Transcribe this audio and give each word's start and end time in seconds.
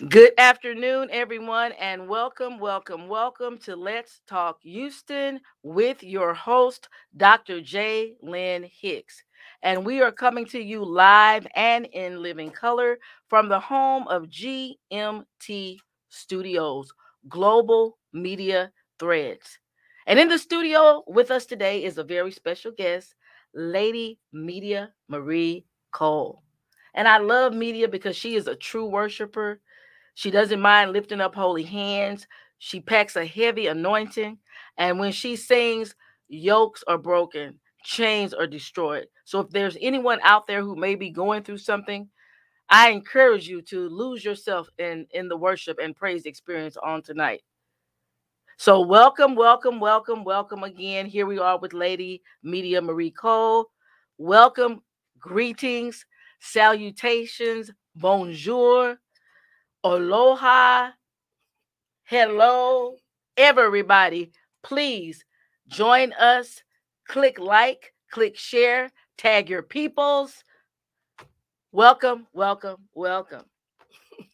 Good 0.00 0.32
afternoon, 0.38 1.08
everyone, 1.12 1.70
and 1.72 2.08
welcome, 2.08 2.58
welcome, 2.58 3.06
welcome 3.06 3.58
to 3.58 3.76
Let's 3.76 4.20
Talk 4.26 4.58
Houston 4.62 5.40
with 5.62 6.02
your 6.02 6.34
host, 6.34 6.88
Dr. 7.16 7.60
J. 7.60 8.14
Lynn 8.20 8.64
Hicks. 8.80 9.22
And 9.62 9.86
we 9.86 10.02
are 10.02 10.10
coming 10.10 10.46
to 10.46 10.60
you 10.60 10.84
live 10.84 11.46
and 11.54 11.86
in 11.92 12.20
living 12.20 12.50
color 12.50 12.98
from 13.28 13.48
the 13.48 13.60
home 13.60 14.08
of 14.08 14.28
GMT 14.28 15.78
Studios, 16.08 16.92
Global 17.28 17.96
Media 18.12 18.72
Threads. 18.98 19.58
And 20.08 20.18
in 20.18 20.28
the 20.28 20.38
studio 20.38 21.04
with 21.06 21.30
us 21.30 21.46
today 21.46 21.84
is 21.84 21.98
a 21.98 22.04
very 22.04 22.32
special 22.32 22.72
guest, 22.72 23.14
Lady 23.54 24.18
Media 24.32 24.92
Marie 25.08 25.66
Cole. 25.92 26.42
And 26.94 27.06
I 27.08 27.18
love 27.18 27.52
Media 27.52 27.88
because 27.88 28.16
she 28.16 28.34
is 28.34 28.46
a 28.48 28.56
true 28.56 28.86
worshiper 28.86 29.60
she 30.14 30.30
doesn't 30.30 30.60
mind 30.60 30.92
lifting 30.92 31.20
up 31.20 31.34
holy 31.34 31.64
hands. 31.64 32.26
She 32.58 32.80
packs 32.80 33.16
a 33.16 33.26
heavy 33.26 33.66
anointing. 33.66 34.38
And 34.78 34.98
when 34.98 35.12
she 35.12 35.36
sings, 35.36 35.94
yokes 36.28 36.82
are 36.86 36.98
broken, 36.98 37.58
chains 37.82 38.32
are 38.32 38.46
destroyed. 38.46 39.06
So 39.24 39.40
if 39.40 39.50
there's 39.50 39.76
anyone 39.80 40.20
out 40.22 40.46
there 40.46 40.62
who 40.62 40.76
may 40.76 40.94
be 40.94 41.10
going 41.10 41.42
through 41.42 41.58
something, 41.58 42.08
I 42.68 42.90
encourage 42.90 43.46
you 43.46 43.60
to 43.62 43.88
lose 43.88 44.24
yourself 44.24 44.68
in, 44.78 45.06
in 45.10 45.28
the 45.28 45.36
worship 45.36 45.78
and 45.82 45.94
praise 45.94 46.24
experience 46.24 46.76
on 46.76 47.02
tonight. 47.02 47.42
So 48.56 48.80
welcome, 48.80 49.34
welcome, 49.34 49.80
welcome, 49.80 50.24
welcome 50.24 50.62
again. 50.62 51.06
Here 51.06 51.26
we 51.26 51.38
are 51.38 51.58
with 51.58 51.72
Lady 51.72 52.22
Media 52.42 52.80
Marie 52.80 53.10
Cole. 53.10 53.66
Welcome, 54.16 54.82
greetings, 55.18 56.06
salutations, 56.40 57.72
bonjour, 57.96 58.96
aloha, 59.84 60.92
hello, 62.04 62.96
everybody. 63.36 64.32
Please 64.62 65.24
join 65.68 66.14
us. 66.14 66.62
Click 67.06 67.38
like, 67.38 67.92
click 68.10 68.34
share, 68.36 68.90
tag 69.18 69.50
your 69.50 69.62
peoples. 69.62 70.42
Welcome, 71.70 72.26
welcome, 72.32 72.76
welcome. 72.94 73.44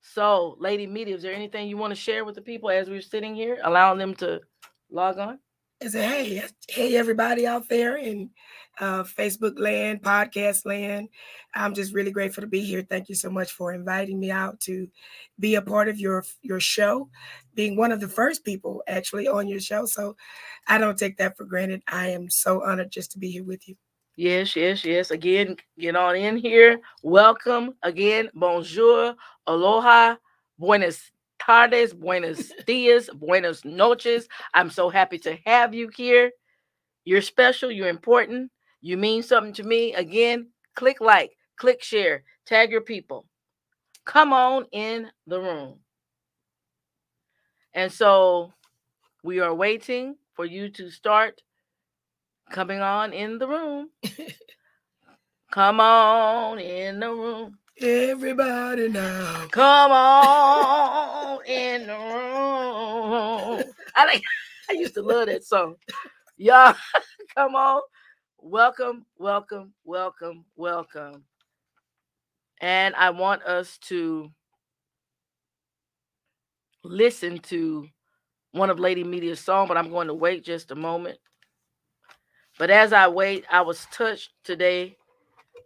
so, 0.00 0.56
Lady 0.58 0.88
Media, 0.88 1.14
is 1.14 1.22
there 1.22 1.34
anything 1.34 1.68
you 1.68 1.76
want 1.76 1.92
to 1.92 2.00
share 2.00 2.24
with 2.24 2.34
the 2.34 2.42
people 2.42 2.68
as 2.68 2.90
we're 2.90 3.00
sitting 3.00 3.36
here, 3.36 3.58
allowing 3.62 3.98
them 3.98 4.14
to 4.16 4.40
log 4.90 5.18
on? 5.18 5.38
I 5.80 5.86
say, 5.86 6.02
hey, 6.02 6.42
hey, 6.68 6.96
everybody 6.96 7.46
out 7.46 7.68
there 7.68 7.96
in 7.96 8.30
uh, 8.80 9.04
Facebook 9.04 9.60
land, 9.60 10.02
podcast 10.02 10.66
land. 10.66 11.08
I'm 11.54 11.72
just 11.72 11.94
really 11.94 12.10
grateful 12.10 12.40
to 12.40 12.48
be 12.48 12.64
here. 12.64 12.82
Thank 12.82 13.08
you 13.08 13.14
so 13.14 13.30
much 13.30 13.52
for 13.52 13.72
inviting 13.72 14.18
me 14.18 14.32
out 14.32 14.58
to 14.62 14.88
be 15.38 15.54
a 15.54 15.62
part 15.62 15.88
of 15.88 16.00
your 16.00 16.24
your 16.42 16.58
show, 16.58 17.08
being 17.54 17.76
one 17.76 17.92
of 17.92 18.00
the 18.00 18.08
first 18.08 18.44
people 18.44 18.82
actually 18.88 19.28
on 19.28 19.46
your 19.46 19.60
show. 19.60 19.86
So 19.86 20.16
I 20.66 20.78
don't 20.78 20.98
take 20.98 21.16
that 21.18 21.36
for 21.36 21.44
granted. 21.44 21.84
I 21.86 22.08
am 22.08 22.28
so 22.28 22.64
honored 22.64 22.90
just 22.90 23.12
to 23.12 23.18
be 23.20 23.30
here 23.30 23.44
with 23.44 23.68
you. 23.68 23.76
Yes, 24.16 24.56
yes, 24.56 24.84
yes. 24.84 25.12
Again, 25.12 25.56
get 25.78 25.94
on 25.94 26.16
in 26.16 26.38
here. 26.38 26.80
Welcome 27.04 27.74
again. 27.84 28.30
Bonjour, 28.34 29.14
aloha, 29.46 30.16
buenos 30.58 31.12
tardes, 31.38 31.92
buenos 31.94 32.52
dias, 32.66 33.08
buenos 33.14 33.64
noches. 33.64 34.28
I'm 34.54 34.70
so 34.70 34.88
happy 34.88 35.18
to 35.20 35.36
have 35.46 35.74
you 35.74 35.90
here. 35.94 36.32
You're 37.04 37.22
special, 37.22 37.70
you're 37.70 37.88
important, 37.88 38.50
you 38.80 38.96
mean 38.96 39.22
something 39.22 39.54
to 39.54 39.62
me. 39.62 39.94
Again, 39.94 40.48
click 40.74 41.00
like, 41.00 41.32
click 41.56 41.82
share, 41.82 42.24
tag 42.46 42.70
your 42.70 42.82
people. 42.82 43.26
Come 44.04 44.32
on 44.32 44.66
in 44.72 45.08
the 45.26 45.40
room. 45.40 45.80
And 47.74 47.92
so 47.92 48.52
we 49.22 49.40
are 49.40 49.54
waiting 49.54 50.16
for 50.34 50.44
you 50.44 50.70
to 50.70 50.90
start 50.90 51.42
coming 52.50 52.80
on 52.80 53.12
in 53.12 53.38
the 53.38 53.48
room. 53.48 53.90
Come 55.50 55.80
on 55.80 56.58
in 56.58 57.00
the 57.00 57.10
room. 57.10 57.58
Everybody 57.80 58.88
now. 58.88 59.46
Come 59.52 59.92
on 59.92 61.46
in 61.46 61.86
the 61.86 61.92
room. 61.92 63.62
I 63.94 64.04
like 64.04 64.22
I 64.68 64.72
used 64.72 64.94
to 64.94 65.02
love 65.02 65.26
that 65.28 65.44
song. 65.44 65.76
Y'all, 66.38 66.74
come 67.36 67.54
on. 67.54 67.82
Welcome, 68.40 69.06
welcome, 69.18 69.74
welcome, 69.84 70.44
welcome. 70.56 71.22
And 72.60 72.96
I 72.96 73.10
want 73.10 73.44
us 73.44 73.78
to 73.88 74.28
listen 76.82 77.38
to 77.40 77.86
one 78.52 78.70
of 78.70 78.80
Lady 78.80 79.04
Media's 79.04 79.40
song, 79.40 79.68
but 79.68 79.76
I'm 79.76 79.90
going 79.90 80.08
to 80.08 80.14
wait 80.14 80.44
just 80.44 80.72
a 80.72 80.76
moment. 80.76 81.18
But 82.58 82.70
as 82.70 82.92
I 82.92 83.06
wait, 83.06 83.44
I 83.52 83.60
was 83.60 83.86
touched 83.92 84.30
today 84.42 84.96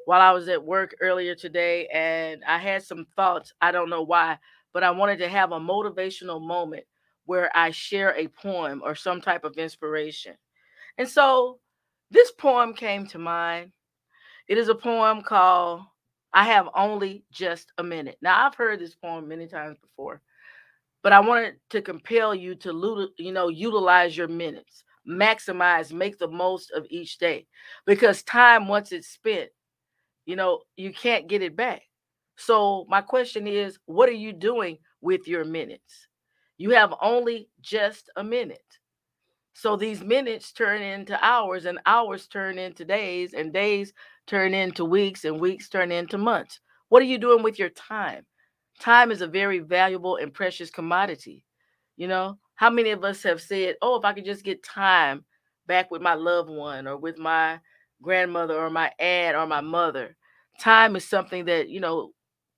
while 0.04 0.20
I 0.20 0.32
was 0.32 0.48
at 0.48 0.64
work 0.64 0.94
earlier 1.00 1.34
today 1.34 1.86
and 1.88 2.42
I 2.44 2.58
had 2.58 2.82
some 2.82 3.06
thoughts. 3.16 3.52
I 3.60 3.72
don't 3.72 3.90
know 3.90 4.02
why, 4.02 4.38
but 4.72 4.82
I 4.82 4.90
wanted 4.90 5.18
to 5.18 5.28
have 5.28 5.52
a 5.52 5.60
motivational 5.60 6.44
moment 6.44 6.84
where 7.26 7.50
I 7.56 7.70
share 7.70 8.16
a 8.16 8.28
poem 8.28 8.82
or 8.84 8.94
some 8.94 9.20
type 9.20 9.44
of 9.44 9.56
inspiration. 9.56 10.34
And 10.98 11.08
so 11.08 11.60
this 12.10 12.30
poem 12.32 12.74
came 12.74 13.06
to 13.08 13.18
mind. 13.18 13.72
It 14.48 14.58
is 14.58 14.68
a 14.68 14.74
poem 14.74 15.22
called 15.22 15.82
I 16.32 16.44
Have 16.44 16.68
Only 16.74 17.24
Just 17.30 17.72
a 17.78 17.82
Minute. 17.82 18.18
Now, 18.20 18.46
I've 18.46 18.54
heard 18.54 18.80
this 18.80 18.94
poem 18.94 19.28
many 19.28 19.46
times 19.46 19.78
before, 19.80 20.20
but 21.02 21.12
I 21.12 21.20
wanted 21.20 21.56
to 21.70 21.80
compel 21.80 22.34
you 22.34 22.54
to 22.56 23.08
you 23.18 23.32
know 23.32 23.48
utilize 23.48 24.16
your 24.16 24.28
minutes, 24.28 24.84
maximize, 25.08 25.92
make 25.92 26.18
the 26.18 26.28
most 26.28 26.70
of 26.72 26.86
each 26.90 27.18
day 27.18 27.46
because 27.86 28.22
time 28.24 28.68
once 28.68 28.92
it's 28.92 29.08
spent 29.08 29.50
you 30.26 30.36
know, 30.36 30.62
you 30.76 30.92
can't 30.92 31.28
get 31.28 31.42
it 31.42 31.56
back. 31.56 31.82
So 32.36 32.86
my 32.88 33.00
question 33.00 33.46
is, 33.46 33.78
what 33.86 34.08
are 34.08 34.12
you 34.12 34.32
doing 34.32 34.78
with 35.00 35.28
your 35.28 35.44
minutes? 35.44 36.08
You 36.58 36.70
have 36.70 36.94
only 37.02 37.48
just 37.60 38.10
a 38.16 38.24
minute. 38.24 38.78
So 39.54 39.76
these 39.76 40.02
minutes 40.02 40.52
turn 40.52 40.82
into 40.82 41.22
hours 41.24 41.66
and 41.66 41.78
hours 41.86 42.26
turn 42.26 42.58
into 42.58 42.84
days 42.84 43.34
and 43.34 43.52
days 43.52 43.92
turn 44.26 44.54
into 44.54 44.84
weeks 44.84 45.24
and 45.24 45.40
weeks 45.40 45.68
turn 45.68 45.92
into 45.92 46.18
months. 46.18 46.60
What 46.88 47.02
are 47.02 47.06
you 47.06 47.18
doing 47.18 47.42
with 47.42 47.58
your 47.58 47.68
time? 47.70 48.24
Time 48.80 49.10
is 49.10 49.20
a 49.20 49.26
very 49.26 49.58
valuable 49.58 50.16
and 50.16 50.32
precious 50.32 50.70
commodity. 50.70 51.44
You 51.96 52.08
know, 52.08 52.38
how 52.54 52.70
many 52.70 52.90
of 52.90 53.04
us 53.04 53.22
have 53.24 53.40
said, 53.40 53.76
"Oh, 53.82 53.96
if 53.96 54.04
I 54.04 54.12
could 54.14 54.24
just 54.24 54.44
get 54.44 54.62
time 54.62 55.24
back 55.66 55.90
with 55.90 56.02
my 56.02 56.14
loved 56.14 56.50
one 56.50 56.86
or 56.86 56.96
with 56.96 57.18
my 57.18 57.60
grandmother 58.02 58.54
or 58.54 58.70
my 58.70 58.92
aunt 58.98 59.36
or 59.36 59.46
my 59.46 59.60
mother. 59.60 60.16
Time 60.60 60.96
is 60.96 61.08
something 61.08 61.44
that, 61.46 61.68
you 61.68 61.80
know, 61.80 62.12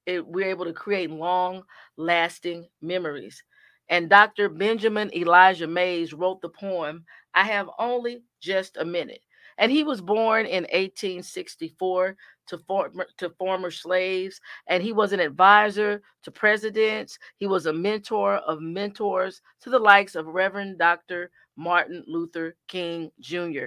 it, 0.06 0.27
we're 0.27 0.49
able 0.49 0.65
to 0.65 0.72
create 0.72 1.10
long 1.10 1.62
lasting 1.97 2.66
memories. 2.82 3.43
And 3.88 4.09
Dr. 4.09 4.49
Benjamin 4.49 5.15
Elijah 5.15 5.66
Mays 5.66 6.12
wrote 6.12 6.41
the 6.41 6.49
poem, 6.49 7.04
I 7.34 7.44
Have 7.44 7.69
Only 7.78 8.22
Just 8.41 8.77
a 8.77 8.84
Minute. 8.84 9.21
And 9.59 9.71
he 9.71 9.84
was 9.84 10.00
born 10.00 10.47
in 10.47 10.65
1864 10.65 12.16
to 12.49 12.59
former, 12.59 13.06
to 13.19 13.31
former 13.31 13.71
slaves, 13.71 14.41
and 14.66 14.83
he 14.83 14.93
was 14.93 15.12
an 15.12 15.21
advisor 15.21 16.03
to 16.25 16.31
presidents. 16.31 17.19
He 17.37 17.47
was 17.47 17.66
a 17.66 17.72
mentor 17.72 18.37
of 18.37 18.60
mentors 18.60 19.41
to 19.60 19.71
the 19.71 19.78
likes 19.78 20.15
of 20.15 20.27
Reverend 20.27 20.78
Dr. 20.78 21.31
Martin 21.56 22.03
Luther 22.06 22.56
King 22.69 23.10
Jr. 23.21 23.66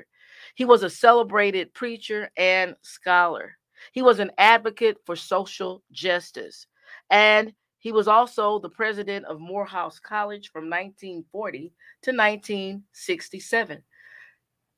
He 0.57 0.66
was 0.66 0.81
a 0.81 0.90
celebrated 0.90 1.72
preacher 1.75 2.31
and 2.35 2.75
scholar. 2.81 3.59
He 3.91 4.01
was 4.01 4.18
an 4.18 4.31
advocate 4.40 4.97
for 5.06 5.16
social 5.16 5.84
justice. 5.91 6.66
And 7.11 7.53
he 7.78 7.91
was 7.91 8.08
also 8.08 8.58
the 8.58 8.72
president 8.72 9.26
of 9.28 9.40
Morehouse 9.40 9.99
College 9.99 10.49
from 10.49 10.64
1940 10.64 11.59
to 12.02 12.11
1967. 12.11 13.84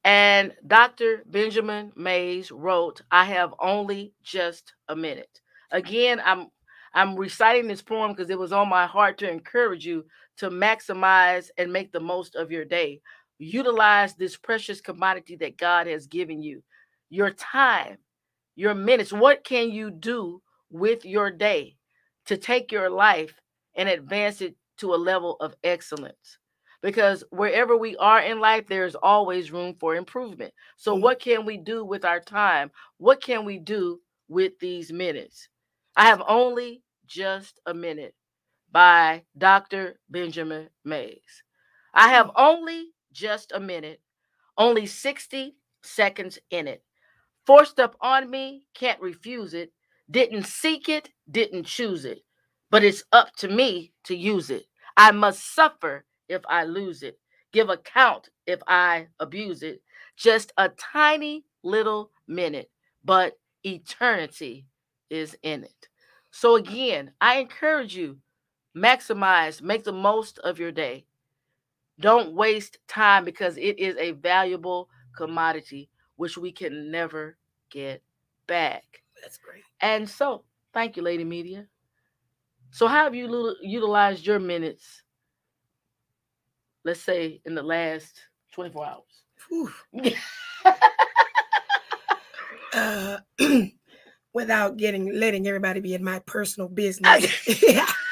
And 0.03 0.53
Dr. 0.67 1.23
Benjamin 1.27 1.93
Mays 1.95 2.51
wrote, 2.51 3.01
I 3.09 3.23
have 3.23 3.53
only 3.61 4.11
just 4.21 4.73
a 4.89 4.97
minute. 4.97 5.39
Again, 5.71 6.21
I'm 6.25 6.47
I'm 6.93 7.15
reciting 7.15 7.69
this 7.69 7.81
poem 7.81 8.11
because 8.11 8.29
it 8.29 8.39
was 8.39 8.51
on 8.51 8.67
my 8.67 8.85
heart 8.85 9.17
to 9.19 9.29
encourage 9.31 9.85
you 9.85 10.03
to 10.37 10.49
maximize 10.49 11.49
and 11.57 11.71
make 11.71 11.93
the 11.93 11.99
most 12.01 12.35
of 12.35 12.51
your 12.51 12.65
day 12.65 12.99
utilize 13.39 14.15
this 14.15 14.37
precious 14.37 14.81
commodity 14.81 15.37
that 15.37 15.57
God 15.57 15.87
has 15.87 16.07
given 16.07 16.43
you 16.43 16.63
your 17.09 17.31
time, 17.31 17.97
your 18.55 18.75
minutes. 18.75 19.13
What 19.13 19.43
can 19.45 19.71
you 19.71 19.91
do 19.91 20.41
with 20.71 21.05
your 21.05 21.31
day 21.31 21.77
to 22.27 22.37
take 22.37 22.71
your 22.71 22.89
life 22.91 23.39
and 23.75 23.89
advance 23.89 24.41
it 24.41 24.55
to 24.79 24.95
a 24.95 24.97
level 24.97 25.37
of 25.41 25.55
excellence? 25.63 26.39
Because 26.83 27.23
wherever 27.31 27.77
we 27.77 27.97
are 27.97 28.21
in 28.21 28.39
life, 28.39 28.67
there's 28.67 28.95
always 28.95 29.51
room 29.51 29.75
for 29.79 29.95
improvement. 29.95 30.53
So, 30.77 30.93
mm-hmm. 30.93 31.03
what 31.03 31.19
can 31.21 31.45
we 31.45 31.57
do 31.57 31.85
with 31.85 32.05
our 32.05 32.21
time? 32.21 32.71
What 32.99 33.21
can 33.23 33.45
we 33.45 33.59
do 33.59 34.01
with 34.29 34.59
these 34.59 34.93
minutes? 34.93 35.49
I 35.97 36.05
have 36.05 36.23
only 36.27 36.83
just 37.07 37.59
a 37.67 37.73
minute. 37.73 38.15
by 38.71 39.23
Dr. 39.37 39.99
Benjamin 40.09 40.69
Mays. 40.85 41.43
I 41.93 42.09
have 42.09 42.31
only 42.35 42.89
just 43.11 43.51
a 43.53 43.59
minute, 43.59 44.01
only 44.57 44.85
60 44.85 45.55
seconds 45.83 46.39
in 46.51 46.67
it. 46.67 46.83
Forced 47.45 47.79
up 47.79 47.95
on 48.01 48.29
me, 48.29 48.65
can't 48.73 49.01
refuse 49.01 49.53
it. 49.53 49.71
Didn't 50.11 50.45
seek 50.45 50.89
it, 50.89 51.09
didn't 51.29 51.65
choose 51.65 52.05
it. 52.05 52.23
But 52.71 52.83
it's 52.83 53.03
up 53.11 53.35
to 53.37 53.47
me 53.47 53.93
to 54.05 54.15
use 54.15 54.49
it. 54.49 54.65
I 54.97 55.11
must 55.11 55.55
suffer 55.55 56.05
if 56.27 56.41
I 56.47 56.65
lose 56.65 57.03
it, 57.03 57.19
give 57.51 57.69
account 57.69 58.29
if 58.45 58.59
I 58.67 59.07
abuse 59.19 59.63
it. 59.63 59.81
Just 60.17 60.51
a 60.57 60.69
tiny 60.69 61.45
little 61.63 62.11
minute, 62.27 62.69
but 63.03 63.39
eternity 63.63 64.67
is 65.09 65.35
in 65.41 65.63
it. 65.63 65.87
So, 66.31 66.55
again, 66.55 67.11
I 67.21 67.39
encourage 67.39 67.95
you 67.95 68.19
maximize, 68.75 69.61
make 69.61 69.83
the 69.83 69.91
most 69.93 70.39
of 70.39 70.59
your 70.59 70.71
day. 70.71 71.05
Don't 71.99 72.33
waste 72.33 72.77
time 72.87 73.25
because 73.25 73.57
it 73.57 73.77
is 73.77 73.95
a 73.97 74.11
valuable 74.11 74.89
commodity 75.17 75.89
which 76.15 76.37
we 76.37 76.51
can 76.51 76.91
never 76.91 77.37
get 77.69 78.01
back. 78.47 78.83
That's 79.21 79.37
great. 79.37 79.63
And 79.81 80.09
so, 80.09 80.43
thank 80.73 80.97
you, 80.97 81.03
Lady 81.03 81.23
Media. 81.23 81.65
So, 82.71 82.87
how 82.87 83.03
have 83.03 83.15
you 83.15 83.55
utilized 83.61 84.25
your 84.25 84.39
minutes, 84.39 85.03
let's 86.83 87.01
say, 87.01 87.41
in 87.45 87.55
the 87.55 87.63
last 87.63 88.19
24 88.53 88.85
hours? 88.85 89.03
uh, 92.73 93.17
without 94.33 94.77
getting 94.77 95.13
letting 95.13 95.47
everybody 95.47 95.79
be 95.79 95.93
in 95.93 96.03
my 96.03 96.19
personal 96.19 96.69
business. 96.73 97.25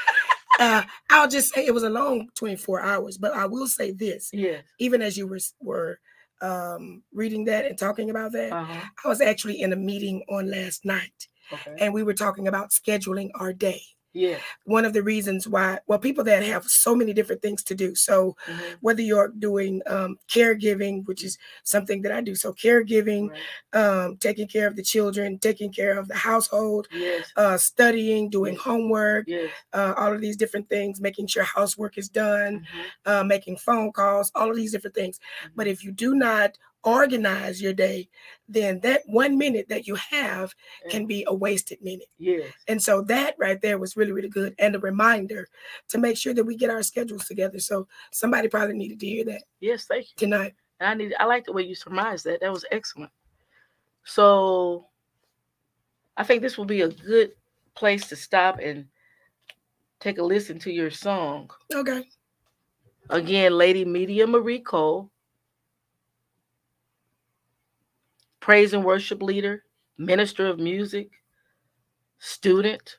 uh, 0.59 0.83
I'll 1.09 1.27
just 1.27 1.54
say 1.54 1.65
it 1.65 1.74
was 1.74 1.83
a 1.83 1.89
long 1.89 2.30
24 2.36 2.81
hours, 2.81 3.18
but 3.18 3.33
I 3.33 3.45
will 3.45 3.68
say 3.68 3.92
this. 3.92 4.30
Yeah. 4.33 4.62
Even 4.80 5.01
as 5.01 5.18
you 5.18 5.27
were 5.27 5.39
were 5.62 6.00
um, 6.42 7.04
reading 7.13 7.45
that 7.45 7.65
and 7.65 7.77
talking 7.77 8.09
about 8.09 8.31
that, 8.33 8.51
uh-huh. 8.51 8.89
I 9.04 9.07
was 9.07 9.21
actually 9.21 9.62
in 9.62 9.74
a 9.74 9.77
meeting 9.77 10.24
on 10.30 10.50
last 10.50 10.86
night, 10.86 11.27
okay. 11.51 11.75
and 11.80 11.94
we 11.94 12.04
were 12.04 12.13
talking 12.13 12.48
about 12.48 12.71
scheduling 12.71 13.30
our 13.36 13.54
day. 13.54 13.81
Yeah. 14.17 14.39
One 14.65 14.83
of 14.83 14.93
the 14.93 15.03
reasons 15.03 15.47
why, 15.47 15.79
well, 15.85 15.99
people 15.99 16.23
that 16.23 16.43
have 16.43 16.65
so 16.65 16.95
many 16.95 17.13
different 17.13 17.41
things 17.41 17.63
to 17.63 17.75
do. 17.75 17.93
So 17.93 18.35
mm-hmm. 18.47 18.73
whether 18.81 19.01
you're 19.01 19.31
doing 19.37 19.81
um, 19.85 20.17
caregiving, 20.27 21.05
which 21.05 21.23
is 21.23 21.37
something 21.63 22.01
that 22.01 22.11
I 22.11 22.21
do, 22.21 22.33
so 22.33 22.51
caregiving, 22.53 23.29
right. 23.29 23.81
um, 23.81 24.17
taking 24.17 24.47
care 24.47 24.65
of 24.67 24.75
the 24.75 24.81
children, 24.81 25.37
taking 25.37 25.71
care 25.71 25.99
of 25.99 26.07
the 26.07 26.15
household, 26.15 26.87
yes. 26.91 27.31
uh, 27.35 27.57
studying, 27.57 28.29
doing 28.29 28.55
homework, 28.55 29.25
yes. 29.27 29.51
uh, 29.73 29.93
all 29.97 30.13
of 30.13 30.21
these 30.21 30.37
different 30.37 30.67
things, 30.67 30.99
making 30.99 31.27
sure 31.27 31.43
housework 31.43 31.97
is 31.97 32.09
done, 32.09 32.59
mm-hmm. 32.59 32.81
uh, 33.05 33.23
making 33.23 33.57
phone 33.57 33.91
calls, 33.91 34.31
all 34.33 34.49
of 34.49 34.55
these 34.55 34.71
different 34.71 34.95
things. 34.95 35.19
Mm-hmm. 35.19 35.53
But 35.55 35.67
if 35.67 35.83
you 35.83 35.91
do 35.91 36.15
not 36.15 36.57
organize 36.83 37.62
your 37.62 37.74
day, 37.74 38.09
then 38.47 38.79
that 38.79 39.01
one 39.07 39.38
minute 39.38 39.68
that 39.69 39.88
you 39.88 39.95
have 39.95 40.53
can 40.89 41.06
be 41.06 41.25
a 41.27 41.33
wasted 41.33 41.81
minute. 41.81 42.07
Yes. 42.18 42.51
And 42.68 42.81
so 42.81 43.01
that 43.03 43.35
right 43.38 43.62
there 43.62 43.77
was 43.77 43.97
really, 43.97 44.12
really 44.12 44.29
good. 44.29 44.56
And 44.59 44.75
a 44.75 44.79
reminder 44.79 45.47
to 45.89 45.97
make 45.97 46.18
sure 46.18 46.33
that 46.33 46.45
we 46.45 46.56
get 46.56 46.69
our 46.69 46.83
schedules 46.83 47.25
together. 47.25 47.59
So 47.59 47.88
somebody 48.12 48.47
probably 48.47 48.75
needed 48.75 49.00
to 49.01 49.06
hear 49.06 49.25
that. 49.25 49.44
Yes, 49.59 49.85
thank 49.85 50.06
you. 50.06 50.15
Tonight. 50.18 50.53
And 50.79 50.89
I 50.89 50.94
need 50.94 51.13
I 51.19 51.25
like 51.25 51.45
the 51.45 51.53
way 51.53 51.63
you 51.63 51.75
surmised 51.75 52.25
that. 52.25 52.41
That 52.41 52.53
was 52.53 52.65
excellent. 52.71 53.12
So 54.06 54.88
I 56.15 56.24
think 56.24 56.41
this 56.41 56.57
will 56.57 56.65
be 56.65 56.81
a 56.81 56.89
good 56.89 57.31
place 57.75 58.07
to 58.07 58.15
stop 58.15 58.59
and 58.59 58.85
take 60.00 60.19
a 60.19 60.24
listen 60.24 60.59
to 60.59 60.71
your 60.71 60.91
song. 60.91 61.50
Okay. 61.74 62.03
Again, 63.09 63.57
Lady 63.57 63.85
Media 63.85 64.27
Marie 64.27 64.59
Cole 64.59 65.12
praise 68.47 68.71
and 68.71 68.85
worship 68.85 69.21
leader, 69.21 69.65
minister 69.97 70.47
of 70.47 70.57
music, 70.57 71.11
student, 72.17 72.95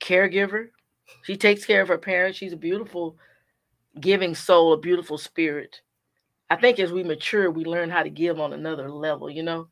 caregiver. 0.00 0.68
She 1.24 1.36
takes 1.36 1.66
care 1.66 1.82
of 1.82 1.88
her 1.88 1.98
parents. 1.98 2.38
She's 2.38 2.54
a 2.54 2.56
beautiful, 2.56 3.18
giving 4.00 4.34
soul, 4.34 4.72
a 4.72 4.78
beautiful 4.78 5.18
spirit. 5.18 5.82
I 6.48 6.56
think 6.56 6.78
as 6.78 6.90
we 6.90 7.02
mature, 7.02 7.50
we 7.50 7.66
learn 7.66 7.90
how 7.90 8.02
to 8.02 8.08
give 8.08 8.40
on 8.40 8.54
another 8.54 8.90
level, 8.90 9.28
you 9.28 9.42
know? 9.42 9.68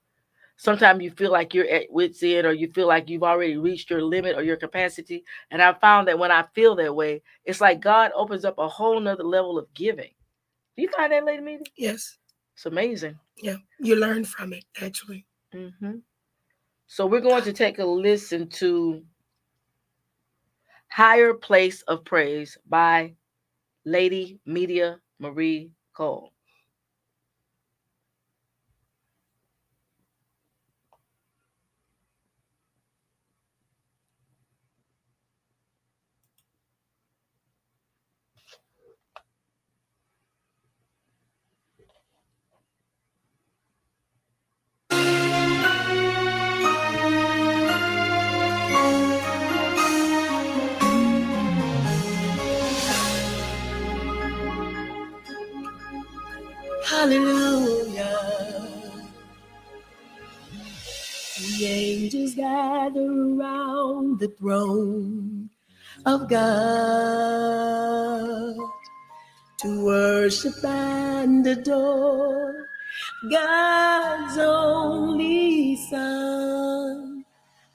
Sometimes 0.58 1.02
you 1.02 1.10
feel 1.10 1.32
like 1.32 1.54
you're 1.54 1.66
at 1.70 1.86
wit's 1.88 2.22
end 2.22 2.46
or 2.46 2.52
you 2.52 2.70
feel 2.74 2.86
like 2.86 3.08
you've 3.08 3.22
already 3.22 3.56
reached 3.56 3.88
your 3.88 4.02
limit 4.02 4.36
or 4.36 4.42
your 4.42 4.58
capacity. 4.58 5.24
And 5.50 5.62
I 5.62 5.72
found 5.72 6.08
that 6.08 6.18
when 6.18 6.30
I 6.30 6.44
feel 6.54 6.76
that 6.76 6.94
way, 6.94 7.22
it's 7.46 7.62
like 7.62 7.80
God 7.80 8.10
opens 8.14 8.44
up 8.44 8.58
a 8.58 8.68
whole 8.68 9.00
nother 9.00 9.24
level 9.24 9.58
of 9.58 9.72
giving. 9.72 10.10
Do 10.76 10.82
you 10.82 10.90
find 10.94 11.10
that, 11.10 11.24
Lady 11.24 11.42
Media? 11.42 11.64
Yes. 11.74 12.18
It's 12.54 12.66
amazing. 12.66 13.18
Yeah, 13.36 13.56
you 13.80 13.96
learn 13.96 14.24
from 14.24 14.52
it 14.52 14.64
actually. 14.80 15.26
Mm-hmm. 15.54 15.98
So 16.86 17.06
we're 17.06 17.20
going 17.20 17.42
to 17.44 17.52
take 17.52 17.78
a 17.78 17.84
listen 17.84 18.48
to 18.50 19.02
Higher 20.90 21.34
Place 21.34 21.82
of 21.82 22.04
Praise 22.04 22.56
by 22.68 23.14
Lady 23.84 24.38
Media 24.46 24.98
Marie 25.18 25.72
Cole. 25.92 26.33
Angels 62.04 62.34
gather 62.34 63.00
around 63.00 64.20
the 64.20 64.28
throne 64.38 65.48
of 66.04 66.28
God 66.28 67.24
to 69.60 69.84
worship 69.84 70.62
and 70.64 71.46
adore 71.46 72.68
God's 73.30 74.36
only 74.36 75.76
Son. 75.88 77.24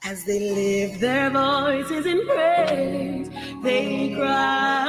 As 0.03 0.23
they 0.25 0.39
lift 0.51 1.01
their 1.01 1.31
voices 1.31 2.05
in 2.05 2.23
praise, 2.27 3.29
they 3.63 4.13
cry, 4.15 4.88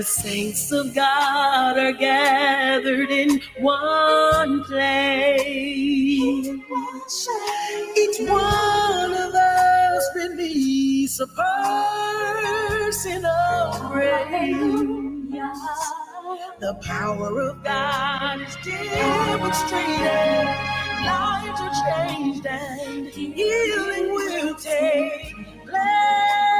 the 0.00 0.06
saints 0.06 0.72
of 0.72 0.94
God 0.94 1.76
are 1.76 1.92
gathered 1.92 3.10
in 3.10 3.38
one 3.58 4.64
place. 4.64 6.48
Each 7.98 8.18
one 8.20 9.12
of 9.12 9.34
us 9.34 10.10
release 10.14 11.20
a 11.20 11.26
person 11.26 13.26
of 13.26 13.92
praise. 13.92 15.34
The 16.60 16.74
power 16.80 17.38
of 17.42 17.62
God 17.62 18.40
is 18.40 18.56
demonstrated. 18.64 20.46
Lives 21.04 21.60
are 21.60 21.74
changed 21.84 22.46
and 22.46 23.06
healing 23.08 24.14
will 24.14 24.54
take 24.54 25.34
place. 25.66 26.59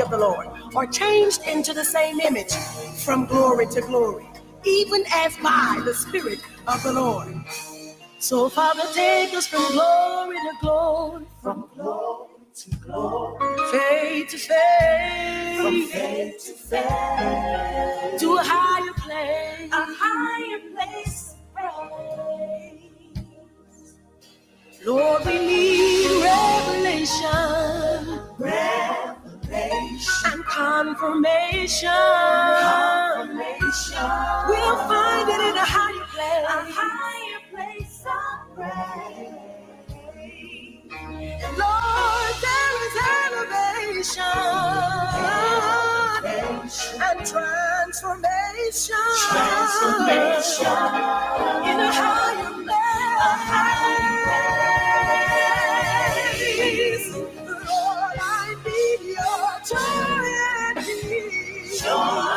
glory 0.00 0.02
of 0.02 0.10
the 0.10 0.18
Lord, 0.18 0.48
are 0.76 0.86
changed 0.86 1.42
into 1.46 1.72
the 1.72 1.84
same 1.84 2.20
image 2.20 2.54
from 3.04 3.26
glory 3.26 3.66
to 3.66 3.80
glory, 3.82 4.26
even 4.64 5.04
as 5.12 5.36
by 5.38 5.80
the 5.84 5.94
Spirit 5.94 6.40
of 6.66 6.82
the 6.82 6.92
Lord. 6.92 7.34
So, 8.18 8.48
Father, 8.48 8.82
take 8.94 9.34
us 9.34 9.46
from 9.46 9.66
glory 9.72 10.36
to 10.36 10.52
glory, 10.60 11.26
from 11.42 11.68
glory 11.74 12.28
to 12.54 12.70
glory, 12.76 13.70
faith 13.70 14.28
to 14.30 14.38
faith, 14.38 15.60
from 15.60 15.86
faith 15.88 16.44
to 16.46 16.52
faith, 16.52 18.20
to 18.20 18.36
a 18.36 18.42
higher 18.42 18.92
place, 18.94 19.72
a 19.72 19.86
higher 19.88 20.60
place. 20.74 21.34
Lord, 24.86 25.24
we 25.26 25.38
need 25.38 26.22
revelation, 26.22 28.20
revelation, 28.38 29.19
and 29.52 30.46
confirmation. 30.46 31.90
confirmation. 31.90 34.06
We'll 34.48 34.78
find 34.88 35.30
it 35.30 35.40
in 35.40 35.56
a 35.56 35.66
higher 35.66 36.06
place, 36.12 36.46
a 36.48 36.72
higher 36.72 37.40
place 37.52 38.06
of 38.06 38.56
praise. 38.56 39.34
Lord, 41.58 42.36
there 42.42 42.76
is 42.86 42.96
elevation, 43.24 44.24
and 47.02 47.26
transformation, 47.26 48.96
transformation 49.30 50.78
in 51.70 51.80
a 51.80 51.92
higher 51.92 52.54
place. 52.54 54.14
Lord, 54.14 54.19
Joy 61.80 62.29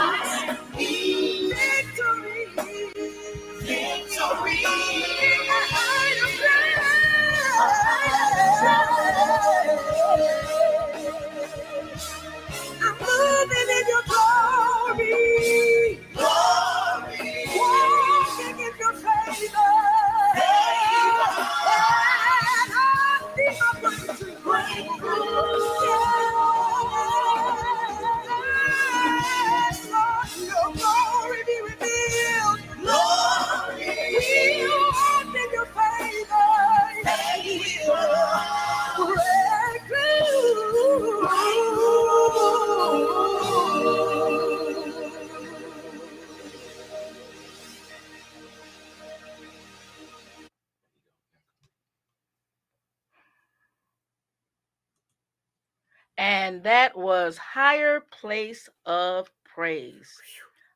And 56.17 56.63
that 56.63 56.95
was 56.97 57.37
Higher 57.37 58.01
Place 58.11 58.69
of 58.85 59.29
Praise. 59.43 60.15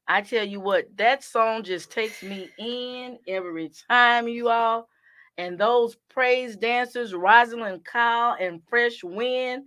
I 0.08 0.22
tell 0.22 0.46
you 0.46 0.60
what, 0.60 0.86
that 0.98 1.24
song 1.24 1.64
just 1.64 1.92
takes 1.92 2.24
me 2.24 2.50
in 2.58 3.20
every 3.28 3.72
time, 3.90 4.28
you 4.28 4.50
all. 4.50 4.88
And 5.38 5.60
those 5.60 5.98
praise 6.10 6.56
dancers, 6.56 7.14
Rosalind 7.14 7.86
Kyle 7.86 8.36
and 8.40 8.62
Fresh 8.70 9.04
Wind, 9.04 9.66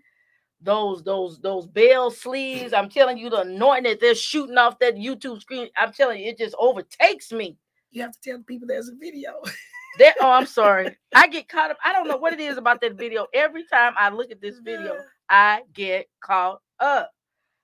those 0.63 1.03
those 1.03 1.39
those 1.41 1.67
bell 1.67 2.11
sleeves. 2.11 2.73
I'm 2.73 2.89
telling 2.89 3.19
you, 3.19 3.31
the 3.31 3.43
anointing 3.43 3.91
that 3.91 4.01
they're 4.01 4.15
shooting 4.15 4.59
off 4.59 4.79
that 4.81 4.97
YouTube 4.97 5.41
screen. 5.41 5.69
I'm 5.77 5.93
telling 5.93 6.21
you, 6.21 6.31
it 6.31 6.39
just 6.39 6.57
overtakes 6.59 7.33
me. 7.33 7.57
You 7.93 8.03
have 8.03 8.13
to 8.13 8.21
tell 8.21 8.43
people 8.43 8.67
there's 8.67 8.89
a 8.89 8.97
video. 8.97 9.41
That 9.99 10.15
oh, 10.21 10.31
I'm 10.31 10.47
sorry. 10.47 10.97
I 11.17 11.27
get 11.27 11.49
caught 11.49 11.73
up. 11.73 11.79
I 11.85 11.93
don't 11.93 12.07
know 12.07 12.17
what 12.17 12.33
it 12.33 12.39
is 12.39 12.57
about 12.57 12.81
that 12.81 12.95
video. 12.95 13.27
Every 13.35 13.65
time 13.67 13.93
I 13.99 14.09
look 14.11 14.31
at 14.31 14.41
this 14.41 14.61
video, 14.61 14.97
I 15.31 15.63
get 15.73 16.09
caught 16.21 16.61
up. 16.81 17.13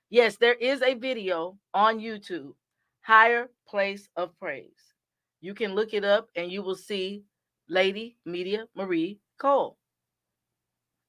Yes, 0.08 0.36
there 0.36 0.54
is 0.54 0.82
a 0.82 0.94
video 0.94 1.58
on 1.74 1.98
YouTube, 1.98 2.52
Higher 3.02 3.50
Place 3.68 4.08
of 4.16 4.38
Praise. 4.38 4.70
You 5.40 5.52
can 5.52 5.74
look 5.74 5.92
it 5.92 6.04
up 6.04 6.28
and 6.36 6.50
you 6.50 6.62
will 6.62 6.76
see 6.76 7.24
Lady 7.68 8.16
Media 8.24 8.66
Marie 8.76 9.18
Cole. 9.38 9.76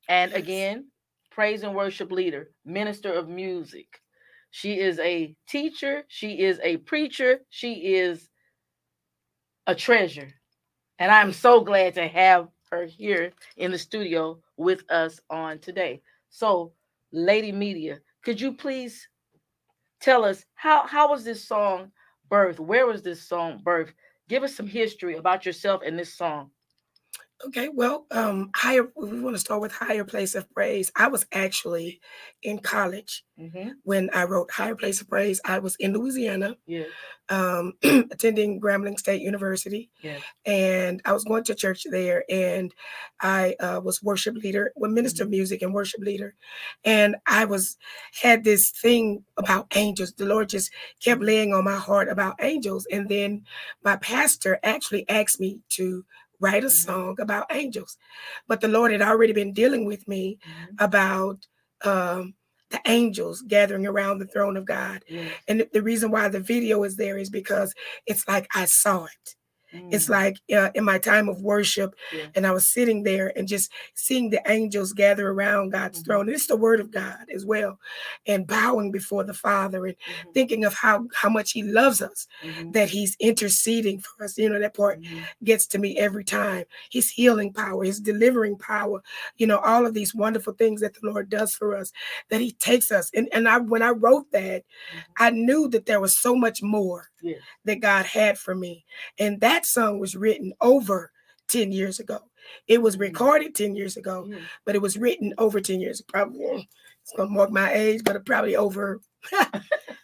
And 0.10 0.34
again, 0.34 0.88
praise 1.30 1.62
and 1.64 1.76
worship 1.76 2.12
leader, 2.12 2.50
minister 2.66 3.14
of 3.14 3.30
music. 3.30 4.02
She 4.50 4.80
is 4.80 4.98
a 5.00 5.36
teacher, 5.48 6.04
she 6.08 6.40
is 6.40 6.60
a 6.64 6.78
preacher, 6.78 7.42
she 7.50 7.74
is 7.96 8.28
a 9.68 9.76
treasure. 9.76 10.30
And 10.98 11.12
I'm 11.12 11.34
so 11.34 11.62
glad 11.62 11.94
to 11.96 12.08
have 12.08 12.48
her 12.72 12.86
here 12.86 13.32
in 13.58 13.72
the 13.72 13.78
studio 13.78 14.40
with 14.58 14.90
us 14.90 15.20
on 15.30 15.60
today. 15.60 16.02
So, 16.30 16.74
Lady 17.12 17.52
Media, 17.52 18.00
could 18.24 18.40
you 18.40 18.54
please 18.54 19.08
tell 20.02 20.24
us 20.26 20.44
how 20.56 20.86
how 20.86 21.10
was 21.10 21.24
this 21.24 21.46
song 21.46 21.92
birth? 22.30 22.60
Where 22.60 22.86
was 22.86 23.02
this 23.02 23.28
song 23.28 23.62
birth? 23.64 23.94
Give 24.30 24.44
us 24.44 24.56
some 24.56 24.68
history 24.68 25.16
about 25.16 25.46
yourself 25.46 25.82
and 25.86 25.98
this 25.98 26.14
song. 26.14 26.52
Okay, 27.46 27.70
well, 27.70 28.08
um, 28.10 28.50
higher. 28.56 28.88
We 28.96 29.20
want 29.22 29.36
to 29.36 29.40
start 29.40 29.62
with 29.62 29.72
higher 29.72 30.04
place 30.04 30.34
of 30.34 30.52
praise. 30.54 30.92
I 30.96 31.08
was 31.08 31.26
actually 31.32 32.02
in 32.42 32.60
college 32.60 33.24
Mm-hmm. 33.40 33.70
when 33.84 34.10
I 34.16 34.24
wrote 34.24 34.50
higher 34.50 34.74
place 34.76 35.00
of 35.00 35.08
praise. 35.08 35.40
I 35.46 35.60
was 35.60 35.76
in 35.76 35.94
Louisiana, 35.94 36.58
Yeah, 36.66 36.86
um, 37.30 37.74
attending 37.84 38.60
Grambling 38.60 38.98
State 38.98 39.22
University, 39.22 39.92
yeah, 40.02 40.18
and 40.44 41.00
I 41.06 41.14
was 41.14 41.24
going 41.24 41.44
to 41.44 41.54
church 41.54 41.86
there. 41.88 42.24
And 42.32 42.74
I 43.22 43.56
uh, 43.60 43.80
was 43.84 44.02
worship 44.02 44.38
leader, 44.38 44.72
well, 44.76 44.90
minister 44.90 45.22
of 45.22 45.30
music 45.30 45.62
and 45.62 45.72
worship 45.72 46.02
leader, 46.02 46.34
and 46.84 47.16
I 47.28 47.46
was 47.46 47.78
had 48.24 48.44
this 48.44 48.72
thing 48.72 49.24
about 49.38 49.68
angels. 49.76 50.14
The 50.14 50.26
Lord 50.26 50.50
just 50.50 50.72
kept 51.00 51.22
laying 51.22 51.54
on 51.54 51.64
my 51.64 51.76
heart 51.76 52.10
about 52.10 52.38
angels, 52.42 52.88
and 52.92 53.08
then 53.08 53.44
my 53.84 53.98
pastor 53.98 54.60
actually 54.64 55.08
asked 55.10 55.40
me 55.40 55.60
to 55.70 56.06
write 56.40 56.64
a 56.64 56.68
Mhm. 56.68 56.72
song 56.72 57.18
about 57.22 57.48
angels, 57.52 57.98
but 58.48 58.62
the 58.62 58.68
Lord 58.68 58.92
had 58.92 59.02
already 59.02 59.34
been 59.34 59.54
dealing 59.54 59.86
with 59.86 60.08
me 60.08 60.40
Mhm. 60.46 60.76
about 60.80 61.48
um, 61.86 62.36
the 62.72 62.82
angels 62.88 63.44
gathering 63.48 63.88
around 63.88 64.20
the 64.20 64.28
throne 64.28 64.58
of 64.58 64.66
God. 64.66 65.04
And 65.48 65.68
the 65.74 65.82
reason 65.84 66.12
why 66.12 66.28
the 66.30 66.40
video 66.42 66.84
is 66.84 66.98
there 66.98 67.18
is 67.20 67.30
because 67.30 67.74
it's 68.08 68.28
like 68.28 68.48
I 68.56 68.66
saw 68.66 69.06
it. 69.06 69.37
It's 69.92 70.08
Mm, 70.08 70.10
like 70.10 70.38
uh, 70.54 70.70
in 70.76 70.84
my 70.86 70.98
time 71.00 71.30
of 71.30 71.42
worship, 71.42 71.96
Yeah. 72.12 72.26
and 72.36 72.46
I 72.48 72.52
was 72.52 72.72
sitting 72.72 73.04
there 73.04 73.32
and 73.38 73.48
just 73.48 73.72
seeing 73.96 74.30
the 74.30 74.42
angels 74.50 74.94
gather 74.94 75.30
around 75.30 75.72
God's 75.72 76.02
Mhm. 76.02 76.06
throne. 76.06 76.28
And 76.28 76.36
it's 76.36 76.48
the 76.48 76.58
word 76.58 76.80
of 76.80 76.92
God 76.92 77.26
as 77.34 77.46
well, 77.46 77.80
and 78.26 78.48
bowing 78.48 78.92
before 78.92 79.24
the 79.24 79.34
Father 79.34 79.86
and 79.86 79.96
mhm, 79.98 80.34
thinking 80.34 80.66
of 80.66 80.74
how 80.74 81.08
how 81.14 81.30
much 81.30 81.52
He 81.52 81.64
loves 81.64 82.02
us, 82.02 82.28
mhm, 82.44 82.74
that 82.74 82.90
He's 82.90 83.16
interceding 83.20 84.00
for 84.00 84.26
us. 84.26 84.38
You 84.38 84.50
know 84.50 84.60
that 84.60 84.74
part 84.76 85.00
mhm. 85.02 85.24
gets 85.44 85.68
to 85.68 85.80
me 85.80 85.98
every 85.98 86.24
time. 86.24 86.66
His 86.92 87.10
healing 87.10 87.54
power, 87.54 87.84
his 87.84 88.00
delivering 88.00 88.58
power, 88.58 89.02
you 89.38 89.48
know, 89.48 89.60
all 89.60 89.86
of 89.86 89.94
these 89.94 90.16
wonderful 90.16 90.54
things 90.54 90.82
that 90.82 90.94
the 90.96 91.08
Lord 91.10 91.30
does 91.30 91.54
for 91.56 91.76
us, 91.76 91.92
that 92.30 92.42
he 92.42 92.52
takes 92.54 92.92
us. 92.92 93.10
And, 93.14 93.30
and 93.34 93.48
I 93.48 93.58
when 93.60 93.82
I 93.84 93.90
wrote 93.90 94.32
that, 94.32 94.64
Mhm. 94.94 95.04
I 95.20 95.30
knew 95.32 95.68
that 95.70 95.86
there 95.86 96.02
was 96.02 96.18
so 96.20 96.36
much 96.36 96.62
more 96.64 97.10
Yeah. 97.22 97.38
that 97.66 97.82
God 97.82 98.06
had 98.06 98.38
for 98.38 98.56
me. 98.56 98.86
And 99.20 99.42
that 99.42 99.66
song 99.68 100.00
was 100.00 100.16
written 100.16 100.54
over 100.62 101.12
10 101.48 101.72
years 101.72 102.00
ago. 102.00 102.20
It 102.68 102.82
was 102.82 102.96
Mhm. 102.98 103.02
recorded 103.02 103.56
10 103.56 103.76
years 103.76 103.98
ago, 103.98 104.26
Yeah. 104.30 104.40
but 104.66 104.76
it 104.76 104.82
was 104.82 104.98
written 104.98 105.34
over 105.38 105.60
10 105.62 105.80
years. 105.82 106.02
Probably 106.02 106.68
it's 107.04 107.14
gonna 107.16 107.30
mark 107.30 107.52
my 107.52 107.74
age, 107.74 108.04
but 108.04 108.26
probably 108.26 108.56
over 108.56 109.02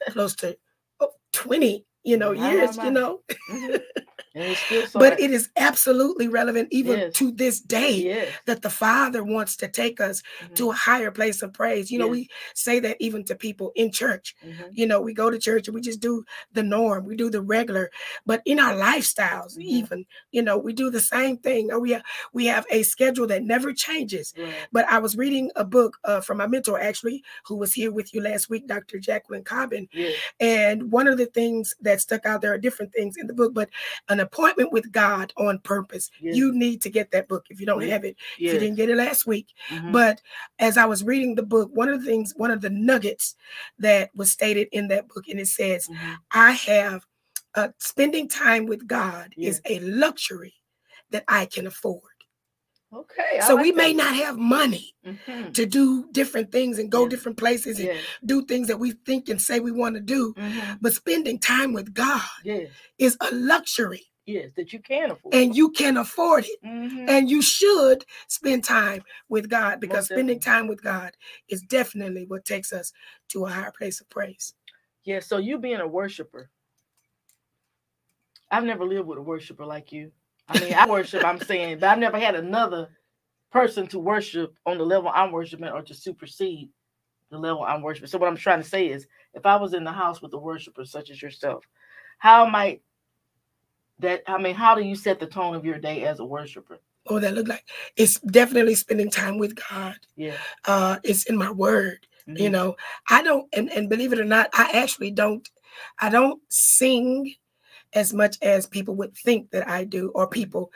close 0.10 0.36
to 0.38 0.58
oh, 1.00 1.12
20, 1.32 1.86
you 2.04 2.18
know, 2.18 2.34
My, 2.34 2.52
years, 2.52 2.78
my. 2.78 2.86
you 2.86 2.92
know. 2.92 3.22
Mhm. 3.50 3.80
So. 4.88 5.00
but 5.00 5.20
it 5.20 5.30
is 5.30 5.50
absolutely 5.58 6.28
relevant 6.28 6.68
even 6.72 6.98
Yes. 7.00 7.14
to 7.14 7.32
this 7.32 7.60
day 7.62 7.92
yes. 7.92 8.34
that 8.48 8.64
the 8.64 8.70
father 8.70 9.24
wants 9.24 9.56
to 9.58 9.68
take 9.68 10.02
us 10.02 10.24
Mhm, 10.42 10.56
to 10.56 10.70
a 10.72 10.74
higher 10.74 11.12
place 11.12 11.44
of 11.44 11.54
praise 11.54 11.92
you 11.92 12.00
know 12.00 12.08
Yes. 12.08 12.12
we 12.12 12.30
say 12.56 12.80
that 12.80 12.98
even 13.00 13.24
to 13.26 13.36
people 13.36 13.72
in 13.76 13.92
church 13.92 14.36
mhm, 14.44 14.70
you 14.72 14.88
know 14.88 15.00
we 15.00 15.14
go 15.14 15.30
to 15.30 15.38
church 15.38 15.68
and 15.68 15.76
we 15.76 15.82
just 15.82 16.00
do 16.00 16.26
the 16.52 16.64
norm 16.64 17.06
we 17.06 17.16
do 17.16 17.30
the 17.30 17.42
regular 17.44 17.92
but 18.26 18.42
in 18.46 18.60
our 18.60 18.74
lifestyles 18.74 19.56
Mhm. 19.56 19.66
even 19.66 20.06
you 20.32 20.42
know 20.42 20.58
we 20.58 20.74
do 20.74 20.90
the 20.90 21.00
same 21.00 21.38
thing 21.38 21.72
or 21.72 21.80
we 21.80 21.92
have, 21.92 22.04
we 22.34 22.48
have 22.48 22.66
a 22.72 22.82
schedule 22.82 23.28
that 23.28 23.44
never 23.44 23.72
changes 23.72 24.34
but 24.72 24.86
I 24.90 24.98
was 24.98 25.16
reading 25.16 25.52
a 25.56 25.64
book 25.64 25.98
uh, 26.06 26.22
from 26.22 26.38
my 26.40 26.48
mentor, 26.48 26.80
actually, 26.80 27.24
who 27.46 27.56
was 27.56 27.74
here 27.74 27.92
with 27.92 28.14
you 28.14 28.22
last 28.22 28.50
week, 28.50 28.68
Dr. 28.68 28.98
Jacqueline 29.00 29.44
Cobbin. 29.44 29.88
And 30.40 30.92
one 30.92 31.08
of 31.08 31.18
the 31.18 31.26
things 31.28 31.76
that 31.82 31.93
stuck 32.02 32.26
out, 32.26 32.42
there 32.42 32.54
are 32.54 32.58
different 32.58 32.94
things 32.94 33.16
in 33.18 33.28
the 33.28 33.34
book, 33.34 33.54
but 33.54 33.70
an 34.10 34.20
appointment 34.20 34.72
with 34.72 34.92
God 34.92 35.34
on 35.38 35.60
purpose. 35.60 36.10
Yes. 36.20 36.36
You 36.36 36.54
need 36.54 36.82
to 36.84 36.90
get 36.90 37.12
that 37.12 37.28
book 37.28 37.46
if 37.50 37.60
you 37.60 37.66
don't 37.66 37.82
Yes. 37.82 37.92
have 37.92 38.06
it. 38.06 38.16
If 38.36 38.54
you 38.54 38.60
didn't 38.60 38.76
get 38.76 38.90
it 38.90 38.98
last 38.98 39.26
week. 39.26 39.48
mhm, 39.70 39.92
But 39.92 40.22
as 40.60 40.78
I 40.78 40.86
was 40.86 41.04
reading 41.04 41.36
the 41.36 41.44
book, 41.44 41.70
one 41.74 41.90
of 41.90 42.02
the 42.02 42.08
things, 42.08 42.34
one 42.36 42.52
of 42.52 42.62
the 42.62 42.70
nuggets 42.70 43.36
that 43.80 44.10
was 44.16 44.32
stated 44.32 44.68
in 44.72 44.88
that 44.90 45.08
book, 45.08 45.28
and 45.28 45.40
it 45.40 45.48
says, 45.48 45.88
mhm, 45.90 46.18
I 46.32 46.52
have 46.52 47.06
uh, 47.56 47.70
spending 47.78 48.28
time 48.28 48.66
with 48.66 48.88
God 48.88 49.34
is 49.38 49.62
a 49.66 49.80
luxury 49.80 50.56
that 51.12 51.24
I 51.28 51.46
can 51.46 51.68
afford. 51.68 52.02
Okay. 52.94 53.40
I 53.42 53.48
So 53.48 53.56
like 53.56 53.64
we 53.64 53.72
may 53.72 53.94
that. 53.94 54.04
not 54.04 54.16
have 54.16 54.38
money 54.38 54.96
Mhm, 55.06 55.54
to 55.54 55.66
do 55.66 56.10
different 56.12 56.52
things 56.52 56.78
and 56.80 56.92
go 56.92 57.04
Yeah. 57.04 57.10
different 57.10 57.38
places 57.38 57.80
and 57.80 57.88
Yes. 57.88 58.06
do 58.26 58.46
things 58.46 58.68
that 58.68 58.80
we 58.80 58.92
think 58.92 59.30
and 59.30 59.42
say 59.42 59.60
we 59.60 59.72
want 59.72 59.96
to 59.96 60.02
do. 60.02 60.34
mhm, 60.36 60.78
But 60.82 60.94
spending 60.94 61.40
time 61.40 61.74
with 61.74 61.94
God 61.94 62.22
Yes. 62.44 62.70
is 62.98 63.18
a 63.22 63.34
luxury 63.34 64.06
Yes. 64.26 64.52
That 64.56 64.72
you 64.72 64.80
can 64.80 65.12
afford. 65.12 65.34
and 65.36 65.56
you 65.56 65.70
can 65.72 65.98
afford 65.98 66.46
it. 66.46 66.62
Mhm, 66.64 67.10
And 67.10 67.30
you 67.30 67.42
should 67.42 68.06
spend 68.28 68.64
time 68.64 69.04
with 69.28 69.50
God 69.50 69.80
because 69.82 70.06
spending 70.06 70.40
time 70.40 70.68
with 70.68 70.82
God 70.82 71.18
is 71.50 71.62
definitely 71.64 72.26
what 72.26 72.46
takes 72.46 72.72
us 72.72 72.94
to 73.30 73.46
a 73.46 73.50
higher 73.50 73.72
place 73.72 74.00
of 74.00 74.10
praise. 74.10 74.54
Yeah. 75.04 75.20
So 75.20 75.38
you 75.38 75.58
being 75.58 75.82
a 75.82 75.88
worshiper, 75.88 76.50
I've 78.50 78.64
never 78.64 78.86
lived 78.86 79.08
with 79.08 79.18
a 79.18 79.22
worshiper 79.22 79.66
like 79.66 79.92
you. 79.92 80.12
I 80.50 80.60
mean, 80.60 80.74
I 80.74 80.88
worship. 80.90 81.24
I'm 81.26 81.40
saying, 81.40 81.80
but 81.80 81.90
I've 81.90 82.00
never 82.00 82.20
had 82.20 82.36
another 82.36 82.90
person 83.52 83.88
to 83.88 84.00
worship 84.00 84.56
on 84.66 84.78
the 84.78 84.86
level 84.86 85.12
I'm 85.14 85.32
worshiping 85.32 85.68
or 85.70 85.82
to 85.84 85.94
supersede 85.94 86.70
the 87.32 87.38
level 87.38 87.64
I'm 87.64 87.82
worshiping. 87.82 88.10
So 88.10 88.18
what 88.18 88.30
I'm 88.30 88.38
trying 88.38 88.62
to 88.62 88.68
say 88.70 88.90
is, 88.90 89.08
if 89.34 89.46
I 89.46 89.56
was 89.58 89.74
in 89.74 89.84
the 89.84 89.92
house 89.92 90.22
with 90.22 90.34
a 90.34 90.38
worshiper 90.40 90.86
such 90.86 91.10
as 91.12 91.22
yourself, 91.22 91.66
how 92.20 92.46
might 92.46 92.82
that? 94.00 94.24
I 94.28 94.38
mean, 94.38 94.56
how 94.56 94.76
do 94.76 94.82
you 94.84 94.96
set 94.96 95.20
the 95.20 95.28
tone 95.28 95.56
of 95.56 95.66
your 95.66 95.80
day 95.80 96.04
as 96.06 96.20
a 96.20 96.26
worshiper? 96.26 96.80
Would 97.10 97.24
that 97.24 97.34
look 97.36 97.48
like? 97.48 97.66
It's 97.98 98.20
definitely 98.22 98.76
spending 98.76 99.10
time 99.10 99.38
with 99.38 99.60
God. 99.70 99.98
Yeah. 100.16 100.38
Uh, 100.66 100.98
it's 101.04 101.26
in 101.26 101.38
my 101.38 101.52
word. 101.52 102.08
you 102.38 102.50
mhm, 102.50 102.52
know 102.52 102.76
i 103.10 103.22
don't 103.22 103.48
and, 103.54 103.70
and 103.74 103.90
believe 103.90 104.14
it 104.14 104.20
or 104.20 104.24
not 104.24 104.50
i 104.54 104.72
actually 104.74 105.12
don't 105.12 105.50
i 106.00 106.10
don't 106.10 106.42
sing 106.50 107.34
as 107.96 108.14
much 108.14 108.38
as 108.42 108.68
people 108.68 108.96
would 108.96 109.16
think 109.18 109.52
that 109.52 109.68
i 109.68 109.84
do 109.84 110.12
or 110.16 110.28
people 110.28 110.72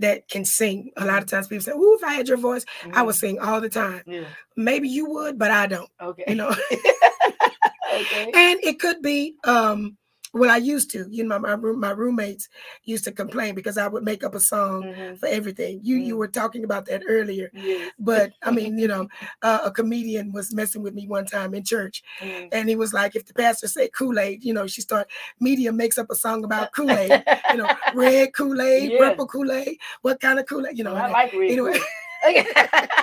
that 0.00 0.28
can 0.28 0.44
sing 0.44 0.90
a 0.96 1.04
lot 1.04 1.22
of 1.22 1.28
times 1.28 1.48
people 1.48 1.62
say 1.64 1.72
oh 1.74 1.96
if 1.96 2.04
i 2.04 2.14
had 2.14 2.28
your 2.28 2.38
voice 2.38 2.64
i 2.92 3.02
would 3.02 3.14
mhm, 3.14 3.20
sing 3.20 3.38
all 3.40 3.60
the 3.60 3.68
time 3.68 4.02
Yeah. 4.06 4.34
maybe 4.56 4.88
you 4.88 5.10
would 5.10 5.38
but 5.38 5.50
i 5.50 5.66
don't 5.66 5.90
Okay. 6.00 6.24
you 6.26 6.36
know 6.36 6.50
okay. 7.92 8.30
and 8.34 8.60
it 8.64 8.80
could 8.80 9.02
be 9.02 9.34
um 9.44 9.97
well 10.34 10.50
i 10.50 10.56
used 10.56 10.90
to 10.90 11.06
you 11.10 11.24
know 11.24 11.38
my, 11.38 11.56
my, 11.56 11.90
roommates 11.90 12.48
used 12.84 13.04
to 13.04 13.12
complain 13.12 13.54
because 13.54 13.78
i 13.78 13.86
would 13.88 14.04
make 14.04 14.22
up 14.22 14.34
a 14.34 14.40
song 14.40 14.82
Mhm, 14.84 15.18
for 15.18 15.26
everything 15.26 15.80
you 15.82 15.96
you 15.96 16.14
Mm. 16.14 16.18
were 16.18 16.28
talking 16.28 16.64
about 16.64 16.84
that 16.86 17.02
earlier 17.08 17.50
yes, 17.54 17.90
but 17.98 18.32
i 18.42 18.50
mean 18.50 18.76
you 18.78 18.88
know 18.88 19.08
uh, 19.42 19.60
a 19.64 19.70
comedian 19.70 20.32
was 20.32 20.52
messing 20.54 20.82
with 20.82 20.94
me 20.94 21.06
one 21.08 21.24
time 21.24 21.54
in 21.54 21.64
church 21.64 22.02
mhm. 22.22 22.48
and 22.52 22.68
he 22.68 22.76
was 22.76 22.92
like, 22.92 23.16
if 23.16 23.24
the 23.26 23.34
pastor 23.34 23.68
said 23.68 23.92
Kool-Aid, 23.92 24.42
you 24.44 24.52
know, 24.54 24.66
she 24.66 24.80
start 24.80 25.06
media 25.40 25.72
makes 25.72 25.98
up 25.98 26.10
a 26.10 26.14
song 26.14 26.44
about 26.48 26.72
Kool-Aid, 26.72 27.24
you 27.52 27.58
know, 27.58 27.68
red 27.94 28.32
Kool-Aid, 28.34 28.92
Yeah. 28.92 28.98
purple 28.98 29.26
Kool-Aid, 29.26 29.76
what 30.02 30.20
kind 30.20 30.38
of 30.38 30.46
Kool-Aid, 30.46 30.76
you 30.78 30.84
know. 30.84 30.94
I 30.96 31.04
and- 31.04 31.12
like 31.12 31.32
red. 31.34 31.50
anyway. 31.50 31.78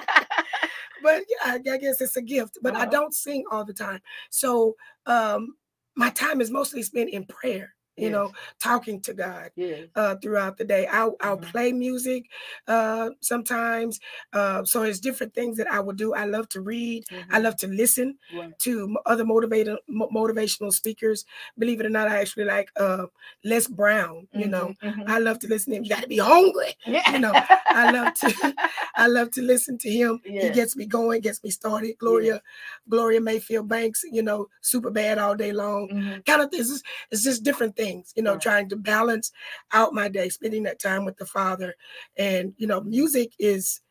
But 1.04 1.24
yeah, 1.30 1.52
I, 1.54 1.56
I 1.56 1.78
guess 1.78 2.02
it's 2.02 2.18
a 2.18 2.22
gift. 2.22 2.58
But 2.62 2.76
I 2.76 2.82
Uh-huh. 2.84 2.92
don't 2.92 3.14
sing 3.14 3.44
all 3.52 3.64
the 3.66 3.74
time. 3.74 4.02
So 4.30 4.76
um 5.06 5.56
my 5.96 6.10
time 6.10 6.42
is 6.42 6.52
mostly 6.52 6.84
spent 6.84 7.10
in 7.12 7.26
prayer, 7.26 7.75
you 7.98 8.10
know, 8.10 8.32
talking 8.60 9.00
to 9.02 9.14
God 9.14 9.52
yes. 9.56 9.88
uh, 9.96 10.16
throughout 10.18 10.58
the 10.58 10.66
day. 10.66 10.86
I'll, 10.88 11.16
I'll 11.22 11.38
Mhm. 11.38 11.52
play 11.52 11.72
music 11.72 12.26
uh, 12.68 13.12
sometimes. 13.22 14.00
Uh, 14.34 14.64
so 14.66 14.82
there's 14.84 15.00
different 15.00 15.34
things 15.34 15.58
that 15.58 15.68
I 15.72 15.80
will 15.80 15.94
do. 15.94 16.14
I 16.14 16.26
love 16.26 16.50
to 16.50 16.62
read. 16.62 17.06
I 17.30 17.40
mhm, 17.40 17.44
love 17.44 17.56
to 17.58 17.68
listen 17.68 18.18
right. 18.34 18.58
to 18.60 18.98
other 19.06 19.24
motivator, 19.24 19.78
mo- 19.88 20.10
motivational 20.14 20.72
speakers. 20.74 21.26
Believe 21.58 21.80
it 21.80 21.86
or 21.86 21.90
not, 21.90 22.08
I 22.08 22.20
actually 22.22 22.46
like 22.46 22.70
uh, 22.78 23.06
Les 23.44 23.68
Brown. 23.68 24.28
You 24.34 24.48
know, 24.48 24.74
Mhm, 24.82 24.96
mhm. 24.96 25.04
I 25.08 25.20
love 25.20 25.40
to 25.40 25.48
listen 25.48 25.72
to 25.72 25.78
him. 25.78 25.84
You 25.84 25.90
got 25.90 26.02
to 26.04 26.08
be 26.08 26.18
hungry. 26.18 26.76
yeah. 26.86 27.12
you 27.12 27.20
know, 27.20 27.34
I 27.70 27.92
love 27.92 28.14
to, 28.16 28.28
I 28.96 29.08
love 29.08 29.32
to 29.32 29.42
listen 29.42 29.78
to 29.80 29.90
him. 29.90 30.20
He 30.24 30.50
gets 30.52 30.76
me 30.76 30.86
going, 30.86 31.22
gets 31.22 31.44
me 31.44 31.50
started. 31.50 31.98
Gloria, 31.98 32.42
Gloria 32.90 33.22
Mayfield 33.22 33.68
Banks. 33.68 34.04
You 34.04 34.24
know, 34.24 34.48
super 34.62 34.90
bad 34.92 35.18
all 35.18 35.36
day 35.36 35.52
long. 35.54 35.90
Mhm, 35.90 36.26
Kind 36.26 36.42
of 36.42 36.52
things. 36.52 36.72
It's, 36.72 36.84
it's 37.12 37.24
just 37.24 37.44
different 37.44 37.76
things. 37.76 37.85
You 38.16 38.24
know, 38.24 38.34
Right. 38.34 38.42
trying 38.42 38.70
to 38.70 38.76
balance 38.76 39.32
out 39.74 39.94
my 39.94 40.08
day, 40.10 40.30
spending 40.30 40.64
that 40.64 40.80
time 40.80 41.06
with 41.06 41.18
the 41.18 41.26
Father, 41.26 41.76
and 42.18 42.54
you 42.58 42.68
know, 42.68 42.82
music 42.82 43.34
is 43.40 43.82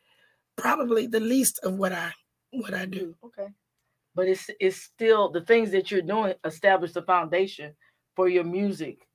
probably 0.55 1.07
the 1.07 1.19
least 1.19 1.59
of 1.63 1.75
what 1.75 1.93
I 1.93 2.13
what 2.51 2.73
I 2.73 2.85
do. 2.85 3.15
Okay. 3.23 3.47
But 4.15 4.27
it's 4.27 4.49
it's 4.59 4.77
still 4.77 5.29
the 5.31 5.41
things 5.41 5.71
that 5.71 5.91
you're 5.91 6.01
doing 6.01 6.33
establish 6.45 6.93
the 6.93 7.01
foundation 7.03 7.73
for 8.15 8.29
your 8.29 8.43
music 8.45 9.07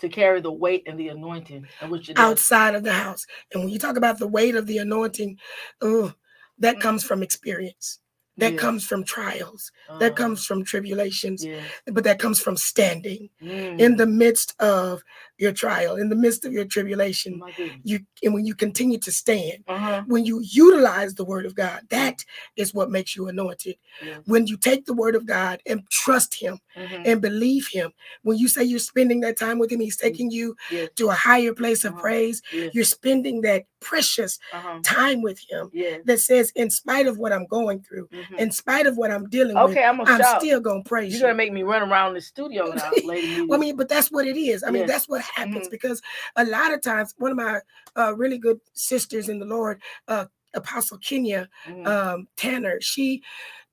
to 0.00 0.08
carry 0.08 0.40
the 0.40 0.52
weight 0.52 0.84
and 0.86 0.98
the 0.98 1.08
anointing 1.08 1.66
and 1.80 1.90
which 1.90 2.10
outside 2.16 2.74
of 2.74 2.82
the 2.84 2.92
house. 2.92 3.26
And 3.52 3.62
when 3.64 3.72
you 3.72 3.78
talk 3.78 3.96
about 3.96 4.18
the 4.18 4.28
weight 4.28 4.54
of 4.54 4.66
the 4.66 4.78
anointing, 4.78 5.38
oh, 5.80 6.12
that 6.58 6.76
Mm. 6.76 6.80
comes 6.80 7.04
from 7.04 7.22
experience. 7.22 8.00
That 8.38 8.52
Yeah. 8.54 8.58
comes 8.58 8.84
from 8.86 9.04
trials. 9.04 9.72
That 9.98 10.12
Uh, 10.12 10.14
comes 10.14 10.46
from 10.46 10.64
tribulations. 10.64 11.44
yeah. 11.44 11.60
But 11.86 12.04
that 12.04 12.18
comes 12.18 12.38
from 12.40 12.56
standing 12.56 13.30
Mm. 13.42 13.78
in 13.80 13.96
the 13.96 14.06
midst 14.06 14.54
of 14.60 15.02
your 15.38 15.52
trial, 15.52 15.96
in 15.96 16.08
the 16.08 16.16
midst 16.16 16.44
of 16.44 16.52
your 16.52 16.64
tribulation. 16.64 17.40
You 17.84 18.00
and 18.22 18.34
when 18.34 18.44
you 18.44 18.54
continue 18.54 18.98
to 18.98 19.12
stand, 19.12 19.64
Uh-huh. 19.68 20.02
when 20.06 20.24
you 20.24 20.40
utilize 20.42 21.14
the 21.14 21.24
word 21.24 21.46
of 21.46 21.54
God, 21.54 21.80
that 21.90 22.24
is 22.56 22.74
what 22.74 22.90
makes 22.90 23.14
you 23.16 23.28
anointed. 23.28 23.76
Yes. 24.04 24.20
When 24.26 24.46
you 24.46 24.56
take 24.56 24.84
the 24.84 24.92
word 24.94 25.14
of 25.14 25.24
God 25.26 25.60
and 25.66 25.82
trust 25.90 26.34
him 26.34 26.58
Mhm. 26.76 27.02
and 27.04 27.20
believe 27.22 27.68
him, 27.68 27.92
when 28.22 28.36
you 28.36 28.48
say 28.48 28.64
you're 28.64 28.78
spending 28.80 29.20
that 29.20 29.36
time 29.36 29.58
with 29.58 29.70
him, 29.70 29.80
he's 29.80 29.96
taking 29.96 30.30
you 30.30 30.56
to 30.96 31.08
a 31.08 31.14
higher 31.14 31.54
place 31.54 31.84
of 31.84 31.92
Uh-huh. 31.92 32.00
praise. 32.02 32.42
You're 32.72 32.84
spending 32.84 33.40
that 33.42 33.64
precious 33.80 34.38
Uh-huh. 34.52 34.80
time 34.82 35.22
with 35.22 35.38
him 35.48 35.70
that 36.04 36.18
says, 36.20 36.50
in 36.56 36.68
spite 36.70 37.06
of 37.06 37.16
what 37.18 37.32
I'm 37.32 37.46
going 37.46 37.80
through, 37.82 38.08
Mhm. 38.12 38.38
in 38.38 38.50
spite 38.50 38.86
of 38.86 38.96
what 38.96 39.10
I'm 39.12 39.28
dealing 39.28 39.54
with, 39.56 39.70
Okay, 39.70 39.84
I'm 39.84 39.98
gonna 39.98 40.10
I'm 40.10 40.40
still 40.40 40.60
gonna 40.60 40.82
praise 40.82 41.12
You're 41.12 41.20
you. 41.20 41.26
gonna 41.26 41.34
make 41.36 41.52
me 41.52 41.62
run 41.62 41.82
around 41.82 42.14
the 42.14 42.20
studio 42.20 42.72
now, 42.72 42.90
lady. 43.04 43.28
Well, 43.48 43.58
I 43.58 43.60
mean, 43.60 43.76
but 43.76 43.88
that's 43.88 44.10
what 44.10 44.26
it 44.26 44.36
is. 44.36 44.64
I 44.64 44.70
mean, 44.70 44.86
that's 44.86 45.08
what 45.08 45.22
happens 45.34 45.68
Mhm. 45.68 45.70
because 45.70 46.00
a 46.36 46.44
lot 46.44 46.72
of 46.72 46.80
times, 46.82 47.14
one 47.18 47.30
of 47.30 47.36
my 47.36 47.60
uh, 47.96 48.14
really 48.16 48.38
good 48.38 48.60
sisters 48.74 49.28
in 49.28 49.38
the 49.38 49.46
Lord, 49.46 49.80
uh, 50.08 50.26
Apostle 50.54 50.98
Kenya 50.98 51.48
Mhm. 51.66 51.86
um, 51.86 52.28
Tanner, 52.36 52.80
she 52.80 53.22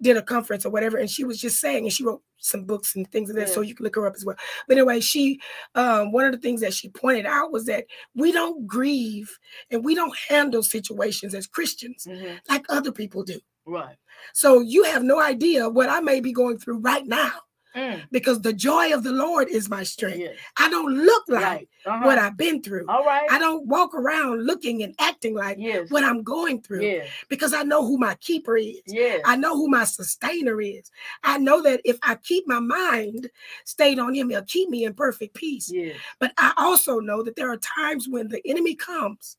did 0.01 0.17
a 0.17 0.21
conference 0.21 0.65
or 0.65 0.69
whatever, 0.71 0.97
and 0.97 1.09
she 1.09 1.23
was 1.23 1.39
just 1.39 1.59
saying, 1.59 1.85
and 1.85 1.93
she 1.93 2.03
wrote 2.03 2.21
some 2.37 2.65
books 2.65 2.95
and 2.95 3.09
things 3.11 3.29
like 3.29 3.37
that, 3.37 3.49
so 3.49 3.61
you 3.61 3.73
can 3.73 3.83
look 3.85 3.95
her 3.95 4.05
up 4.05 4.15
as 4.15 4.25
well. 4.25 4.35
But 4.67 4.77
anyway, 4.77 4.99
she 4.99 5.39
um, 5.75 6.11
one 6.11 6.25
of 6.25 6.31
the 6.31 6.37
things 6.37 6.61
that 6.61 6.73
she 6.73 6.89
pointed 6.89 7.25
out 7.25 7.51
was 7.51 7.65
that 7.65 7.85
we 8.13 8.31
don't 8.31 8.67
grieve 8.67 9.37
and 9.71 9.83
we 9.85 9.95
don't 9.95 10.15
handle 10.27 10.61
situations 10.63 11.33
as 11.33 11.47
Christians 11.47 12.05
Mhm. 12.05 12.39
like 12.49 12.65
other 12.69 12.91
people 12.91 13.23
do. 13.23 13.39
Right. 13.65 13.95
So 14.33 14.59
you 14.59 14.83
have 14.83 15.03
no 15.03 15.19
idea 15.19 15.67
what 15.69 15.89
I 15.89 15.99
may 16.01 16.19
be 16.19 16.31
going 16.33 16.57
through 16.59 16.79
right 16.79 17.05
now 17.05 17.31
Mm. 17.75 18.03
because 18.11 18.41
the 18.41 18.53
joy 18.53 18.93
of 18.93 19.03
the 19.03 19.11
Lord 19.11 19.49
is 19.49 19.69
my 19.69 19.83
strength. 19.83 20.19
Yes. 20.19 20.37
I 20.57 20.69
don't 20.69 20.93
look 20.95 21.23
like 21.27 21.43
Right. 21.43 21.67
Uh-huh. 21.85 22.05
what 22.05 22.17
I've 22.17 22.37
been 22.37 22.61
through. 22.63 22.85
All 22.87 23.03
right. 23.05 23.27
I 23.29 23.37
don't 23.37 23.67
walk 23.67 23.93
around 23.93 24.45
looking 24.45 24.81
and 24.81 24.95
acting 24.99 25.35
like 25.35 25.57
yes. 25.59 25.91
what 25.91 26.03
I'm 26.03 26.23
going 26.23 26.61
through 26.61 26.81
Yes. 26.83 27.09
because 27.29 27.53
I 27.53 27.63
know 27.63 27.85
who 27.85 27.97
my 27.97 28.15
keeper 28.15 28.57
is. 28.57 28.81
I 29.25 29.35
know 29.35 29.55
who 29.55 29.67
my 29.67 29.83
sustainer 29.83 30.61
is. 30.61 30.89
I 31.23 31.37
know 31.37 31.61
that 31.63 31.81
if 31.85 31.97
I 32.01 32.15
keep 32.15 32.47
my 32.47 32.59
mind 32.59 33.29
stayed 33.65 33.99
on 33.99 34.13
him, 34.15 34.29
he'll 34.29 34.41
keep 34.43 34.69
me 34.69 34.85
in 34.85 34.93
perfect 34.93 35.35
peace. 35.35 35.71
But 36.19 36.31
I 36.37 36.53
also 36.57 36.99
know 36.99 37.23
that 37.23 37.35
there 37.35 37.51
are 37.51 37.57
times 37.57 38.07
when 38.07 38.29
the 38.29 38.41
enemy 38.47 38.75
comes. 38.75 39.37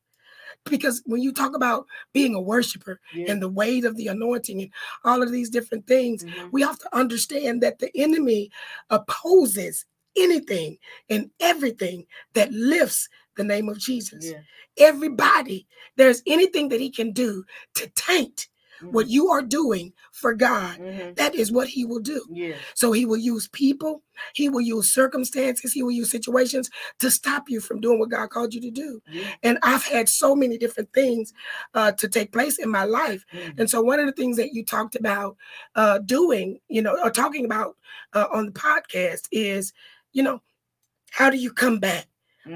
Because 0.71 1.03
when 1.07 1.23
you 1.23 1.33
talk 1.33 1.55
about 1.55 1.87
being 2.13 2.35
a 2.35 2.41
worshiper 2.41 3.01
Yes. 3.15 3.31
and 3.31 3.41
the 3.43 3.49
weight 3.49 3.85
of 3.85 3.97
the 3.97 4.09
anointing 4.09 4.63
and 4.63 4.71
all 5.05 5.23
of 5.23 5.31
these 5.33 5.51
different 5.51 5.87
things, 5.87 6.25
Mhm. 6.25 6.51
we 6.53 6.63
have 6.63 6.79
to 6.81 6.97
understand 6.97 7.63
that 7.63 7.79
the 7.79 7.91
enemy 7.97 8.51
opposes 8.91 9.85
anything 10.17 10.79
and 11.11 11.31
everything 11.41 12.07
that 12.35 12.53
lifts 12.53 13.09
the 13.37 13.45
name 13.45 13.69
of 13.69 13.79
Jesus. 13.79 14.27
Yes. 14.31 14.45
Everybody, 14.79 15.67
there's 15.97 16.23
anything 16.27 16.69
that 16.71 16.81
he 16.81 16.91
can 16.91 17.13
do 17.13 17.45
to 17.75 17.87
taint 17.95 18.49
what 18.91 19.07
Mhm. 19.07 19.11
you 19.11 19.29
are 19.31 19.43
doing 19.43 19.93
for 20.13 20.35
God. 20.35 20.79
Mhm. 20.79 21.17
That 21.17 21.35
is 21.35 21.51
what 21.53 21.69
he 21.69 21.85
will 21.85 22.01
do. 22.01 22.23
So 22.75 22.93
he 22.93 23.05
will 23.07 23.17
use 23.17 23.49
people, 23.49 24.03
he 24.35 24.49
will 24.49 24.61
use 24.61 24.93
circumstances, 24.93 25.73
he 25.73 25.83
will 25.83 25.91
use 25.93 26.11
situations 26.11 26.71
to 27.01 27.11
stop 27.11 27.49
you 27.49 27.61
from 27.61 27.81
doing 27.81 27.99
what 27.99 28.11
God 28.11 28.31
called 28.31 28.55
you 28.55 28.61
to 28.61 28.71
do. 28.71 29.03
Yes. 29.11 29.37
And 29.43 29.59
I've 29.63 29.85
had 29.85 30.09
so 30.09 30.35
many 30.37 30.59
different 30.59 30.93
things 30.93 31.33
uh, 31.75 31.93
to 31.93 32.09
take 32.09 32.33
place 32.33 32.59
in 32.59 32.71
my 32.71 32.85
life. 32.85 33.25
Mhm. 33.33 33.59
And 33.61 33.71
so 33.71 33.81
one 33.83 34.01
of 34.01 34.07
the 34.07 34.13
things 34.13 34.37
that 34.37 34.53
you 34.53 34.65
talked 34.65 34.97
about 34.97 35.37
uh, 35.75 35.99
doing, 35.99 36.59
you 36.69 36.83
know, 36.83 36.97
or 37.03 37.11
talking 37.11 37.45
about 37.45 37.77
uh, 38.15 38.27
on 38.33 38.47
the 38.47 38.53
podcast 38.53 39.29
is, 39.33 39.73
you 40.13 40.23
know, 40.23 40.43
how 41.11 41.31
do 41.31 41.37
you 41.39 41.53
come 41.53 41.79
back? 41.79 42.07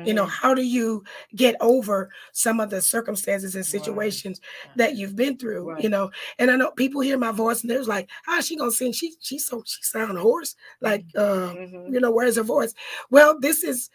You 0.04 0.14
know, 0.14 0.24
Mhm. 0.24 0.30
how 0.30 0.54
do 0.54 0.62
you 0.62 1.04
get 1.36 1.56
over 1.60 2.10
some 2.32 2.58
of 2.60 2.70
the 2.70 2.80
circumstances 2.80 3.54
and 3.54 3.62
Right. 3.64 3.70
situations 3.70 4.40
that 4.76 4.96
you've 4.96 5.14
been 5.16 5.36
through? 5.36 5.74
You 5.78 5.90
know, 5.90 6.10
and 6.38 6.50
I 6.50 6.56
know 6.56 6.70
people 6.70 7.02
hear 7.02 7.18
my 7.18 7.32
voice 7.32 7.60
and 7.60 7.70
they're 7.70 7.84
like, 7.84 8.08
"How's 8.24 8.46
she 8.46 8.56
gonna 8.56 8.70
sing? 8.70 8.92
She 8.92 9.14
she 9.20 9.38
so 9.38 9.62
she 9.66 9.82
sound 9.82 10.16
hoarse. 10.18 10.54
Like, 10.80 11.04
uh, 11.16 11.52
Mhm. 11.54 11.92
you 11.92 12.00
know, 12.00 12.10
where's 12.12 12.36
her 12.36 12.42
voice?" 12.42 12.72
Well, 13.10 13.38
this 13.40 13.62
is 13.62 13.90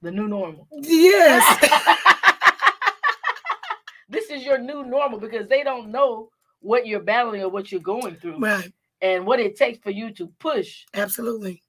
the 0.00 0.12
new 0.12 0.28
normal. 0.28 0.68
yes, 0.70 1.58
this 4.08 4.30
is 4.30 4.44
your 4.44 4.58
new 4.58 4.84
normal 4.84 5.18
because 5.18 5.48
they 5.48 5.64
don't 5.64 5.90
know 5.90 6.30
what 6.60 6.86
you're 6.86 7.00
battling 7.00 7.42
or 7.42 7.48
what 7.48 7.72
you're 7.72 7.80
going 7.80 8.14
through 8.16 8.38
right, 8.38 8.72
and 9.02 9.26
what 9.26 9.40
it 9.40 9.56
takes 9.56 9.78
for 9.80 9.90
you 9.90 10.12
to 10.12 10.28
push 10.38 10.84
absolutely, 10.94 11.63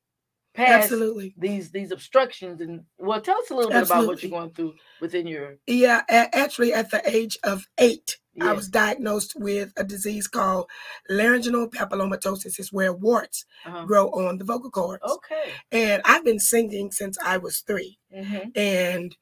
past 0.56 0.84
absolutely. 0.84 1.34
these 1.38 1.72
these 1.72 1.92
obstructions 1.92 2.62
and 2.62 2.84
well 2.98 3.22
tell 3.22 3.38
us 3.38 3.50
a 3.52 3.56
little 3.56 3.72
bit 3.72 3.86
about 3.86 4.08
what 4.08 4.24
you're 4.24 4.32
going 4.32 4.52
through 4.52 4.74
within 5.02 5.28
your 5.28 5.58
Yeah, 5.68 6.04
actually, 6.10 6.74
at 6.74 6.92
the 6.92 7.02
age 7.10 7.38
of 7.44 7.68
eight, 7.78 8.18
I 8.42 8.54
was 8.54 8.68
diagnosed 8.68 9.34
with 9.36 9.72
a 9.78 9.84
disease 9.84 10.28
called 10.28 10.68
laryngeal 11.10 11.70
papillomatosis. 11.70 12.60
is 12.60 12.74
where 12.74 12.94
warts 12.94 13.46
uh-huh. 13.66 13.86
grow 13.86 14.10
on 14.10 14.38
the 14.38 14.44
vocal 14.46 14.72
cords. 14.72 15.04
okay 15.04 15.52
And 15.72 16.02
I've 16.06 16.26
been 16.26 16.40
singing 16.40 16.92
since 16.92 17.18
I 17.24 17.38
was 17.38 17.60
three. 17.60 17.98
hmm 18.14 18.50
And 18.56 19.16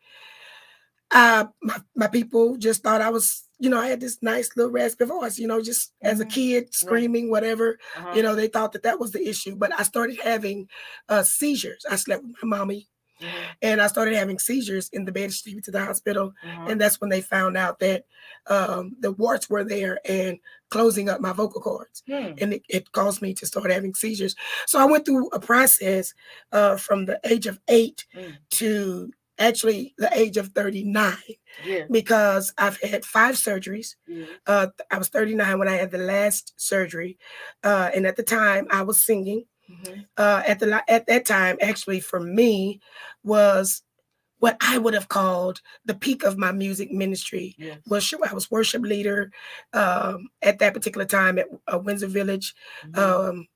uh, 1.13 1.45
my, 1.61 1.77
my 1.95 2.07
people 2.07 2.57
just 2.57 2.83
thought 2.83 3.01
I 3.01 3.09
was, 3.09 3.47
you 3.59 3.69
know, 3.69 3.79
I 3.79 3.87
had 3.87 4.01
this 4.01 4.17
nice 4.21 4.49
little 4.55 4.71
raspy 4.71 5.05
voice, 5.05 5.37
you 5.39 5.47
know, 5.47 5.61
just 5.61 5.93
as 6.01 6.19
a 6.19 6.25
Mhm. 6.25 6.29
kid 6.31 6.73
screaming, 6.73 7.29
whatever. 7.29 7.79
uh-huh. 7.97 8.13
You 8.15 8.23
know, 8.23 8.35
they 8.35 8.47
thought 8.47 8.73
that 8.73 8.83
that 8.83 8.99
was 8.99 9.11
the 9.11 9.27
issue. 9.27 9.55
But 9.55 9.71
I 9.79 9.83
started 9.83 10.19
having 10.19 10.67
uh, 11.09 11.23
seizures. 11.23 11.85
I 11.89 11.95
slept 11.97 12.23
with 12.23 12.35
my 12.43 12.57
mommy 12.57 12.89
Mhm. 13.21 13.29
and 13.61 13.81
I 13.81 13.87
started 13.87 14.15
having 14.15 14.39
seizures 14.39 14.89
in 14.91 15.05
the 15.05 15.11
bed. 15.11 15.31
She 15.31 15.43
took 15.51 15.55
me 15.55 15.61
to 15.61 15.71
the 15.71 15.85
hospital. 15.85 16.33
Uh-huh. 16.43 16.65
And 16.69 16.81
that's 16.81 16.99
when 16.99 17.09
they 17.11 17.21
found 17.21 17.55
out 17.57 17.79
that 17.79 18.05
um, 18.47 18.95
the 18.99 19.11
warts 19.11 19.49
were 19.49 19.63
there 19.63 19.99
and 20.05 20.39
closing 20.69 21.07
up 21.09 21.21
my 21.21 21.31
vocal 21.31 21.61
cords. 21.61 22.03
Hmm. 22.07 22.33
And 22.39 22.53
it, 22.55 22.63
it 22.67 22.91
caused 22.91 23.21
me 23.21 23.33
to 23.35 23.45
start 23.45 23.71
having 23.71 23.93
seizures. 23.93 24.35
So 24.67 24.79
I 24.79 24.85
went 24.85 25.05
through 25.05 25.27
a 25.29 25.39
process 25.39 26.13
uh, 26.51 26.75
from 26.77 27.05
the 27.05 27.19
age 27.23 27.45
of 27.47 27.59
eight 27.69 28.05
Mm. 28.15 28.37
to 28.59 29.11
actually 29.39 29.93
the 29.97 30.09
age 30.17 30.37
of 30.37 30.49
39 30.49 31.15
yeah 31.65 31.85
because 31.91 32.53
I've 32.57 32.79
had 32.81 33.05
five 33.05 33.35
surgeries. 33.35 33.95
yeah 34.07 34.25
Uh, 34.47 34.67
I 34.91 34.97
was 34.97 35.09
39 35.09 35.59
when 35.59 35.67
I 35.67 35.75
had 35.75 35.91
the 35.91 35.97
last 35.97 36.53
surgery. 36.57 37.17
Uh, 37.63 37.89
and 37.95 38.05
at 38.05 38.15
the 38.15 38.23
time, 38.23 38.67
I 38.71 38.81
was 38.83 39.05
singing. 39.05 39.45
Mhm. 39.69 40.05
Uh, 40.17 40.43
at 40.45 40.59
the 40.59 40.83
at 40.87 41.07
that 41.07 41.25
time, 41.25 41.57
actually, 41.61 41.99
for 42.01 42.19
me, 42.19 42.79
was 43.23 43.81
what 44.39 44.57
I 44.59 44.77
would 44.77 44.93
have 44.93 45.07
called 45.07 45.61
the 45.85 45.93
peak 45.95 46.23
of 46.23 46.37
my 46.37 46.51
music 46.51 46.91
ministry. 46.91 47.55
yes 47.57 47.77
Worship, 47.87 48.19
I 48.29 48.33
was 48.33 48.51
worship 48.51 48.81
leader 48.81 49.31
um, 49.71 50.27
at 50.41 50.59
that 50.59 50.73
particular 50.73 51.05
time 51.05 51.39
at 51.39 51.47
uh, 51.71 51.79
Windsor 51.79 52.07
Village, 52.07 52.53
Mhm. 52.85 52.97
um, 52.97 53.47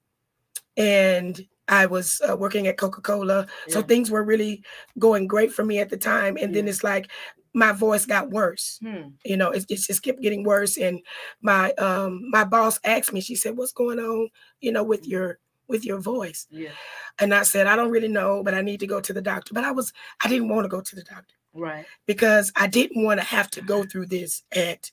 and 0.78 1.46
I 1.68 1.86
was 1.86 2.22
uh, 2.28 2.36
working 2.36 2.68
at 2.68 2.78
Coca 2.78 3.02
Cola. 3.02 3.48
So 3.68 3.82
things 3.82 4.10
were 4.10 4.24
really 4.24 4.64
going 4.98 5.28
great 5.28 5.52
for 5.52 5.66
me 5.66 5.80
at 5.80 5.90
the 5.90 5.98
time. 5.98 6.38
And 6.40 6.56
then 6.56 6.68
it's 6.68 6.84
like 6.84 7.10
my 7.54 7.72
voice 7.72 8.06
got 8.06 8.30
worse. 8.30 8.80
Hmm. 8.82 9.10
You 9.26 9.38
know, 9.38 9.52
it, 9.52 9.66
it 9.70 9.80
just 9.80 10.04
kept 10.04 10.22
getting 10.22 10.44
worse. 10.44 10.78
And 10.78 11.02
my 11.42 11.72
um, 11.74 12.30
my 12.30 12.44
boss 12.44 12.80
asked 12.84 13.14
me. 13.14 13.22
She 13.22 13.36
said, 13.36 13.58
"What's 13.58 13.74
going 13.74 14.00
on? 14.00 14.30
You 14.62 14.72
know, 14.72 14.84
with 14.84 15.08
your 15.08 15.40
with 15.68 15.84
your 15.84 16.00
voice?" 16.00 16.48
yeah 16.50 16.70
And 17.20 17.34
I 17.34 17.44
said, 17.44 17.68
"I 17.68 17.76
don't 17.76 17.92
really 17.92 18.08
know, 18.08 18.44
but 18.44 18.54
I 18.54 18.62
need 18.62 18.80
to 18.82 18.88
go 18.88 19.02
to 19.02 19.14
the 19.14 19.22
doctor." 19.22 19.54
But 19.54 19.64
I 19.64 19.72
was 19.72 19.92
I 20.24 20.30
didn't 20.30 20.50
want 20.50 20.66
to 20.66 20.70
go 20.70 20.82
to 20.82 20.96
the 20.96 21.04
doctor 21.04 21.36
right 21.54 21.86
because 22.06 22.52
I 22.56 22.68
didn't 22.68 23.04
want 23.04 23.20
to 23.20 23.26
have 23.26 23.50
to 23.52 23.62
go 23.62 23.84
through 23.84 24.06
this 24.08 24.44
at 24.56 24.92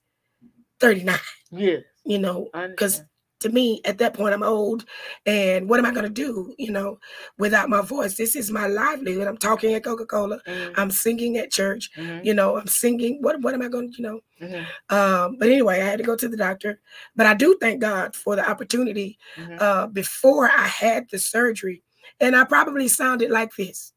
39. 0.80 1.18
yes 1.50 1.82
You 2.04 2.18
know, 2.18 2.48
because. 2.52 3.02
To 3.44 3.50
me 3.50 3.80
at 3.84 3.98
that 3.98 4.14
point 4.14 4.34
I'm 4.34 4.42
old, 4.42 4.86
and 5.26 5.68
what 5.68 5.78
am 5.78 5.84
I 5.86 5.92
going 5.92 6.04
to 6.04 6.10
do? 6.10 6.54
You 6.58 6.72
know, 6.72 6.98
without 7.38 7.68
my 7.68 7.82
voice? 7.82 8.16
This 8.16 8.34
is 8.34 8.50
my 8.50 8.66
livelihood. 8.66 9.28
I'm 9.28 9.36
talking 9.36 9.74
at 9.74 9.84
Coca 9.84 10.06
Cola. 10.06 10.40
Mhm. 10.46 10.72
I'm 10.76 10.90
singing 10.90 11.36
at 11.36 11.52
church. 11.52 11.90
Mhm. 11.96 12.24
You 12.24 12.32
know, 12.34 12.56
I'm 12.56 12.66
singing. 12.66 13.20
What 13.20 13.40
what 13.42 13.52
am 13.54 13.62
I 13.62 13.68
going 13.68 13.92
to? 13.92 13.96
You 13.98 14.02
know. 14.08 14.20
Mhm. 14.40 14.66
Um, 14.88 15.36
but 15.38 15.48
anyway, 15.48 15.80
I 15.80 15.84
had 15.84 15.98
to 15.98 16.04
go 16.04 16.16
to 16.16 16.28
the 16.28 16.36
doctor. 16.38 16.80
But 17.14 17.26
I 17.26 17.34
do 17.34 17.56
thank 17.60 17.80
God 17.80 18.16
for 18.16 18.34
the 18.34 18.48
opportunity 18.48 19.18
Mhm. 19.36 19.60
uh, 19.60 19.86
before 19.88 20.50
I 20.50 20.66
had 20.66 21.08
the 21.10 21.18
surgery. 21.18 21.82
And 22.20 22.34
I 22.34 22.44
probably 22.44 22.88
sounded 22.88 23.30
like 23.30 23.54
this. 23.56 23.92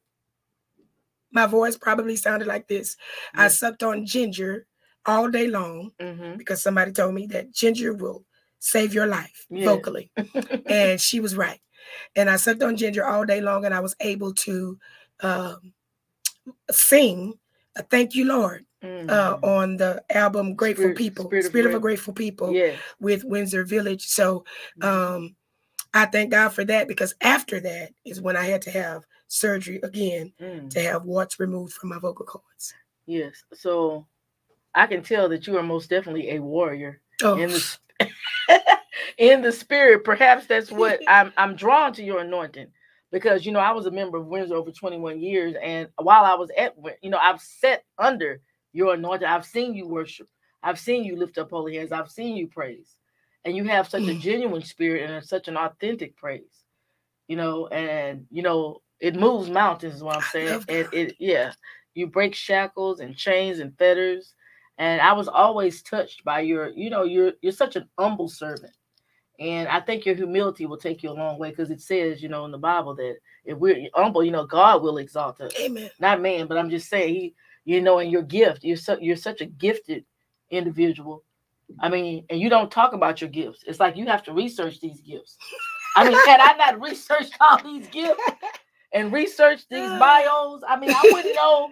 My 1.31 1.45
voice 1.45 1.77
probably 1.77 2.15
sounded 2.17 2.47
like 2.47 2.67
this. 2.67 2.97
I 3.33 3.47
sucked 3.47 3.83
on 3.83 4.05
ginger 4.05 4.65
all 5.05 5.29
day 5.29 5.47
long 5.47 5.91
Mhm. 6.01 6.37
because 6.37 6.61
somebody 6.61 6.91
told 6.91 7.13
me 7.13 7.27
that 7.27 7.51
ginger 7.53 7.93
will 7.93 8.25
save 8.59 8.93
your 8.93 9.07
life 9.07 9.45
Yeah. 9.49 9.65
vocally. 9.65 10.11
and 10.65 10.99
she 10.99 11.19
was 11.19 11.35
right. 11.35 11.59
And 12.15 12.29
I 12.29 12.35
sucked 12.37 12.63
on 12.63 12.75
ginger 12.77 13.05
all 13.05 13.25
day 13.25 13.41
long 13.41 13.65
and 13.65 13.73
I 13.73 13.79
was 13.79 13.95
able 13.99 14.33
to 14.33 14.77
um, 15.21 15.73
sing 16.71 17.33
a 17.75 17.83
thank 17.83 18.15
you, 18.15 18.25
Lord, 18.25 18.65
uh, 18.83 18.87
Mhm. 18.87 19.43
on 19.43 19.77
the 19.77 20.03
album 20.09 20.55
Grateful 20.55 20.83
Spirit- 20.85 20.97
People, 20.97 21.25
Spirit 21.25 21.45
Spirit, 21.45 21.65
of 21.67 21.71
of 21.73 21.77
a 21.77 21.81
Grateful 21.81 22.13
People 22.13 22.53
yeah. 22.53 22.75
with 22.99 23.23
Windsor 23.23 23.63
Village. 23.63 24.05
So 24.07 24.45
Mhm. 24.77 24.83
um, 24.85 25.35
I 25.93 26.05
thank 26.05 26.31
God 26.31 26.49
for 26.49 26.63
that 26.65 26.87
because 26.87 27.15
after 27.21 27.59
that 27.61 27.93
is 28.05 28.21
when 28.21 28.35
I 28.37 28.43
had 28.45 28.61
to 28.63 28.71
have 28.71 29.05
surgery 29.27 29.79
again 29.83 30.33
Mm. 30.39 30.69
to 30.71 30.81
have 30.81 31.03
warts 31.05 31.39
removed 31.39 31.73
from 31.73 31.89
my 31.89 31.99
vocal 31.99 32.25
cords. 32.25 32.73
Yes. 33.05 33.43
So 33.53 34.05
I 34.75 34.85
can 34.87 35.01
tell 35.01 35.29
that 35.29 35.47
you 35.47 35.57
are 35.57 35.63
most 35.63 35.89
definitely 35.89 36.31
a 36.31 36.39
warrior 36.39 37.01
Oh, 37.23 37.35
in 37.35 37.49
the 37.49 37.77
in 39.17 39.41
the 39.41 39.51
spirit. 39.51 40.03
Perhaps 40.03 40.47
that's 40.47 40.71
what 40.71 40.99
I'm 41.07 41.33
I'm 41.37 41.55
drawn 41.55 41.93
to 41.93 42.03
your 42.03 42.19
anointing 42.19 42.67
because 43.11 43.45
you 43.45 43.51
know 43.51 43.59
I 43.59 43.71
was 43.71 43.85
a 43.85 43.91
member 43.91 44.17
of 44.17 44.27
Windsor 44.27 44.55
over 44.55 44.71
21 44.71 45.19
years, 45.21 45.55
and 45.61 45.87
while 45.97 46.25
I 46.25 46.35
was 46.35 46.49
at 46.57 46.75
you 47.01 47.09
know 47.09 47.19
I've 47.21 47.41
sat 47.41 47.83
under 47.97 48.41
your 48.73 48.93
anointing. 48.93 49.27
I've 49.27 49.45
seen 49.45 49.73
you 49.73 49.87
worship. 49.87 50.27
I've 50.63 50.79
seen 50.79 51.03
you 51.03 51.15
lift 51.15 51.37
up 51.37 51.49
holy 51.49 51.77
hands. 51.77 51.91
I've 51.91 52.11
seen 52.11 52.35
you 52.35 52.47
praise, 52.47 52.95
and 53.45 53.55
you 53.55 53.63
have 53.65 53.87
such 53.87 54.03
a 54.03 54.13
genuine 54.13 54.63
spirit 54.63 55.09
and 55.09 55.25
such 55.25 55.47
an 55.47 55.57
authentic 55.57 56.15
praise. 56.15 56.63
You 57.27 57.37
know, 57.37 57.67
and 57.67 58.25
you 58.31 58.43
know 58.43 58.81
it 58.99 59.15
moves 59.15 59.49
mountains. 59.49 59.95
Is 59.95 60.03
what 60.03 60.17
I'm 60.17 60.21
saying. 60.31 60.63
And 60.69 60.87
it 60.93 61.15
yeah, 61.19 61.53
you 61.93 62.07
break 62.07 62.35
shackles 62.35 62.99
and 62.99 63.15
chains 63.15 63.59
and 63.59 63.77
fetters 63.77 64.33
and 64.77 65.01
I 65.01 65.13
was 65.13 65.27
always 65.27 65.81
touched 65.81 66.23
by 66.23 66.41
your, 66.41 66.69
you 66.69 66.89
know, 66.89 67.03
you're 67.03 67.33
you're 67.41 67.51
such 67.51 67.75
an 67.75 67.89
humble 67.97 68.29
servant, 68.29 68.73
and 69.39 69.67
I 69.67 69.79
think 69.79 70.05
your 70.05 70.15
humility 70.15 70.65
will 70.65 70.77
take 70.77 71.03
you 71.03 71.09
a 71.09 71.13
long 71.13 71.37
way 71.37 71.49
because 71.49 71.71
it 71.71 71.81
says, 71.81 72.21
you 72.21 72.29
know, 72.29 72.45
in 72.45 72.51
the 72.51 72.57
Bible 72.57 72.95
that 72.95 73.17
if 73.45 73.57
we're 73.57 73.87
humble, 73.93 74.23
you 74.23 74.31
know, 74.31 74.45
God 74.45 74.81
will 74.81 74.97
exalt 74.97 75.41
us, 75.41 75.51
amen. 75.59 75.89
not 75.99 76.21
man. 76.21 76.47
But 76.47 76.57
I'm 76.57 76.69
just 76.69 76.89
saying, 76.89 77.13
he, 77.13 77.35
you 77.65 77.81
know, 77.81 77.99
in 77.99 78.09
your 78.09 78.23
gift, 78.23 78.63
you're 78.63 78.77
so 78.77 78.97
you're 78.99 79.15
such 79.15 79.41
a 79.41 79.45
gifted 79.45 80.05
individual. 80.49 81.23
I 81.79 81.89
mean, 81.89 82.25
and 82.29 82.39
you 82.39 82.49
don't 82.49 82.71
talk 82.71 82.93
about 82.93 83.19
your 83.19 83.29
gifts. 83.29 83.63
It's 83.67 83.79
like 83.79 83.97
you 83.97 84.05
have 84.05 84.23
to 84.23 84.33
research 84.33 84.79
these 84.79 85.01
gifts. 85.01 85.37
I 85.95 86.07
mean, 86.07 86.17
had 86.25 86.39
I 86.39 86.55
not 86.55 86.79
researched 86.79 87.35
all 87.41 87.61
these 87.61 87.87
gifts 87.87 88.21
and 88.93 89.11
researched 89.11 89.67
these 89.69 89.89
ah. 89.89 89.99
bios, 89.99 90.61
I 90.67 90.79
mean, 90.79 90.91
I 90.91 91.09
wouldn't 91.11 91.35
know. 91.35 91.71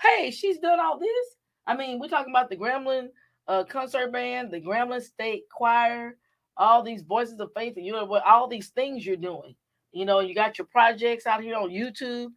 Hey, 0.00 0.30
she's 0.30 0.58
done 0.58 0.78
all 0.78 0.98
this. 0.98 1.36
I 1.66 1.76
mean, 1.76 1.98
we're 1.98 2.08
talking 2.08 2.32
about 2.32 2.50
the 2.50 2.56
Grambling 2.56 3.08
uh, 3.48 3.64
concert 3.64 4.12
band, 4.12 4.50
the 4.50 4.60
Grambling 4.60 5.02
State 5.02 5.44
Choir, 5.50 6.16
all 6.56 6.82
these 6.82 7.02
voices 7.02 7.40
of 7.40 7.50
faith, 7.54 7.76
and 7.76 7.86
you 7.86 7.92
know 7.92 8.04
what, 8.04 8.24
all 8.24 8.48
these 8.48 8.68
things 8.68 9.04
you're 9.04 9.16
doing. 9.16 9.54
You 9.92 10.04
know, 10.04 10.20
you 10.20 10.34
got 10.34 10.58
your 10.58 10.66
projects 10.66 11.26
out 11.26 11.42
here 11.42 11.56
on 11.56 11.70
YouTube, 11.70 12.28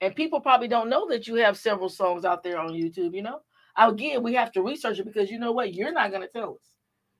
and 0.00 0.14
people 0.14 0.40
probably 0.40 0.68
don't 0.68 0.88
know 0.88 1.08
that 1.08 1.26
you 1.26 1.36
have 1.36 1.56
several 1.56 1.88
songs 1.88 2.24
out 2.24 2.42
there 2.42 2.58
on 2.58 2.70
YouTube. 2.70 3.14
You 3.14 3.22
know, 3.22 3.40
again, 3.76 4.22
we 4.22 4.34
have 4.34 4.52
to 4.52 4.62
research 4.62 4.98
it 4.98 5.06
because 5.06 5.30
you 5.30 5.38
know 5.38 5.52
what, 5.52 5.74
you're 5.74 5.92
not 5.92 6.10
going 6.10 6.22
to 6.22 6.28
tell 6.28 6.54
us. 6.54 6.74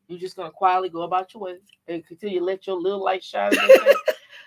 You're 0.07 0.18
just 0.18 0.37
going 0.37 0.50
to 0.50 0.54
quietly 0.54 0.90
go 0.90 1.02
about 1.02 1.33
your 1.33 1.44
way 1.44 1.54
and 1.88 2.07
continue 2.07 2.40
to 2.40 2.44
let 2.44 2.66
your 2.66 2.78
little 2.78 3.02
light 3.02 3.24
shine. 3.24 3.52
as 3.52 3.59
they 3.59 3.74
say. 3.74 3.94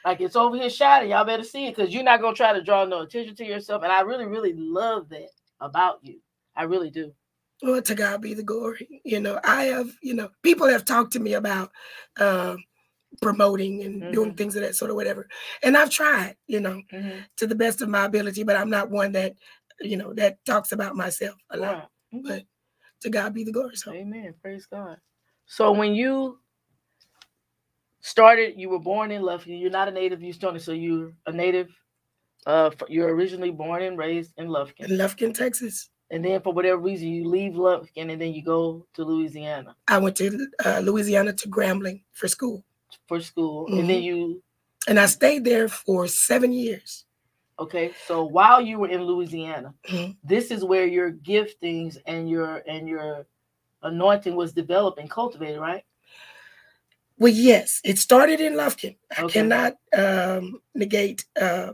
like 0.05 0.21
it's 0.21 0.35
over 0.35 0.55
here 0.55 0.69
shining. 0.69 1.09
Y'all 1.09 1.25
better 1.25 1.43
see 1.43 1.67
it 1.67 1.75
because 1.75 1.93
you're 1.93 2.03
not 2.03 2.21
going 2.21 2.35
to 2.35 2.37
try 2.37 2.53
to 2.53 2.61
draw 2.61 2.85
no 2.85 3.01
attention 3.01 3.35
to 3.35 3.45
yourself. 3.45 3.83
And 3.83 3.91
I 3.91 4.01
really, 4.01 4.25
really 4.25 4.53
love 4.53 5.09
that 5.09 5.29
about 5.59 5.99
you. 6.03 6.19
I 6.57 6.63
really 6.63 6.89
do. 6.89 7.13
Well, 7.63 7.81
to 7.81 7.95
God 7.95 8.21
be 8.21 8.33
the 8.33 8.43
glory. 8.43 9.01
You 9.05 9.19
know, 9.19 9.39
I 9.43 9.65
have, 9.65 9.89
you 10.03 10.13
know, 10.13 10.29
people 10.43 10.67
have 10.67 10.85
talked 10.85 11.13
to 11.13 11.19
me 11.19 11.33
about 11.33 11.71
um, 12.19 12.57
promoting 13.21 13.83
and 13.83 14.11
doing 14.13 14.33
Mhm. 14.33 14.37
things 14.37 14.55
of 14.55 14.61
that 14.63 14.75
sort 14.75 14.91
of 14.91 14.95
whatever. 14.97 15.27
And 15.63 15.77
I've 15.77 15.89
tried, 15.89 16.35
you 16.47 16.59
know, 16.59 16.81
Mhm. 16.91 17.25
to 17.37 17.47
the 17.47 17.55
best 17.55 17.81
of 17.81 17.89
my 17.89 18.05
ability, 18.05 18.43
but 18.43 18.55
I'm 18.55 18.69
not 18.69 18.91
one 18.91 19.11
that, 19.13 19.35
you 19.79 19.97
know, 19.97 20.13
that 20.15 20.43
talks 20.45 20.71
about 20.71 20.95
myself 20.95 21.35
a 21.51 21.57
lot. 21.57 21.77
Right. 22.13 22.21
Mhm. 22.21 22.23
But 22.27 22.43
to 23.01 23.09
God 23.09 23.33
be 23.33 23.43
the 23.43 23.51
glory. 23.51 23.75
So 23.75 23.91
Amen. 23.93 24.35
Praise 24.41 24.65
God. 24.67 24.99
So 25.45 25.71
when 25.71 25.95
you 25.95 26.39
started, 28.01 28.59
you 28.59 28.69
were 28.69 28.79
born 28.79 29.11
in 29.11 29.21
Lufkin. 29.21 29.59
You're 29.59 29.69
not 29.71 29.87
a 29.87 29.91
native 29.91 30.19
Houstonian, 30.19 30.61
so 30.61 30.73
you're 30.73 31.13
a 31.25 31.31
native. 31.31 31.69
Uh, 32.45 32.71
you're 32.87 33.13
originally 33.13 33.51
born 33.51 33.81
and 33.83 33.97
raised 33.97 34.33
in 34.37 34.47
Lufkin. 34.47 34.85
in 34.89 34.91
Lufkin, 34.91 35.29
Lufkin, 35.29 35.33
Texas, 35.33 35.89
and 36.11 36.23
then 36.23 36.41
for 36.41 36.53
whatever 36.53 36.77
reason 36.77 37.07
you 37.09 37.27
leave 37.27 37.53
Lufkin 37.53 38.11
and 38.11 38.21
then 38.21 38.33
you 38.33 38.41
go 38.43 38.85
to 38.93 39.03
Louisiana 39.03 39.75
I 39.87 39.97
went 39.97 40.15
to 40.17 40.47
uh, 40.65 40.79
Louisiana 40.83 41.33
to 41.33 41.49
Grambling 41.49 42.03
for 42.11 42.27
school. 42.27 42.63
for 43.07 43.19
school, 43.21 43.67
and 43.67 43.89
then 43.89 44.01
you 44.01 44.41
And 44.87 44.99
I 44.99 45.05
stayed 45.07 45.43
there 45.43 45.67
for 45.67 46.07
seven 46.07 46.51
years. 46.53 47.05
okay. 47.59 47.91
So 48.07 48.23
while 48.23 48.61
you 48.61 48.79
were 48.79 48.89
in 48.89 49.03
Louisiana, 49.03 49.73
Mhm. 49.89 50.15
this 50.23 50.51
is 50.51 50.63
where 50.63 50.87
your 50.87 51.11
giftings 51.11 51.97
and 52.05 52.29
your 52.29 52.63
and 52.67 52.87
your 52.87 53.27
anointing 53.83 54.35
was 54.35 54.53
developed 54.53 54.99
and 54.99 55.09
cultivated, 55.09 55.59
right? 55.59 55.83
Well, 57.19 57.33
yes, 57.33 57.81
it 57.83 57.97
started 57.97 58.39
in 58.39 58.53
Lufkin. 58.53 58.95
I 59.17 59.23
Okay. 59.23 59.33
cannot 59.39 59.73
um, 59.93 60.61
negate 60.75 61.25
uh, 61.41 61.73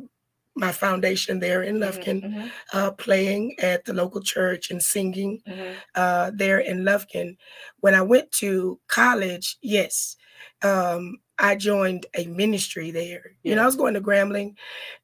my 0.56 0.72
foundation 0.72 1.39
there 1.39 1.63
in 1.63 1.76
Mhm, 1.80 1.82
Lufkin, 1.84 2.22
mhm, 2.24 2.52
uh, 2.74 2.92
playing 2.92 3.56
at 3.60 3.86
the 3.86 3.94
local 3.94 4.22
church 4.22 4.70
and 4.72 4.82
singing 4.82 5.42
mhm. 5.48 5.76
uh, 5.96 6.32
there 6.34 6.60
in 6.60 6.84
Lufkin. 6.84 7.36
When 7.80 7.96
I 7.96 8.02
went 8.02 8.32
to 8.34 8.80
college, 8.88 9.58
yes, 9.62 10.16
um, 10.62 11.18
I 11.39 11.56
joined 11.56 12.06
a 12.16 12.28
ministry 12.28 12.92
there. 12.92 13.36
You 13.44 13.56
know, 13.56 13.63
I 13.63 13.66
was 13.66 13.76
going 13.76 13.96
to 13.96 14.02
Grambling. 14.02 14.56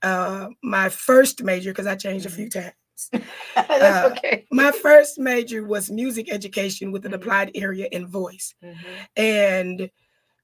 Uh, 0.03 0.49
my 0.62 0.89
first 0.89 1.43
major, 1.43 1.71
because 1.71 1.88
I 1.88 1.95
changed 1.95 2.25
a 2.25 2.29
Mhm. 2.29 2.35
few 2.35 2.49
times. 2.49 2.73
That's 3.55 4.05
Uh, 4.05 4.09
okay. 4.12 4.45
My 4.51 4.71
first 4.71 5.17
major 5.19 5.63
was 5.63 5.89
music 5.89 6.31
education 6.31 6.91
with 6.91 7.05
an 7.05 7.12
Mhm. 7.12 7.15
applied 7.15 7.51
area 7.55 7.88
in 7.91 8.05
voice. 8.07 8.53
Mhm. 8.63 8.75
And 9.15 9.89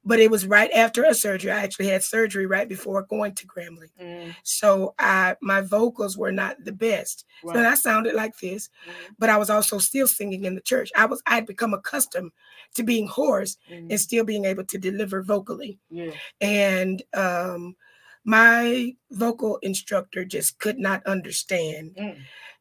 but 0.06 0.20
it 0.20 0.30
was 0.30 0.46
right 0.46 0.72
after 0.74 1.04
a 1.04 1.14
surgery. 1.14 1.52
I 1.52 1.64
actually 1.64 1.88
had 1.88 2.04
surgery 2.04 2.46
right 2.46 2.70
before 2.70 3.02
going 3.04 3.34
to 3.36 3.48
Grambling. 3.48 3.90
Mm, 4.02 4.36
So 4.44 4.94
I 5.00 5.36
my 5.42 5.62
vocals 5.62 6.18
were 6.18 6.32
not 6.32 6.64
the 6.64 6.72
best. 6.72 7.26
So. 7.44 7.70
I 7.72 7.76
sounded 7.76 8.14
like 8.16 8.38
this, 8.40 8.70
Mhm, 8.88 9.16
but 9.20 9.30
I 9.30 9.38
was 9.38 9.50
also 9.50 9.80
still 9.80 10.08
singing 10.08 10.46
in 10.46 10.56
the 10.56 10.62
church. 10.62 10.92
I 10.96 11.06
was 11.06 11.22
I 11.26 11.36
had 11.36 11.46
become 11.46 11.74
accustomed 11.74 12.32
to 12.76 12.84
being 12.84 13.08
hoarse 13.08 13.58
mhm. 13.70 13.90
and 13.92 14.00
still 14.00 14.24
being 14.24 14.46
able 14.46 14.66
to 14.66 14.78
deliver 14.78 15.24
vocally. 15.24 15.80
Yeah. 15.90 16.12
And 16.42 17.02
um 17.14 17.76
my 18.24 18.96
vocal 19.12 19.58
instructor 19.62 20.26
just 20.26 20.58
could 20.60 20.80
not 20.80 21.06
understand. 21.06 21.96
Mm, 21.96 22.18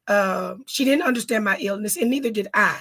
Um, 0.06 0.64
she 0.66 0.84
didn't 0.84 1.04
understand 1.08 1.44
my 1.44 1.56
illness, 1.58 1.96
and 1.96 2.10
neither 2.10 2.30
did 2.30 2.48
I. 2.52 2.78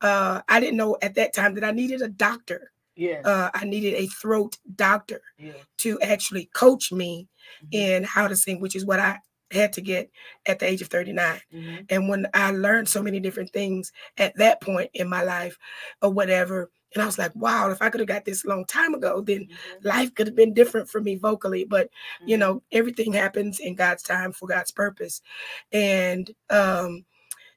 Uh, 0.00 0.42
I 0.48 0.60
didn't 0.60 0.76
know 0.76 0.96
at 1.02 1.14
that 1.16 1.32
time 1.34 1.54
that 1.54 1.64
I 1.64 1.72
needed 1.72 2.00
a 2.02 2.08
doctor. 2.08 2.70
Yeah. 2.96 3.24
Uh, 3.24 3.50
I 3.54 3.64
needed 3.64 3.94
a 3.94 4.06
throat 4.08 4.58
doctor 4.74 5.20
Yeah. 5.38 5.64
to 5.78 6.00
actually 6.00 6.46
coach 6.54 6.92
me 6.92 7.28
Mhm, 7.60 7.70
in 7.72 8.04
how 8.04 8.28
to 8.28 8.36
sing, 8.36 8.60
which 8.60 8.76
is 8.76 8.84
what 8.84 9.00
I 9.00 9.18
had 9.50 9.72
to 9.74 9.80
get 9.80 10.10
at 10.46 10.58
the 10.58 10.66
age 10.66 10.82
of 10.82 10.88
39. 10.88 11.40
mhm, 11.50 11.88
And 11.88 12.08
when 12.08 12.26
I 12.34 12.50
learned 12.52 12.88
so 12.88 13.02
many 13.02 13.20
different 13.20 13.52
things 13.52 13.92
at 14.18 14.34
that 14.36 14.60
point 14.60 14.90
in 14.94 15.08
my 15.08 15.22
life 15.22 15.56
or 16.02 16.10
whatever, 16.10 16.70
and 16.94 17.02
I 17.02 17.06
was 17.06 17.18
like, 17.18 17.34
wow, 17.34 17.70
if 17.70 17.82
I 17.82 17.90
could 17.90 18.00
have 18.00 18.08
got 18.08 18.24
this 18.24 18.44
a 18.44 18.48
long 18.48 18.64
time 18.66 18.94
ago, 18.94 19.20
then 19.20 19.48
mhm, 19.48 19.80
life 19.82 20.14
could 20.14 20.28
have 20.28 20.36
been 20.36 20.54
different 20.54 20.88
for 20.88 21.00
me 21.00 21.16
vocally. 21.16 21.64
But 21.64 21.90
you 22.24 22.36
mhm. 22.36 22.38
know, 22.38 22.62
everything 22.72 23.12
happens 23.12 23.58
in 23.58 23.74
God's 23.74 24.02
time 24.02 24.32
for 24.32 24.46
God's 24.48 24.70
purpose. 24.70 25.20
And 25.72 26.30
um, 26.50 27.04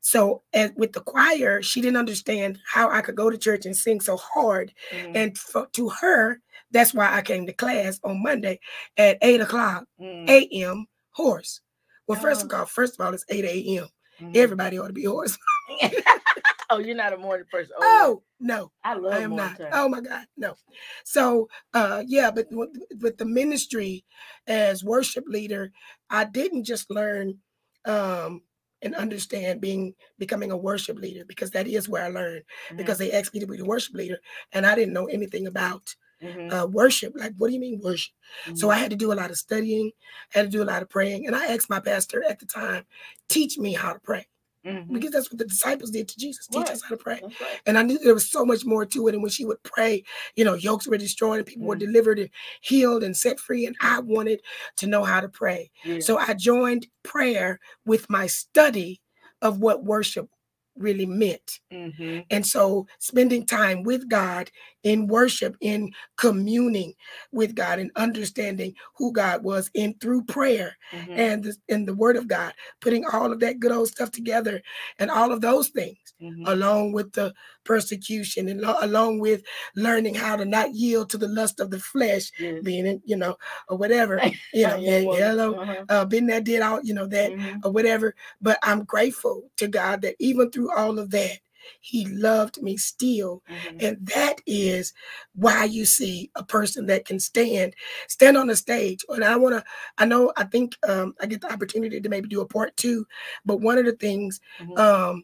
so 0.07 0.41
as, 0.53 0.71
with 0.77 0.93
the 0.93 1.01
choir, 1.01 1.61
she 1.61 1.81
didn't 1.81 1.97
understand 1.97 2.59
how 2.65 2.89
I 2.89 3.01
could 3.01 3.17
go 3.17 3.29
to 3.29 3.37
church 3.37 3.65
and 3.65 3.75
sing 3.75 3.99
so 3.99 4.15
hard. 4.15 4.73
Mhm, 4.93 5.11
And 5.15 5.37
for, 5.37 5.67
to 5.73 5.89
her, 5.89 6.39
that's 6.71 6.93
why 6.93 7.13
I 7.13 7.21
came 7.21 7.45
to 7.45 7.51
class 7.51 7.99
on 8.05 8.23
Monday 8.23 8.61
at 8.95 9.17
8 9.21 9.41
o'clock 9.41 9.83
mhm, 9.99 10.29
a.m. 10.29 10.85
hoarse. 11.11 11.59
Well, 12.07 12.17
first 12.21 12.45
of 12.45 12.53
Oh. 12.53 12.59
all, 12.59 12.65
first 12.65 12.97
of 12.97 13.05
all, 13.05 13.13
it's 13.13 13.25
8 13.27 13.43
a.m. 13.43 13.89
mhm. 14.21 14.33
Everybody 14.33 14.79
ought 14.79 14.87
to 14.87 14.93
be 14.93 15.03
hoarse. 15.03 15.37
oh, 16.69 16.77
you're 16.79 16.95
not 16.95 17.11
a 17.11 17.17
morning 17.17 17.45
person. 17.51 17.73
Oh, 17.81 17.83
Oh, 17.83 18.23
no. 18.39 18.71
I 18.85 18.93
love 18.93 19.13
I 19.13 19.17
am 19.19 19.35
not. 19.35 19.57
time. 19.57 19.71
Oh 19.73 19.89
my 19.89 19.99
God, 19.99 20.25
no. 20.37 20.55
So, 21.03 21.49
uh, 21.73 22.03
yeah, 22.07 22.31
but 22.31 22.47
with, 22.49 22.69
with 23.01 23.17
the 23.17 23.25
ministry 23.25 24.05
as 24.47 24.85
worship 24.85 25.25
leader, 25.27 25.73
I 26.09 26.23
didn't 26.23 26.63
just 26.63 26.89
learn 26.89 27.39
um, 27.83 28.41
and 28.81 28.95
understand 28.95 29.61
being 29.61 29.95
becoming 30.19 30.51
a 30.51 30.57
worship 30.57 30.97
leader 30.99 31.25
because 31.25 31.51
that 31.51 31.67
is 31.67 31.89
where 31.89 32.03
I 32.03 32.09
learned. 32.09 32.43
Mhm, 32.69 32.77
Because 32.77 32.97
they 32.97 33.11
asked 33.11 33.33
me 33.33 33.39
to 33.39 33.47
be 33.47 33.57
the 33.57 33.65
worship 33.65 33.95
leader, 33.95 34.19
and 34.53 34.65
I 34.65 34.75
didn't 34.75 34.93
know 34.93 35.07
anything 35.07 35.47
about 35.47 35.95
mhm, 36.21 36.53
uh, 36.53 36.67
worship. 36.69 37.13
Like, 37.15 37.33
what 37.37 37.47
do 37.49 37.53
you 37.53 37.59
mean 37.59 37.81
worship? 37.83 38.13
So 38.55 38.69
mhm. 38.69 38.71
I 38.71 38.77
had 38.77 38.91
to 38.91 38.97
do 38.97 39.11
a 39.13 39.15
lot 39.15 39.31
of 39.31 39.37
studying, 39.37 39.91
I 40.35 40.39
had 40.39 40.43
to 40.51 40.57
do 40.57 40.63
a 40.63 40.65
lot 40.71 40.81
of 40.81 40.89
praying, 40.89 41.27
and 41.27 41.35
I 41.35 41.47
asked 41.53 41.69
my 41.69 41.79
pastor 41.79 42.23
at 42.23 42.39
the 42.39 42.45
time, 42.45 42.85
teach 43.29 43.57
me 43.57 43.73
how 43.73 43.93
to 43.93 43.99
pray. 43.99 44.27
Mhm. 44.67 44.93
because 44.93 45.11
that's 45.11 45.31
what 45.31 45.37
the 45.39 45.45
disciples 45.45 45.91
did 45.91 46.07
to 46.09 46.17
Jesus. 46.17 46.47
Teach 46.47 46.61
Right. 46.63 46.69
us 46.71 46.81
how 46.83 46.89
to 46.89 46.97
pray. 46.97 47.21
Right. 47.23 47.61
And 47.65 47.77
I 47.77 47.83
knew 47.83 47.97
there 47.97 48.13
was 48.13 48.29
so 48.29 48.45
much 48.45 48.65
more 48.65 48.85
to 48.85 49.07
it. 49.07 49.13
And 49.13 49.23
when 49.23 49.31
she 49.31 49.45
would 49.45 49.61
pray, 49.63 50.03
you 50.35 50.43
know, 50.43 50.53
yokes 50.55 50.87
were 50.87 50.97
destroyed 50.97 51.37
and 51.39 51.45
people 51.47 51.65
were 51.67 51.75
Mhm. 51.75 51.79
delivered 51.87 52.19
and 52.19 52.29
healed 52.61 53.03
and 53.03 53.15
set 53.15 53.39
free. 53.39 53.65
And 53.65 53.75
I 53.81 53.99
wanted 53.99 54.41
to 54.77 54.87
know 54.87 55.03
how 55.03 55.21
to 55.21 55.29
pray. 55.29 55.71
Yeah. 55.83 55.99
So 55.99 56.17
I 56.17 56.33
joined 56.33 56.87
prayer 57.03 57.59
with 57.85 58.09
my 58.09 58.27
study 58.27 59.01
of 59.41 59.59
what 59.59 59.83
worship 59.83 60.29
really 60.75 61.05
meant. 61.07 61.59
Mhm. 61.71 62.25
And 62.29 62.45
so 62.45 62.87
spending 62.99 63.45
time 63.45 63.81
with 63.83 64.07
God 64.09 64.51
in 64.83 65.07
worship, 65.07 65.55
in 65.61 65.91
communing 66.17 66.93
with 67.31 67.55
God 67.55 67.79
and 67.79 67.91
understanding 67.95 68.73
who 68.95 69.11
God 69.11 69.43
was 69.43 69.69
in 69.73 69.93
through 69.95 70.23
prayer 70.25 70.77
Mhm. 70.93 71.17
and 71.17 71.43
the, 71.43 71.55
and 71.69 71.87
the 71.87 71.93
word 71.95 72.15
of 72.15 72.27
God, 72.27 72.53
putting 72.79 73.05
all 73.05 73.31
of 73.31 73.39
that 73.41 73.59
good 73.59 73.71
old 73.71 73.87
stuff 73.89 74.11
together 74.11 74.61
and 74.99 75.09
all 75.11 75.31
of 75.31 75.41
those 75.41 75.69
things 75.69 75.97
Mhm. 76.21 76.47
along 76.47 76.93
with 76.93 77.11
the 77.13 77.33
persecution 77.63 78.47
and 78.47 78.61
lo- 78.61 78.77
along 78.81 79.19
with 79.19 79.43
learning 79.75 80.15
how 80.15 80.35
to 80.35 80.45
not 80.45 80.73
yield 80.73 81.09
to 81.09 81.17
the 81.17 81.27
lust 81.27 81.59
of 81.59 81.69
the 81.69 81.79
flesh, 81.79 82.31
Yes. 82.39 82.63
being 82.63 82.85
in, 82.87 83.01
you 83.05 83.15
know, 83.17 83.37
or 83.69 83.77
whatever, 83.77 84.19
you 84.53 84.65
know, 84.67 84.77
Yeah, 84.77 84.99
hello, 85.01 85.53
uh-huh. 85.55 85.85
uh, 85.89 86.05
been 86.05 86.27
there, 86.27 86.41
did 86.41 86.61
all, 86.61 86.79
you 86.83 86.93
know, 86.93 87.07
that 87.07 87.31
Mhm. 87.31 87.65
or 87.65 87.71
whatever. 87.71 88.15
But 88.41 88.57
I'm 88.63 88.83
grateful 88.85 89.51
to 89.57 89.67
God 89.67 90.01
that 90.03 90.15
even 90.19 90.49
through 90.49 90.71
all 90.75 90.97
of 90.97 91.09
that, 91.11 91.39
He 91.81 92.05
loved 92.07 92.61
me 92.61 92.77
still. 92.77 93.43
Mhm. 93.49 93.83
And 93.83 94.07
that 94.07 94.41
is 94.45 94.93
why 95.33 95.65
you 95.65 95.85
see 95.85 96.31
a 96.35 96.43
person 96.43 96.85
that 96.87 97.05
can 97.05 97.19
stand, 97.19 97.75
stand 98.07 98.37
on 98.37 98.47
the 98.47 98.55
stage. 98.55 99.03
And 99.09 99.23
I 99.23 99.35
want 99.35 99.55
to, 99.55 99.63
I 99.97 100.05
know, 100.05 100.31
I 100.37 100.43
think 100.45 100.75
um, 100.87 101.13
I 101.21 101.25
get 101.25 101.41
the 101.41 101.51
opportunity 101.51 101.99
to 102.01 102.09
maybe 102.09 102.27
do 102.29 102.41
a 102.41 102.47
part 102.47 102.75
two, 102.77 103.05
but 103.45 103.61
one 103.61 103.77
of 103.77 103.85
the 103.85 103.93
things 103.93 104.39
Mhm. 104.59 104.77
um, 104.77 105.23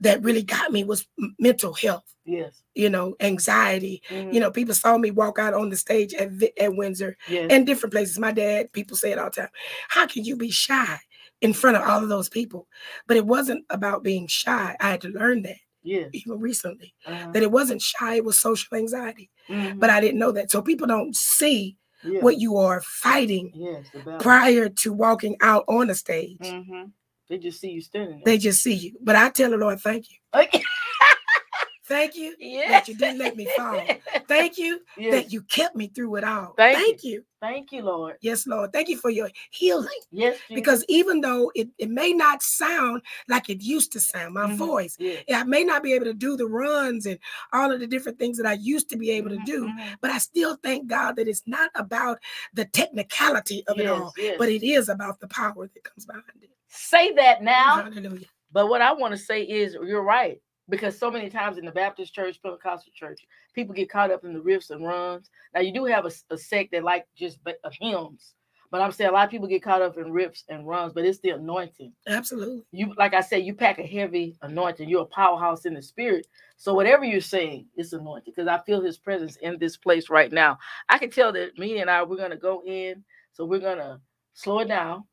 that 0.00 0.22
really 0.22 0.42
got 0.42 0.72
me 0.72 0.82
was 0.82 1.06
mental 1.38 1.72
health, 1.74 2.12
Yes. 2.24 2.60
you 2.74 2.90
know, 2.90 3.14
anxiety. 3.20 4.02
Mhm. 4.08 4.32
You 4.34 4.40
know, 4.40 4.50
people 4.50 4.74
saw 4.74 4.98
me 4.98 5.10
walk 5.12 5.38
out 5.38 5.54
on 5.54 5.68
the 5.70 5.76
stage 5.76 6.12
at, 6.14 6.28
at 6.58 6.74
Windsor 6.74 7.16
Yes. 7.28 7.46
and 7.50 7.64
different 7.66 7.92
places. 7.92 8.18
My 8.18 8.32
dad, 8.32 8.72
people 8.72 8.96
say 8.96 9.12
it 9.12 9.18
all 9.18 9.26
the 9.30 9.42
time. 9.42 9.48
How 9.88 10.06
can 10.08 10.24
you 10.24 10.36
be 10.36 10.50
shy 10.50 10.98
in 11.40 11.52
front 11.52 11.76
of 11.76 11.84
all 11.88 12.02
of 12.02 12.08
those 12.08 12.28
people? 12.28 12.66
But 13.06 13.16
it 13.16 13.26
wasn't 13.26 13.64
about 13.70 14.02
being 14.02 14.26
shy. 14.26 14.76
I 14.80 14.90
had 14.90 15.00
to 15.02 15.08
learn 15.08 15.42
that 15.42 15.58
yes. 15.82 16.10
even 16.12 16.38
recently 16.40 16.94
Uh-huh. 17.06 17.30
that 17.32 17.42
it 17.42 17.50
wasn't 17.50 17.82
shy, 17.82 18.14
it 18.16 18.24
was 18.24 18.38
social 18.40 18.76
anxiety. 18.76 19.30
Mhm. 19.48 19.78
But 19.78 19.90
I 19.90 20.00
didn't 20.00 20.18
know 20.18 20.32
that. 20.32 20.50
So 20.50 20.62
people 20.62 20.86
don't 20.86 21.14
see 21.16 21.76
Yeah. 22.04 22.20
what 22.20 22.38
you 22.38 22.56
are 22.56 22.80
fighting 22.82 23.52
balance. 23.94 24.22
prior 24.22 24.68
to 24.68 24.92
walking 24.92 25.36
out 25.40 25.64
on 25.68 25.86
the 25.88 25.94
stage. 25.94 26.38
Mhm. 26.40 26.92
They 27.28 27.38
just 27.38 27.60
see 27.60 27.70
you 27.70 27.80
standing 27.80 28.16
there. 28.16 28.22
They 28.26 28.38
just 28.38 28.62
see 28.62 28.74
you. 28.74 28.92
But 29.00 29.16
I 29.16 29.30
tell 29.30 29.50
the 29.50 29.56
Lord, 29.56 29.80
thank 29.80 30.10
you. 30.10 30.18
Okay. 30.34 30.62
Thank 31.84 32.16
you 32.16 32.34
yes. 32.38 32.70
that 32.70 32.88
you 32.88 32.94
didn't 32.94 33.18
let 33.18 33.36
me 33.36 33.46
fall. 33.56 33.84
Thank 34.28 34.56
you 34.56 34.80
yes. 34.96 35.10
that 35.12 35.32
you 35.32 35.42
kept 35.42 35.74
me 35.74 35.88
through 35.88 36.16
it 36.16 36.24
all. 36.24 36.54
Thank 36.56 36.78
Thank, 36.78 37.04
you. 37.04 37.24
Thank 37.40 37.72
you, 37.72 37.82
Lord. 37.82 38.18
Yes, 38.20 38.46
Lord. 38.46 38.72
Thank 38.72 38.88
you 38.88 38.96
for 38.96 39.10
your 39.10 39.28
healing. 39.50 39.88
Yes. 40.12 40.36
Jesus. 40.36 40.54
Because 40.54 40.84
even 40.88 41.20
though 41.20 41.50
it, 41.56 41.68
it 41.78 41.90
may 41.90 42.12
not 42.12 42.40
sound 42.40 43.02
like 43.28 43.50
it 43.50 43.62
used 43.62 43.90
to 43.92 44.00
sound, 44.00 44.34
my 44.34 44.46
Mhm. 44.46 44.56
voice, 44.56 44.96
Yes. 45.00 45.24
I 45.32 45.42
may 45.42 45.64
not 45.64 45.82
be 45.82 45.92
able 45.92 46.04
to 46.04 46.14
do 46.14 46.36
the 46.36 46.46
runs 46.46 47.04
and 47.04 47.18
all 47.52 47.72
of 47.72 47.80
the 47.80 47.86
different 47.88 48.18
things 48.18 48.36
that 48.38 48.46
I 48.46 48.52
used 48.52 48.88
to 48.90 48.96
be 48.96 49.10
able 49.10 49.30
to 49.30 49.36
Mhm, 49.38 49.44
do. 49.46 49.64
mhm. 49.66 49.96
But 50.00 50.12
I 50.12 50.18
still 50.18 50.54
thank 50.62 50.86
God 50.86 51.16
that 51.16 51.26
it's 51.26 51.42
not 51.46 51.70
about 51.74 52.20
the 52.54 52.64
technicality 52.66 53.64
of 53.66 53.80
it 53.80 53.88
all, 53.88 54.12
yes. 54.16 54.36
but 54.38 54.48
it 54.48 54.62
is 54.62 54.88
about 54.88 55.18
the 55.18 55.26
power 55.28 55.66
that 55.66 55.82
comes 55.84 56.06
behind 56.06 56.24
it. 56.42 56.50
Say 56.68 57.12
that 57.14 57.42
now. 57.42 57.82
Hallelujah. 57.82 58.26
But 58.52 58.68
what 58.68 58.82
I 58.82 58.92
want 58.92 59.12
to 59.12 59.18
say 59.18 59.42
is 59.42 59.74
you're 59.74 60.02
right. 60.02 60.40
Because 60.68 60.98
so 60.98 61.10
many 61.10 61.28
times 61.30 61.58
in 61.58 61.64
the 61.66 61.72
Baptist 61.72 62.14
church, 62.14 62.40
Pentecostal 62.42 62.92
church, 62.94 63.20
people 63.54 63.74
get 63.74 63.90
caught 63.90 64.10
up 64.10 64.24
in 64.24 64.32
the 64.32 64.40
riffs 64.40 64.70
and 64.70 64.86
runs. 64.86 65.30
Now 65.54 65.60
you 65.60 65.72
do 65.72 65.84
have 65.86 66.06
a 66.06 66.38
sect 66.38 66.72
that 66.72 66.84
like 66.84 67.06
just 67.16 67.38
uh, 67.46 67.70
hymns, 67.80 68.34
but 68.70 68.80
I'm 68.80 68.92
saying 68.92 69.10
a 69.10 69.12
lot 69.12 69.24
of 69.24 69.30
people 69.30 69.48
get 69.48 69.62
caught 69.62 69.82
up 69.82 69.98
in 69.98 70.04
riffs 70.06 70.44
and 70.48 70.66
runs, 70.66 70.92
but 70.94 71.04
it's 71.04 71.20
the 71.20 71.30
anointing. 71.30 71.92
Absolutely. 72.08 72.64
You 72.72 72.94
like 72.96 73.14
I 73.14 73.20
said, 73.20 73.44
you 73.44 73.54
pack 73.54 73.78
a 73.78 73.86
heavy 73.86 74.36
anointing. 74.42 74.88
You're 74.88 75.02
a 75.02 75.06
powerhouse 75.06 75.66
in 75.66 75.74
the 75.74 75.82
spirit. 75.82 76.26
So 76.56 76.74
whatever 76.74 77.04
you're 77.04 77.20
saying, 77.20 77.66
it's 77.76 77.92
anointed 77.92 78.34
because 78.34 78.48
I 78.48 78.60
feel 78.64 78.80
his 78.82 78.98
presence 78.98 79.36
in 79.36 79.58
this 79.58 79.76
place 79.76 80.10
right 80.10 80.32
now. 80.32 80.58
I 80.88 80.98
can 80.98 81.10
tell 81.10 81.32
that 81.32 81.58
me 81.58 81.80
and 81.80 81.90
I 81.90 82.02
we're 82.04 82.16
gonna 82.16 82.36
go 82.36 82.62
in, 82.64 83.04
so 83.32 83.44
we're 83.44 83.60
gonna 83.60 84.00
slow 84.34 84.60
it 84.60 84.68
down 84.68 85.04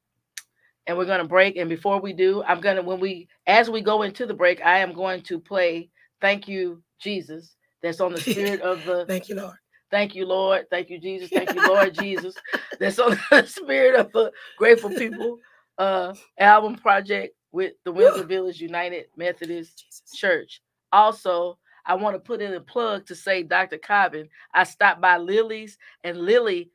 and 0.89 0.97
we're 0.97 1.05
gonna 1.05 1.23
break. 1.23 1.55
And 1.55 1.69
before 1.69 2.01
we 2.01 2.13
do, 2.13 2.43
I'm 2.43 2.59
gonna 2.59 2.81
when 2.81 2.99
we 2.99 3.27
as 3.45 3.69
we 3.69 3.81
go 3.81 4.01
into 4.01 4.25
the 4.25 4.33
break, 4.33 4.59
I 4.65 4.79
am 4.79 4.91
going 4.91 5.21
to 5.23 5.39
play 5.39 5.89
Thank 6.19 6.47
You, 6.47 6.81
Jesus. 6.99 7.55
That's 7.83 8.01
on 8.01 8.13
the 8.13 8.21
spirit 8.21 8.61
of 8.61 8.83
the 8.85 9.05
Thank 9.07 9.29
you, 9.29 9.35
Lord. 9.35 9.55
Thank 9.91 10.15
you, 10.15 10.25
Lord. 10.25 10.65
Thank 10.71 10.89
you, 10.89 10.99
Jesus. 10.99 11.29
Thank 11.29 11.53
you, 11.53 11.65
Lord 11.67 11.93
Jesus. 11.99 12.33
That's 12.79 12.97
on 12.97 13.17
the 13.29 13.45
spirit 13.47 13.99
of 13.99 14.11
the 14.11 14.31
grateful 14.57 14.89
people 14.89 15.37
uh 15.77 16.13
album 16.39 16.75
project 16.75 17.35
with 17.51 17.73
the 17.85 17.91
Windsor 17.91 18.23
Village 18.23 18.59
United 18.59 19.05
Methodist 19.15 19.77
Jesus. 19.85 20.11
Church. 20.15 20.61
Also, 20.91 21.59
I 21.85 21.93
want 21.93 22.15
to 22.15 22.19
put 22.19 22.41
in 22.41 22.53
a 22.55 22.59
plug 22.61 23.05
to 23.07 23.15
say, 23.15 23.43
Dr. 23.43 23.77
Cobbin, 23.77 24.27
I 24.55 24.63
stopped 24.63 25.01
by 25.01 25.17
Lily's, 25.17 25.77
and 26.03 26.17
Lily 26.17 26.71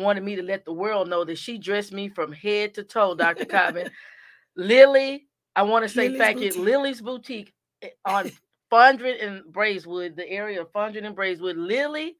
wanted 0.00 0.24
me 0.24 0.36
to 0.36 0.42
let 0.42 0.64
the 0.64 0.72
world 0.72 1.08
know 1.08 1.24
that 1.24 1.38
she 1.38 1.58
dressed 1.58 1.92
me 1.92 2.08
from 2.08 2.32
head 2.32 2.74
to 2.74 2.82
toe, 2.82 3.14
Dr. 3.14 3.44
Cobbin. 3.44 3.90
Lily, 4.56 5.26
I 5.54 5.62
want 5.62 5.84
to 5.84 5.88
say 5.88 6.08
Lily's 6.08 6.18
thank 6.18 6.40
you. 6.40 6.62
Lily's 6.62 7.00
Boutique 7.00 7.52
eh, 7.82 7.90
on 8.04 8.30
Fondren 8.72 9.24
and 9.24 9.44
Braeswood, 9.52 10.16
the 10.16 10.28
area 10.28 10.60
of 10.60 10.72
Fondren 10.72 11.06
and 11.06 11.14
Braeswood. 11.14 11.56
Lily, 11.56 12.16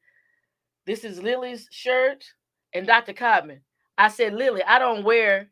this 0.85 1.03
is 1.03 1.21
Lily's 1.21 1.67
shirt, 1.71 2.25
and 2.73 2.87
Dr. 2.87 3.13
Codman. 3.13 3.61
I 3.97 4.07
said, 4.09 4.33
Lily, 4.33 4.63
I 4.63 4.79
don't 4.79 5.03
wear 5.03 5.49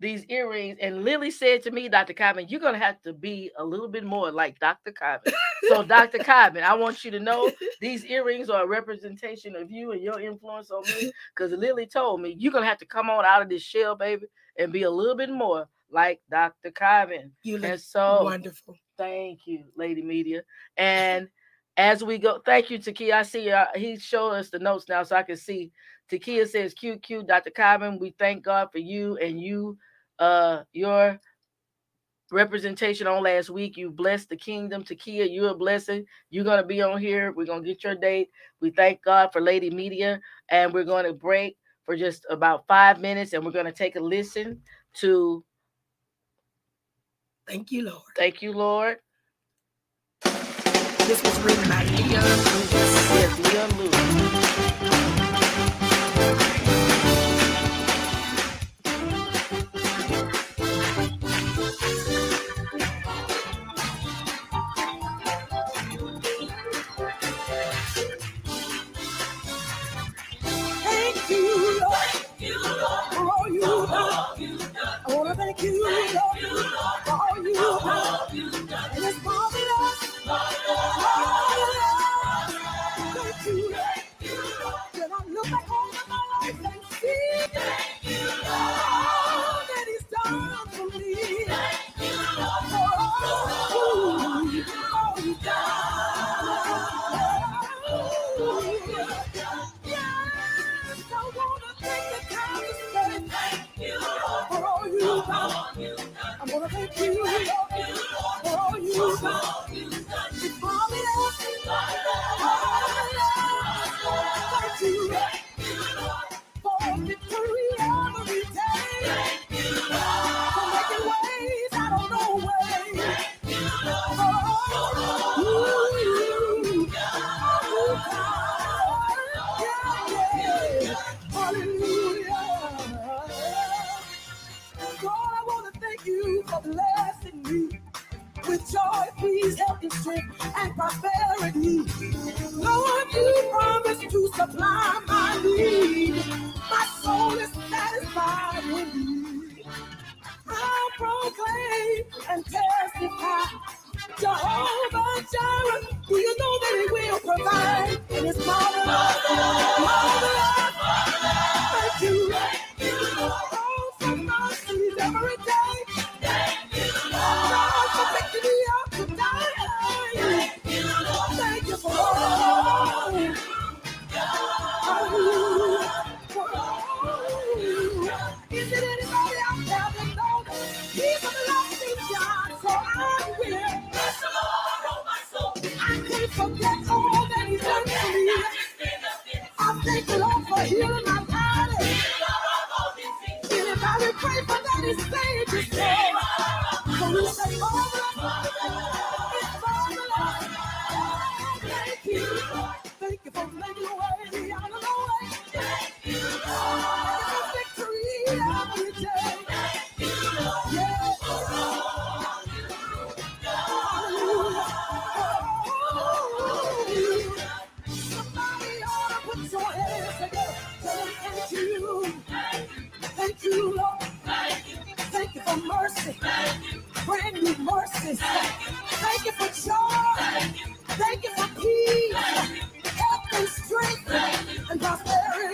these 0.00 0.24
earrings. 0.26 0.78
And 0.80 1.04
Lily 1.04 1.30
said 1.30 1.62
to 1.64 1.70
me, 1.70 1.88
Dr. 1.88 2.12
Codman, 2.12 2.46
you're 2.48 2.60
going 2.60 2.74
to 2.74 2.78
have 2.78 3.00
to 3.02 3.12
be 3.12 3.50
a 3.58 3.64
little 3.64 3.88
bit 3.88 4.04
more 4.04 4.30
like 4.30 4.58
Dr. 4.60 4.92
Codman. 4.92 5.32
So, 5.68 5.82
Dr. 5.82 6.18
Codman, 6.18 6.62
I 6.62 6.74
want 6.74 7.04
you 7.04 7.10
to 7.10 7.20
know 7.20 7.50
these 7.80 8.04
earrings 8.04 8.48
are 8.48 8.64
a 8.64 8.66
representation 8.66 9.56
of 9.56 9.70
you 9.70 9.92
and 9.92 10.02
your 10.02 10.20
influence 10.20 10.70
on 10.70 10.82
me. 10.82 11.12
Because 11.34 11.52
Lily 11.52 11.86
told 11.86 12.20
me, 12.20 12.34
you're 12.38 12.52
going 12.52 12.64
to 12.64 12.68
have 12.68 12.78
to 12.78 12.86
come 12.86 13.10
on 13.10 13.24
out 13.24 13.42
of 13.42 13.48
this 13.48 13.62
shell, 13.62 13.94
baby, 13.94 14.26
and 14.58 14.72
be 14.72 14.82
a 14.82 14.90
little 14.90 15.16
bit 15.16 15.30
more 15.30 15.68
like 15.90 16.20
Dr. 16.30 16.70
Codman. 16.70 17.30
You 17.42 17.58
look 17.58 17.70
And 17.70 17.80
so, 17.80 18.24
wonderful. 18.24 18.76
Thank 18.96 19.46
you, 19.46 19.64
Lady 19.76 20.02
Media. 20.02 20.42
And 20.76 21.28
as 21.76 22.02
we 22.02 22.18
go, 22.18 22.40
thank 22.44 22.70
you, 22.70 22.78
Takia. 22.78 23.14
I 23.14 23.22
see 23.22 23.50
uh, 23.50 23.66
he 23.74 23.98
showed 23.98 24.32
us 24.32 24.50
the 24.50 24.58
notes 24.58 24.86
now 24.88 25.04
so 25.04 25.16
I 25.16 25.22
can 25.22 25.36
see. 25.36 25.70
Takia 26.10 26.48
says, 26.48 26.74
QQ, 26.74 27.26
Dr. 27.26 27.50
Cobbin, 27.50 27.98
we 27.98 28.14
thank 28.18 28.44
God 28.44 28.68
for 28.72 28.78
you 28.78 29.16
and 29.18 29.40
you, 29.40 29.78
uh, 30.18 30.62
your 30.72 31.18
representation 32.30 33.06
on 33.06 33.22
last 33.22 33.50
week. 33.50 33.76
You 33.76 33.90
blessed 33.90 34.28
the 34.28 34.36
kingdom. 34.36 34.84
Takia, 34.84 35.32
you're 35.32 35.50
a 35.50 35.54
blessing. 35.54 36.04
You're 36.30 36.44
going 36.44 36.60
to 36.60 36.66
be 36.66 36.82
on 36.82 37.00
here. 37.00 37.32
We're 37.32 37.46
going 37.46 37.62
to 37.62 37.68
get 37.68 37.84
your 37.84 37.94
date. 37.94 38.30
We 38.60 38.70
thank 38.70 39.02
God 39.02 39.30
for 39.32 39.40
Lady 39.40 39.70
Media. 39.70 40.20
And 40.50 40.72
we're 40.72 40.84
going 40.84 41.04
to 41.04 41.12
break 41.12 41.56
for 41.84 41.96
just 41.96 42.26
about 42.28 42.66
five 42.66 43.00
minutes 43.00 43.32
and 43.32 43.44
we're 43.44 43.52
going 43.52 43.64
to 43.64 43.72
take 43.72 43.96
a 43.96 44.00
listen 44.00 44.60
to 44.94 45.44
Thank 47.48 47.72
you, 47.72 47.84
Lord. 47.84 48.02
Thank 48.14 48.42
You, 48.42 48.52
Lord. 48.52 48.98
This 50.22 51.22
was 51.22 51.40
written 51.40 51.66
by 51.66 51.82
Leon 51.82 52.22
Lewis. 52.22 52.72
Yes, 53.14 53.54
Leon 53.54 53.78
Lewis. 53.78 54.27
You've 73.60 73.88
done. 73.90 75.00
I 75.06 75.14
want 75.14 75.28
to 75.28 75.34
thank 75.34 75.62
you, 75.62 75.82
Lord, 75.84 76.10
for 77.04 77.12
all 77.12 77.42
you've 77.42 78.68
done. 78.68 78.90
And 78.94 79.04
it's 79.04 79.24
marvelous. 79.24 81.17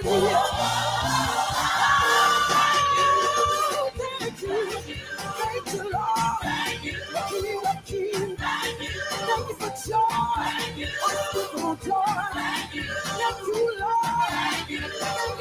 Thank 0.04 0.22
you 0.22 0.28
thank 3.96 4.42
you, 4.42 4.66
thank 5.38 5.74
you, 5.74 5.90
Thank 6.42 7.32
you, 7.32 7.60
wake 7.64 7.90
you. 7.90 8.36
Thank 8.36 9.48
you 9.48 9.54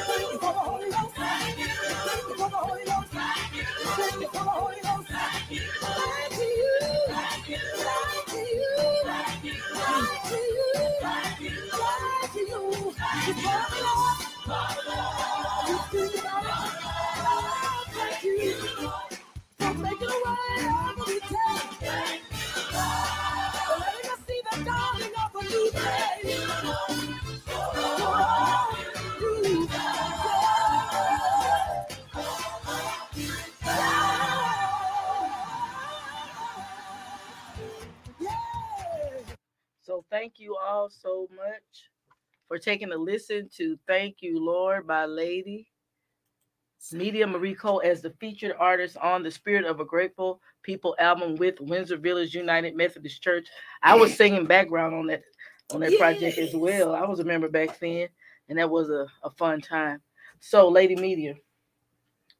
taking 42.62 42.91
a 42.91 42.97
listen 42.97 43.49
to 43.57 43.78
Thank 43.88 44.18
You, 44.22 44.43
Lord 44.43 44.88
by 44.88 45.05
Lady 45.05 45.68
Media 46.91 47.28
Marie 47.28 47.53
Cole 47.53 47.82
as 47.86 48.01
the 48.01 48.09
featured 48.20 48.55
artist 48.59 48.97
on 48.97 49.24
the 49.24 49.32
Spirit 49.32 49.66
of 49.66 49.80
a 49.80 49.86
Grateful 49.86 50.41
People 50.64 50.95
album 50.99 51.36
with 51.36 51.59
Windsor 51.59 51.97
Village 51.97 52.34
United 52.34 52.76
Methodist 52.76 53.22
Church. 53.22 53.47
I 53.84 53.95
was 53.95 54.16
singing 54.16 54.45
background 54.45 54.95
on 54.95 55.07
that 55.07 55.22
on 55.74 55.82
that 55.82 55.97
project 55.97 56.38
as 56.38 56.53
well. 56.53 56.95
I 56.95 57.05
was 57.05 57.20
a 57.20 57.24
member 57.24 57.47
back 57.47 57.80
then, 57.80 58.07
and 58.49 58.57
that 58.57 58.70
was 58.70 58.89
a, 58.89 59.07
a 59.24 59.30
fun 59.32 59.62
time. 59.62 60.01
So, 60.39 60.68
Lady 60.68 60.95
Media, 60.95 61.36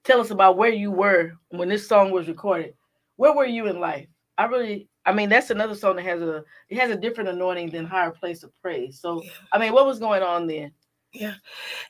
tell 0.04 0.20
us 0.20 0.32
about 0.32 0.58
where 0.58 0.72
you 0.72 0.92
were 0.92 1.34
when 1.50 1.70
this 1.70 1.88
song 1.88 2.12
was 2.12 2.28
recorded. 2.28 2.74
Where 3.16 3.34
were 3.34 3.46
you 3.46 3.68
in 3.68 3.80
life? 3.80 4.08
I 4.38 4.46
really, 4.46 4.90
I 5.06 5.14
mean, 5.14 5.30
that's 5.30 5.50
another 5.50 5.76
song 5.76 5.96
that 5.98 6.06
has 6.06 6.22
a 6.22 6.44
it 6.70 6.78
has 6.78 6.92
a 6.92 6.96
different 6.96 7.30
anointing 7.30 7.72
than 7.72 7.86
Higher 7.86 8.12
Place 8.12 8.44
of 8.44 8.52
Praise. 8.62 9.00
So, 9.00 9.24
Yeah. 9.24 9.32
I 9.52 9.60
mean, 9.60 9.74
what 9.74 9.86
was 9.86 10.00
going 10.00 10.22
on 10.24 10.48
then? 10.48 10.72
Yeah. 11.14 11.36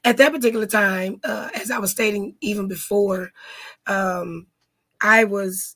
At 0.03 0.17
that 0.17 0.31
particular 0.31 0.65
time, 0.65 1.19
uh, 1.23 1.49
as 1.55 1.71
I 1.71 1.77
was 1.79 1.91
stating 1.91 2.35
even 2.41 2.67
before, 2.67 3.31
um, 3.87 4.47
I 5.01 5.25
was 5.25 5.75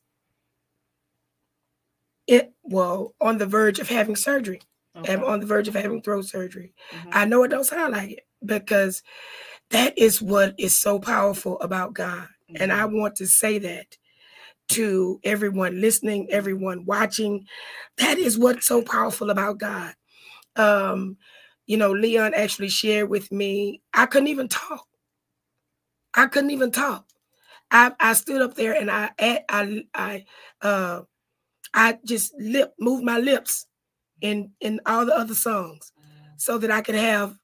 it 2.27 2.53
well 2.63 3.13
on 3.21 3.37
the 3.37 3.45
verge 3.45 3.79
of 3.79 3.89
having 3.89 4.15
surgery. 4.15 4.61
I'm 4.95 5.23
on 5.23 5.41
the 5.41 5.45
verge 5.45 5.67
of 5.67 5.75
having 5.75 6.01
throat 6.01 6.25
surgery. 6.25 6.73
Mhm. 6.91 7.09
I 7.11 7.25
know 7.25 7.43
it 7.43 7.49
don't 7.49 7.65
sound 7.65 7.93
like 7.93 8.11
it 8.11 8.27
because 8.45 9.03
that 9.71 9.97
is 9.97 10.21
what 10.21 10.55
is 10.57 10.79
so 10.81 10.99
powerful 10.99 11.59
about 11.59 11.93
God. 11.93 12.27
And 12.55 12.71
I 12.71 12.83
Mhm. 12.83 12.99
want 12.99 13.15
to 13.17 13.27
say 13.27 13.59
that 13.59 13.97
to 14.69 15.19
everyone 15.23 15.81
listening, 15.81 16.27
everyone 16.31 16.85
watching. 16.85 17.45
That 17.97 18.17
is 18.17 18.37
what's 18.37 18.67
so 18.67 18.81
powerful 18.81 19.29
about 19.29 19.59
God. 19.59 19.93
Um, 20.55 21.17
you 21.65 21.77
know, 21.77 21.91
Leon 21.91 22.33
actually 22.35 22.69
shared 22.69 23.09
with 23.09 23.31
me, 23.31 23.81
I 23.93 24.05
couldn't 24.05 24.27
even 24.29 24.47
talk. 24.47 24.85
I 26.13 26.27
couldn't 26.27 26.51
even 26.51 26.71
talk. 26.71 27.05
I, 27.71 27.91
I 27.99 28.13
stood 28.13 28.41
up 28.41 28.55
there 28.55 28.73
and 28.73 28.89
I 28.91 29.11
I 29.19 29.83
I 29.93 30.25
uh 30.61 31.01
I 31.73 31.99
just 32.05 32.33
lip 32.39 32.73
moved 32.79 33.03
my 33.03 33.17
lips 33.17 33.67
in 34.21 34.51
in 34.61 34.79
all 34.85 35.05
the 35.05 35.15
other 35.17 35.35
songs 35.35 35.91
so 36.37 36.57
that 36.57 36.71
I 36.71 36.81
could 36.81 36.95
have 36.95 37.37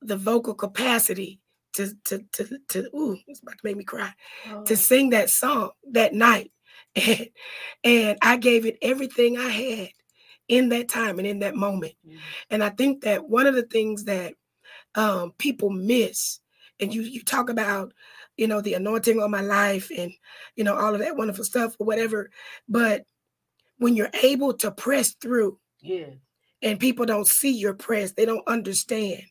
the 0.00 0.16
vocal 0.16 0.54
capacity 0.54 1.40
to 1.78 1.94
to 2.06 2.24
to 2.32 2.58
to 2.68 2.96
ooh, 2.96 3.18
it's 3.28 3.40
about 3.40 3.52
to 3.58 3.64
make 3.64 3.76
me 3.76 3.84
cry 3.84 4.12
Oh, 4.50 4.64
to 4.64 4.76
sing 4.76 5.10
that 5.10 5.30
song 5.30 5.70
that 5.92 6.14
night. 6.14 6.52
And, 6.96 7.28
and 7.84 8.18
I 8.22 8.38
gave 8.38 8.66
it 8.66 8.78
everything 8.82 9.38
I 9.38 9.48
had 9.50 9.90
in 10.48 10.70
that 10.70 10.88
time 10.88 11.18
and 11.18 11.26
in 11.28 11.40
that 11.40 11.54
moment. 11.54 11.94
mhm. 12.06 12.18
And 12.50 12.64
I 12.64 12.70
think 12.70 13.02
that 13.02 13.28
one 13.28 13.46
of 13.46 13.54
the 13.54 13.62
things 13.64 14.04
that 14.04 14.34
um, 14.94 15.32
people 15.38 15.70
miss, 15.70 16.40
and 16.80 16.94
you 16.94 17.02
you 17.02 17.22
talk 17.22 17.50
about, 17.50 17.92
you 18.36 18.46
know, 18.48 18.60
the 18.60 18.74
anointing 18.74 19.20
on 19.20 19.30
my 19.30 19.42
life 19.42 19.90
and 19.96 20.12
you 20.56 20.64
know 20.64 20.76
all 20.76 20.94
of 20.94 21.00
that 21.00 21.16
wonderful 21.16 21.44
stuff 21.44 21.76
or 21.78 21.86
whatever, 21.86 22.30
but 22.68 23.04
when 23.78 23.96
you're 23.96 24.10
able 24.22 24.54
to 24.54 24.70
press 24.70 25.14
through 25.20 25.58
yeah, 25.80 26.06
and 26.62 26.80
people 26.80 27.06
don't 27.06 27.26
see 27.26 27.50
your 27.50 27.74
press, 27.74 28.12
they 28.12 28.24
don't 28.24 28.46
understand 28.48 29.22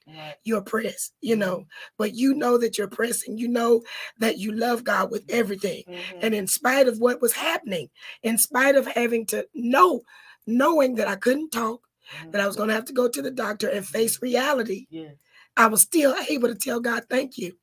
your 0.44 0.62
press, 0.62 1.12
you 1.22 1.36
know, 1.36 1.66
but 1.98 2.14
you 2.16 2.34
know 2.34 2.58
that 2.58 2.78
you're 2.78 2.88
pressing, 2.88 3.38
you 3.38 3.48
know 3.48 3.82
that 4.20 4.38
you 4.38 4.52
love 4.52 4.84
God 4.84 5.12
with 5.12 5.26
everything. 5.30 5.84
Mhm. 5.88 6.18
And 6.22 6.36
in 6.36 6.48
spite 6.48 6.88
of 6.88 7.00
what 7.00 7.22
was 7.22 7.34
happening, 7.34 7.90
in 8.24 8.38
spite 8.38 8.76
of 8.76 8.88
having 8.88 9.26
to 9.28 9.46
know, 9.54 10.02
knowing 10.46 10.96
that 10.96 11.08
I 11.08 11.16
couldn't 11.16 11.52
talk, 11.52 11.82
Mhm. 12.14 12.32
that 12.32 12.42
I 12.42 12.48
was 12.48 12.56
going 12.56 12.70
to 12.70 12.76
have 12.76 12.86
to 12.86 12.94
go 12.94 13.10
to 13.10 13.22
the 13.22 13.32
doctor 13.32 13.68
and 13.68 13.86
face 13.86 14.22
reality, 14.22 14.88
yeah, 14.90 15.12
I 15.58 15.68
was 15.68 15.82
still 15.82 16.16
able 16.30 16.48
to 16.48 16.56
tell 16.56 16.80
God, 16.80 17.06
thank 17.10 17.38
you. 17.38 17.58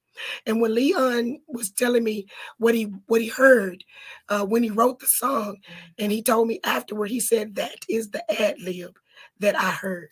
And 0.47 0.61
when 0.61 0.75
Leon 0.75 1.41
was 1.49 1.71
telling 1.71 2.05
me 2.05 2.27
what 2.59 2.75
he 2.75 2.85
what 3.07 3.21
he 3.21 3.29
heard 3.29 3.83
uh, 4.29 4.45
when 4.45 4.63
he 4.63 4.71
wrote 4.71 5.01
the 5.01 5.07
song, 5.07 5.57
and 5.99 6.13
he 6.13 6.23
told 6.23 6.49
me 6.49 6.61
afterward, 6.65 7.11
he 7.11 7.21
said 7.21 7.55
that 7.57 7.79
is 7.89 8.11
the 8.11 8.43
ad 8.43 8.61
lib 8.61 8.97
that 9.41 9.59
I 9.59 9.71
heard. 9.71 10.09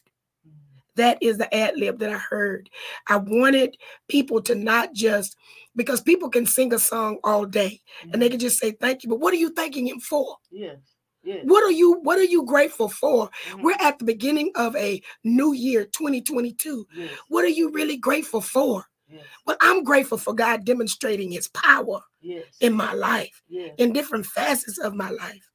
That 0.96 1.18
is 1.22 1.38
the 1.38 1.52
ad 1.54 1.76
lib 1.78 1.98
that 2.00 2.10
I 2.10 2.18
heard. 2.18 2.68
I 3.08 3.16
wanted 3.16 3.76
people 4.08 4.42
to 4.42 4.54
not 4.54 4.92
just 4.92 5.36
because 5.74 6.02
people 6.02 6.28
can 6.28 6.44
sing 6.44 6.74
a 6.74 6.78
song 6.78 7.18
all 7.24 7.46
day 7.46 7.80
and 8.12 8.20
they 8.20 8.28
can 8.28 8.38
just 8.38 8.58
say 8.58 8.72
thank 8.72 9.02
you, 9.02 9.08
but 9.08 9.20
what 9.20 9.32
are 9.32 9.38
you 9.38 9.50
thanking 9.50 9.86
him 9.86 10.00
for? 10.00 10.36
Yes. 10.50 10.76
Yes. 11.24 11.44
What 11.44 11.62
are 11.64 11.70
you 11.70 11.94
what 12.02 12.18
are 12.18 12.24
you 12.24 12.44
grateful 12.44 12.88
for? 12.88 13.30
Mhm. 13.48 13.62
We're 13.62 13.76
at 13.80 13.98
the 13.98 14.04
beginning 14.04 14.50
of 14.56 14.74
a 14.76 15.00
new 15.24 15.52
year 15.54 15.84
2022. 15.86 16.86
Yes. 16.94 17.10
What 17.28 17.44
are 17.44 17.48
you 17.48 17.70
really 17.70 17.96
grateful 17.96 18.40
for? 18.40 18.84
Yes. 19.08 19.22
Well, 19.46 19.56
I'm 19.60 19.84
grateful 19.84 20.18
for 20.18 20.34
God 20.34 20.64
demonstrating 20.64 21.30
his 21.30 21.48
power 21.48 22.00
Yes. 22.20 22.44
in 22.60 22.74
my 22.74 22.92
life, 22.92 23.42
in 23.78 23.92
different 23.92 24.26
facets 24.26 24.78
of 24.78 24.94
my 24.94 25.10
life. 25.10 25.48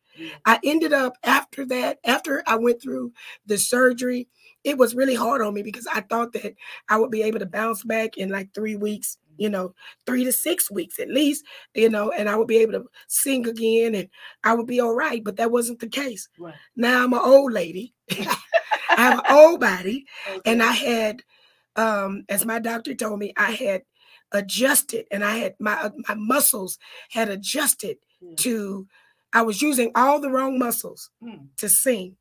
I 0.45 0.59
ended 0.63 0.93
up 0.93 1.13
after 1.24 1.65
that, 1.68 1.99
after 2.05 2.43
I 2.47 2.55
went 2.55 2.82
through 2.82 3.13
the 3.45 3.57
surgery, 3.57 4.28
it 4.63 4.78
was 4.78 4.95
really 4.95 5.15
hard 5.15 5.41
on 5.41 5.53
me 5.53 5.61
because 5.61 5.88
I 5.88 6.01
thought 6.01 6.34
that 6.34 6.55
I 6.89 6.97
would 6.97 7.11
be 7.11 7.24
able 7.24 7.39
to 7.39 7.45
bounce 7.45 7.84
back 7.84 8.18
in 8.18 8.30
like 8.30 8.53
three 8.53 8.76
weeks, 8.76 9.18
you 9.38 9.49
know, 9.49 9.74
three 10.05 10.24
to 10.26 10.32
six 10.32 10.70
weeks 10.70 10.99
at 10.99 11.09
least, 11.09 11.45
you 11.74 11.89
know, 11.89 12.11
and 12.11 12.28
I 12.28 12.36
would 12.36 12.47
be 12.47 12.57
able 12.57 12.74
to 12.74 12.86
sing 13.07 13.47
again 13.47 13.95
and 13.95 14.09
I 14.43 14.53
would 14.55 14.68
be 14.68 14.80
all 14.80 14.93
right. 14.93 15.24
But 15.24 15.38
that 15.38 15.51
wasn't 15.51 15.80
the 15.80 15.88
case. 15.88 16.28
Right. 16.38 16.55
Now 16.76 17.03
I'm 17.03 17.13
an 17.13 17.20
old 17.24 17.53
lady. 17.53 17.93
I 18.11 18.38
have 18.89 19.20
an 19.20 19.26
old 19.30 19.59
body, 19.59 20.05
and 20.45 20.63
I 20.63 20.72
had, 20.72 21.22
um, 21.76 22.24
as 22.30 22.45
my 22.45 22.59
doctor 22.59 22.95
told 22.95 23.20
me, 23.20 23.34
I 23.38 23.51
had 23.51 23.84
adjusted, 24.32 25.05
and 25.11 25.24
I 25.24 25.38
had 25.38 25.55
my 25.59 25.74
uh, 25.74 25.91
my 26.07 26.15
muscles 26.15 26.78
had 27.11 27.30
adjusted 27.30 27.97
Yeah. 28.22 28.36
to. 28.38 28.88
I 29.38 29.44
was 29.44 29.62
using 29.62 29.92
all 29.94 30.20
the 30.20 30.32
wrong 30.32 30.58
muscles 30.58 31.12
Mm. 31.24 31.50
to 31.58 31.70
sing, 31.70 32.18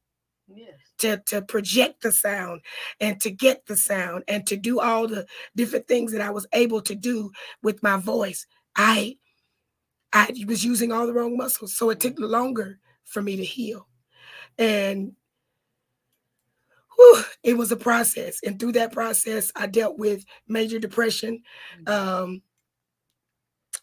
Yes. 0.49 0.75
to 0.99 1.17
to 1.31 1.41
project 1.41 2.03
the 2.03 2.13
sound, 2.13 2.61
and 3.01 3.19
to 3.23 3.31
get 3.31 3.65
the 3.67 3.77
sound, 3.77 4.25
and 4.29 4.47
to 4.49 4.57
do 4.57 4.81
all 4.81 5.09
the 5.09 5.27
different 5.55 5.89
things 5.89 6.13
that 6.13 6.21
I 6.21 6.29
was 6.31 6.47
able 6.53 6.83
to 6.83 6.95
do 6.95 7.31
with 7.63 7.83
my 7.83 7.97
voice. 7.97 8.47
I 8.77 9.17
I 10.13 10.31
was 10.47 10.63
using 10.63 10.93
all 10.93 11.07
the 11.07 11.15
wrong 11.15 11.39
muscles, 11.39 11.75
so 11.75 11.89
it 11.91 12.01
took 12.01 12.19
longer 12.19 12.79
for 13.05 13.23
me 13.23 13.37
to 13.37 13.45
heal, 13.45 13.89
and 14.59 15.17
whew, 16.97 17.23
it 17.43 17.57
was 17.57 17.73
a 17.73 17.77
process. 17.77 18.41
And 18.45 18.61
through 18.61 18.73
that 18.73 18.93
process, 18.93 19.51
I 19.57 19.67
dealt 19.69 19.99
with 19.99 20.25
major 20.49 20.79
depression. 20.79 21.43
Mhm. 21.81 21.89
Um, 21.89 22.43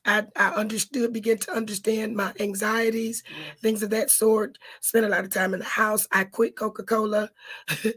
I, 0.05 0.25
I 0.35 0.49
understood, 0.49 1.13
began 1.13 1.37
to 1.39 1.51
understand 1.53 2.15
my 2.15 2.33
anxieties, 2.39 3.23
Yes. 3.25 3.59
things 3.61 3.83
of 3.83 3.89
that 3.91 4.09
sort. 4.11 4.57
Spent 4.81 5.05
a 5.05 5.09
lot 5.09 5.23
of 5.23 5.29
time 5.31 5.53
in 5.53 5.59
the 5.59 5.65
house. 5.65 6.07
I 6.11 6.25
quit 6.25 6.55
Coca 6.55 6.83
Cola. 6.83 7.29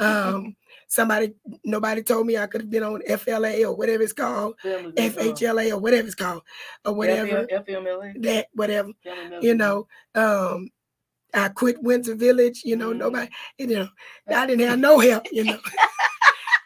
Um, 0.00 0.56
somebody, 0.88 1.32
nobody 1.64 2.02
told 2.02 2.26
me 2.26 2.36
I 2.36 2.46
could 2.46 2.60
have 2.62 2.70
been 2.70 2.82
on 2.82 3.02
FLA 3.18 3.64
or 3.64 3.74
whatever 3.74 4.02
it's 4.02 4.12
called, 4.12 4.54
FHLA 4.96 5.72
or 5.72 5.78
whatever 5.78 6.06
it's 6.06 6.14
called, 6.14 6.42
or 6.84 6.92
whatever 6.92 7.46
FMLA. 7.46 8.22
that, 8.22 8.46
whatever 8.52 8.90
you 9.42 9.54
know. 9.54 9.86
Um, 10.14 10.70
I 11.34 11.48
quit 11.48 11.82
Windsor 11.82 12.14
Village. 12.14 12.62
You 12.64 12.76
know, 12.76 12.90
Mhm. 12.92 12.98
nobody. 12.98 13.28
You 13.58 13.66
know, 13.68 13.88
I 14.28 14.46
didn't 14.46 14.66
have 14.68 14.78
no 14.88 14.98
help. 14.98 15.26
You 15.32 15.44
know, 15.44 15.58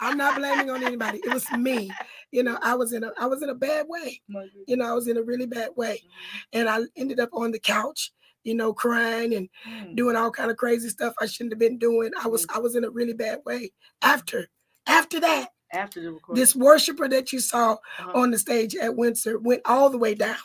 I'm 0.00 0.16
not 0.16 0.36
blaming 0.36 0.70
on 0.70 0.82
anybody. 0.82 1.20
It 1.24 1.32
was 1.32 1.50
me. 1.52 1.90
You 2.32 2.42
know, 2.44 2.58
I 2.62 2.74
was 2.74 2.92
in 2.92 3.04
a 3.04 3.12
I 3.18 3.26
was 3.26 3.42
in 3.42 3.48
a 3.50 3.54
bad 3.54 3.86
way. 3.88 4.20
You 4.66 4.76
know, 4.76 4.86
I 4.90 4.92
was 4.94 5.08
in 5.08 5.16
a 5.16 5.22
really 5.22 5.46
bad 5.46 5.70
way, 5.76 6.02
Mhm. 6.04 6.42
and 6.52 6.68
I 6.68 6.80
ended 6.96 7.20
up 7.20 7.30
on 7.32 7.50
the 7.52 7.58
couch. 7.58 8.12
You 8.44 8.54
know, 8.54 8.72
crying 8.72 9.34
and 9.34 9.50
Mm. 9.66 9.96
doing 9.96 10.16
all 10.16 10.30
kind 10.30 10.50
of 10.50 10.56
crazy 10.56 10.88
stuff 10.88 11.12
I 11.20 11.26
shouldn't 11.26 11.52
have 11.52 11.58
been 11.58 11.78
doing. 11.78 12.10
I 12.18 12.26
was 12.28 12.46
Mm. 12.46 12.56
I 12.56 12.58
was 12.60 12.74
in 12.74 12.84
a 12.84 12.90
really 12.90 13.12
bad 13.12 13.40
way. 13.44 13.72
After 14.00 14.48
after 14.86 15.20
that, 15.20 15.50
After 15.72 16.00
the 16.00 16.10
recording. 16.12 16.40
this 16.40 16.56
worshiper 16.56 17.06
that 17.08 17.32
you 17.34 17.40
saw 17.40 17.72
Uh-huh. 17.98 18.12
on 18.14 18.30
the 18.30 18.38
stage 18.38 18.74
at 18.76 18.96
Windsor 18.96 19.38
went 19.38 19.60
all 19.66 19.90
the 19.90 19.98
way 19.98 20.14
down, 20.14 20.38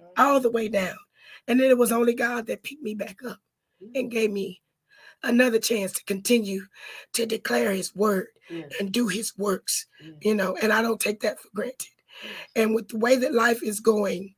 Mhm. 0.00 0.06
all 0.18 0.40
the 0.40 0.50
way 0.50 0.68
down, 0.68 0.96
and 1.46 1.60
then 1.60 1.70
it 1.70 1.78
was 1.78 1.92
only 1.92 2.14
God 2.14 2.46
that 2.46 2.64
picked 2.64 2.82
me 2.82 2.94
back 2.96 3.22
up 3.24 3.38
and 3.94 4.10
gave 4.10 4.32
me 4.32 4.60
another 5.22 5.58
chance 5.58 5.92
to 5.92 6.04
continue 6.04 6.62
to 7.14 7.26
declare 7.26 7.72
his 7.72 7.94
word 7.94 8.28
Yes. 8.48 8.72
and 8.78 8.92
do 8.92 9.08
his 9.08 9.36
works, 9.36 9.86
Yes. 10.00 10.12
you 10.22 10.34
know, 10.34 10.56
and 10.56 10.72
I 10.72 10.82
don't 10.82 11.00
take 11.00 11.20
that 11.20 11.40
for 11.40 11.48
granted. 11.54 11.88
And 12.54 12.74
with 12.74 12.88
the 12.88 12.98
way 12.98 13.16
that 13.16 13.34
life 13.34 13.62
is 13.62 13.80
going 13.80 14.34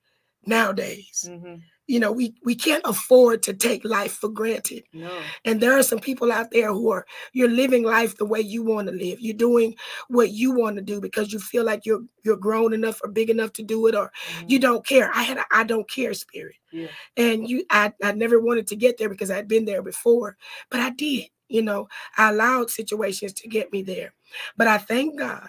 nowadays, 0.47 1.25
Mhm. 1.29 1.63
You 1.89 2.01
know, 2.01 2.13
we 2.13 2.35
we 2.45 2.55
can't 2.57 2.83
afford 2.87 3.43
to 3.45 3.55
take 3.55 3.85
life 3.85 4.13
for 4.15 4.31
granted. 4.31 4.85
No. 4.95 5.23
And 5.47 5.61
there 5.61 5.79
are 5.79 5.83
some 5.85 6.01
people 6.01 6.33
out 6.33 6.53
there 6.53 6.73
who 6.73 6.91
are 6.93 7.07
you're 7.35 7.51
living 7.51 7.85
life 7.85 8.17
the 8.19 8.27
way 8.27 8.41
you 8.41 8.63
want 8.65 8.89
to 8.89 8.95
live. 8.95 9.21
You're 9.21 9.37
doing 9.37 9.77
what 10.09 10.31
you 10.33 10.53
want 10.53 10.77
to 10.77 10.83
do 10.83 11.01
because 11.01 11.33
you 11.33 11.41
feel 11.41 11.65
like 11.65 11.87
you're 11.87 12.03
you're 12.25 12.37
grown 12.37 12.75
enough 12.75 13.01
or 13.05 13.11
big 13.11 13.31
enough 13.31 13.55
to 13.55 13.65
do 13.65 13.87
it 13.89 13.97
or 13.97 14.13
Mhm. 14.31 14.51
you 14.51 14.61
don't 14.61 14.87
care. 14.87 15.11
I 15.15 15.23
had 15.25 15.39
a 15.39 15.47
I 15.53 15.65
don't 15.65 15.91
care 15.91 16.15
spirit. 16.15 16.57
Yeah. 16.73 16.89
And 17.17 17.49
you 17.49 17.65
I, 17.71 17.93
I 18.05 18.13
never 18.13 18.41
wanted 18.41 18.69
to 18.69 18.77
get 18.77 18.99
there 18.99 19.11
because 19.11 19.31
I'd 19.31 19.49
been 19.49 19.67
there 19.67 19.83
before, 19.83 20.37
but 20.71 20.81
I 20.81 20.91
did. 20.91 21.27
You 21.49 21.63
know, 21.63 21.89
I 22.19 22.31
allowed 22.31 22.71
situations 22.71 23.33
to 23.35 23.49
get 23.49 23.73
me 23.73 23.83
there. 23.83 24.15
But 24.59 24.69
I 24.69 24.79
thank 24.79 25.19
God 25.19 25.49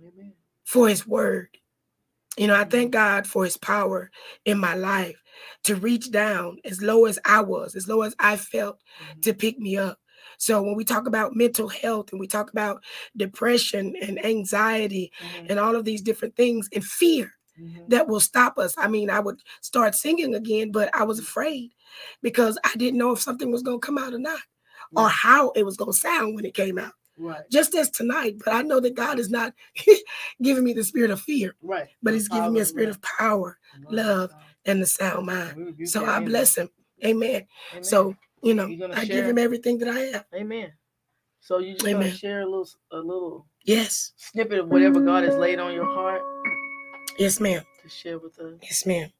Amen. 0.00 0.32
for 0.64 0.88
his 0.88 1.06
word. 1.06 1.48
You 2.38 2.46
know, 2.46 2.54
I 2.54 2.64
thank 2.64 2.92
God 2.92 3.26
for 3.26 3.44
his 3.44 3.56
power 3.56 4.10
in 4.44 4.58
my 4.58 4.74
life 4.74 5.16
to 5.64 5.76
reach 5.76 6.10
down 6.12 6.58
as 6.64 6.82
low 6.82 7.06
as 7.06 7.18
I 7.24 7.40
was, 7.42 7.74
as 7.74 7.88
low 7.88 8.02
as 8.02 8.14
I 8.20 8.36
felt 8.36 8.78
Mhm. 9.16 9.22
to 9.22 9.34
pick 9.34 9.58
me 9.58 9.76
up. 9.76 9.98
So 10.38 10.62
when 10.62 10.76
we 10.76 10.84
talk 10.84 11.08
about 11.08 11.34
mental 11.36 11.68
health 11.68 12.12
and 12.12 12.20
we 12.20 12.28
talk 12.28 12.50
about 12.50 12.82
depression 13.16 13.96
and 14.00 14.24
anxiety 14.24 15.12
Mhm. 15.20 15.50
and 15.50 15.58
all 15.60 15.74
of 15.76 15.84
these 15.84 16.02
different 16.02 16.36
things 16.36 16.68
and 16.72 16.84
fear 16.84 17.32
Mhm. 17.58 17.88
that 17.88 18.06
will 18.08 18.20
stop 18.20 18.58
us. 18.58 18.74
I 18.78 18.88
mean, 18.88 19.10
I 19.10 19.20
would 19.20 19.40
start 19.62 19.96
singing 19.96 20.34
again, 20.34 20.70
but 20.72 20.94
I 20.94 21.04
was 21.04 21.18
afraid 21.18 21.72
because 22.22 22.58
I 22.64 22.72
didn't 22.76 22.98
know 22.98 23.10
if 23.12 23.20
something 23.20 23.50
was 23.50 23.62
going 23.62 23.80
to 23.80 23.86
come 23.86 23.98
out 23.98 24.14
or 24.14 24.18
not 24.18 24.40
or 24.96 25.08
how 25.08 25.50
it 25.50 25.64
was 25.64 25.76
going 25.76 25.92
to 25.92 25.98
sound 25.98 26.36
when 26.36 26.44
it 26.44 26.54
came 26.54 26.78
out. 26.78 26.92
Right. 27.18 27.42
Just 27.50 27.74
as 27.74 27.90
tonight, 27.90 28.36
but 28.44 28.54
I 28.54 28.62
know 28.62 28.80
that 28.80 28.94
God 28.94 29.18
is 29.18 29.30
not 29.30 29.52
giving 30.42 30.64
me 30.64 30.72
the 30.72 30.84
spirit 30.84 31.10
of 31.10 31.20
fear, 31.20 31.54
Right. 31.62 31.88
but 32.02 32.14
He's 32.14 32.28
giving 32.28 32.52
me 32.52 32.60
a 32.60 32.64
spirit 32.64 32.90
of 32.90 33.00
power 33.02 33.58
love, 33.90 34.32
and 34.64 34.82
a 34.82 34.86
sound 34.86 35.26
mind. 35.26 35.76
So 35.88 36.04
I 36.04 36.20
bless 36.20 36.56
Him. 36.56 36.70
Amen. 37.04 37.46
Amen. 37.72 37.82
So, 37.84 38.14
you 38.42 38.54
know, 38.54 38.66
I 38.94 39.04
give? 39.04 39.26
Him 39.26 39.38
everything 39.38 39.78
that 39.78 39.88
I 39.88 39.98
have. 40.00 40.24
Amen. 40.34 40.72
So 41.40 41.58
you 41.58 41.74
just 41.74 41.86
Amen. 41.86 42.02
gonna 42.08 42.14
share 42.16 42.40
a 42.42 42.44
little 42.46 42.68
a 42.92 42.96
little 42.98 43.46
Yes. 43.64 44.12
snippet 44.16 44.58
of 44.58 44.68
whatever 44.68 45.00
God 45.00 45.24
has 45.24 45.36
laid 45.36 45.58
on 45.58 45.74
your 45.74 45.86
heart 45.86 46.22
Yes, 47.18 47.40
ma'am. 47.40 47.62
to 47.82 47.88
share 47.88 48.18
with 48.18 48.38
us. 48.38 48.58
Yes, 48.62 48.84
ma'am. 48.86 49.10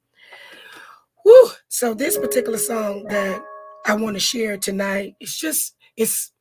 Woo! 1.25 1.49
So 1.69 1.95
this 1.95 2.19
particular 2.19 2.59
song 2.59 3.05
that 3.09 3.43
I 3.87 3.95
want 3.95 4.17
to 4.17 4.21
share 4.21 4.57
tonight, 4.57 5.15
it's 5.21 5.39
just 5.39 5.75
it's 5.97 6.33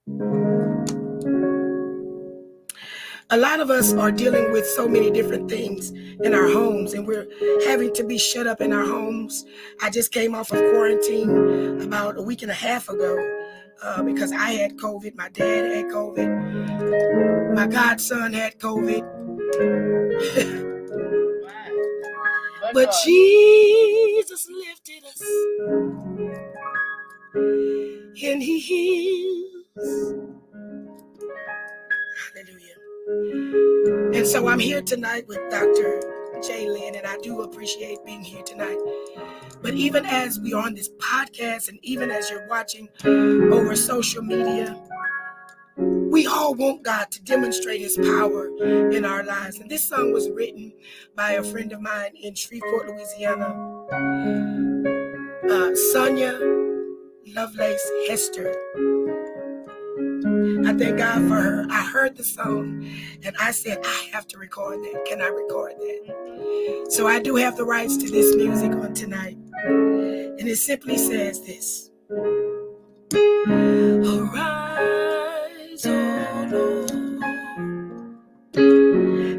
a 3.30 3.38
lot 3.38 3.60
of 3.60 3.70
us 3.70 3.94
are 3.94 4.12
dealing 4.12 4.52
with 4.54 4.66
so 4.66 4.88
many 4.88 5.12
different 5.12 5.50
things 5.50 5.90
in 5.90 6.34
our 6.34 6.48
homes 6.48 6.94
and 6.94 7.06
we're 7.06 7.28
having 7.66 7.94
to 7.94 8.04
be 8.04 8.18
shut 8.18 8.48
up 8.48 8.62
in 8.62 8.72
our 8.72 8.86
homes. 8.86 9.44
I 9.82 9.90
just 9.90 10.14
came 10.14 10.34
off 10.34 10.52
of 10.52 10.60
quarantine 10.72 11.82
about 11.82 12.18
a 12.18 12.22
week 12.22 12.42
and 12.42 12.52
a 12.52 12.56
half 12.56 12.88
ago 12.88 13.18
uh, 13.84 14.02
because 14.04 14.32
I 14.32 14.52
had 14.52 14.78
COVID, 14.78 15.16
my 15.16 15.28
dad 15.30 15.76
had 15.76 15.86
COVID, 15.88 17.54
my 17.54 17.68
godson 17.68 18.34
had 18.34 18.60
COVID. 18.60 19.04
But 22.74 22.94
Jesus 23.06 24.50
lifted 24.50 25.06
us 25.06 25.22
and 28.24 28.44
he 28.44 28.60
heals. 28.60 30.14
And 33.08 34.28
so 34.28 34.50
I'm 34.50 34.60
here 34.60 34.82
tonight 34.82 35.26
with 35.30 35.40
Dr. 35.50 36.02
J. 36.46 36.70
Lynn, 36.70 36.96
and 36.96 37.08
I 37.08 37.18
do 37.20 37.42
appreciate 37.42 38.04
being 38.06 38.22
here 38.22 38.44
tonight. 38.44 38.78
But 39.62 39.76
even 39.76 40.06
as 40.06 40.42
we 40.42 40.54
are 40.54 40.66
on 40.66 40.76
this 40.76 40.90
podcast, 40.90 41.70
and 41.70 41.80
even 41.84 42.12
as 42.12 42.30
you're 42.30 42.46
watching 42.50 42.90
over 43.06 43.78
social 43.78 44.22
media, 44.22 44.78
we 45.78 46.28
all 46.28 46.54
want 46.54 46.84
God 46.84 47.10
to 47.12 47.22
demonstrate 47.24 47.80
his 47.80 47.96
power 47.96 48.50
in 48.92 49.06
our 49.06 49.24
lives. 49.24 49.60
And 49.60 49.72
this 49.72 49.88
song 49.88 50.12
was 50.12 50.30
written 50.30 50.74
by 51.16 51.34
a 51.34 51.44
friend 51.44 51.72
of 51.72 51.80
mine 51.80 52.12
in 52.22 52.36
Shreveport, 52.36 52.90
Louisiana, 52.90 53.56
uh, 55.50 55.76
Sonia 55.76 56.38
Lovelace 57.26 57.90
Hester. 58.10 58.97
I 60.48 60.74
thank 60.74 60.98
God 60.98 61.28
for 61.28 61.36
her. 61.36 61.68
I 61.70 61.84
heard 61.84 62.16
the 62.16 62.24
song 62.24 62.90
and 63.24 63.36
I 63.40 63.52
said, 63.52 63.80
I 63.84 64.10
have 64.14 64.28
to 64.28 64.38
record 64.38 64.80
that. 64.84 65.06
Can 65.06 65.22
I 65.22 65.28
record 65.28 65.74
that? 65.78 66.88
So 66.90 67.08
I 67.08 67.20
do 67.20 67.36
have 67.36 67.58
the 67.58 67.66
rights 67.66 67.98
to 67.98 68.10
this 68.10 68.36
music 68.36 68.72
on 68.72 68.94
tonight. 68.94 69.38
And 69.66 70.48
it 70.48 70.58
simply 70.58 70.98
says 70.98 71.46
this 71.46 71.92
Arise, 73.94 75.86
O 75.86 76.48
Lord, 76.52 76.92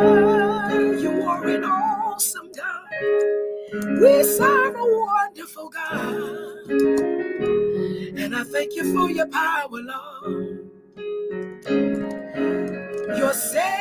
You 0.00 1.22
are 1.28 1.46
an 1.48 1.64
awesome 1.64 2.50
God. 2.56 2.88
We 4.00 4.24
serve 4.24 4.76
a 4.76 4.84
wonderful 4.84 5.70
God. 5.70 6.70
And 8.18 8.36
I 8.36 8.44
thank 8.44 8.76
you 8.76 8.94
for 8.94 9.10
your 9.10 9.28
power, 9.28 9.68
Lord. 9.70 10.70
You're 13.16 13.34
saving 13.34 13.79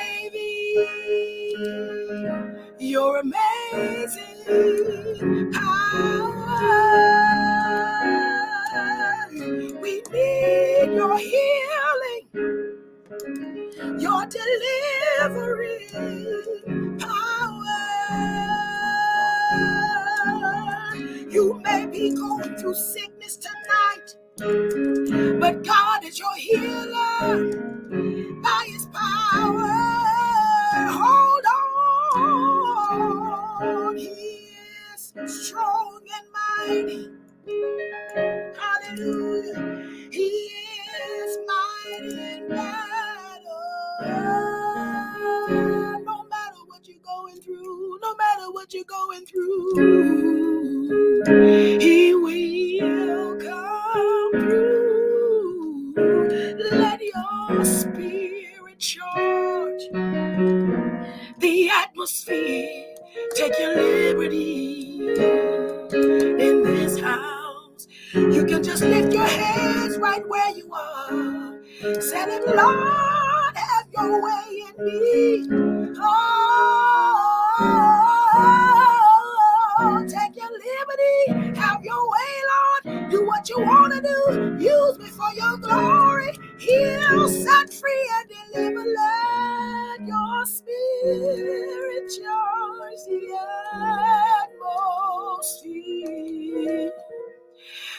spirit 90.46 92.12
yours. 92.22 93.08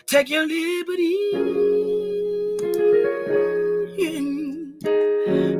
Take 0.06 0.30
your 0.30 0.46
liberty 0.46 1.32
in, 3.98 4.78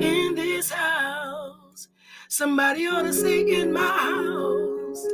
in 0.01 0.35
this 0.35 0.71
house. 0.71 1.89
Somebody 2.29 2.87
ought 2.87 3.03
to 3.03 3.13
sing 3.13 3.49
in 3.49 3.73
my 3.73 3.81
house. 3.81 5.07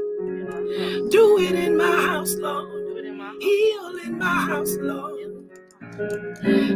Do 1.11 1.39
it 1.41 1.55
in 1.55 1.77
my 1.77 2.03
house, 2.07 2.35
Lord. 2.37 3.05
Heal 3.41 3.99
in 4.05 4.19
my 4.19 4.27
house, 4.27 4.77
Lord. 4.81 5.51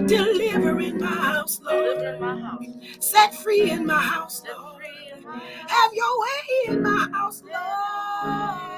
Deliver 0.06 0.80
in 0.80 0.98
my 0.98 1.06
house, 1.06 1.60
Lord. 1.62 2.66
Set 3.00 3.34
free 3.34 3.70
in 3.70 3.86
my 3.86 4.00
house, 4.00 4.42
Lord. 4.46 4.79
Have 5.68 5.92
your 5.94 6.20
way 6.20 6.74
in 6.74 6.82
my 6.82 7.08
house, 7.12 7.42
Lord. 7.44 8.69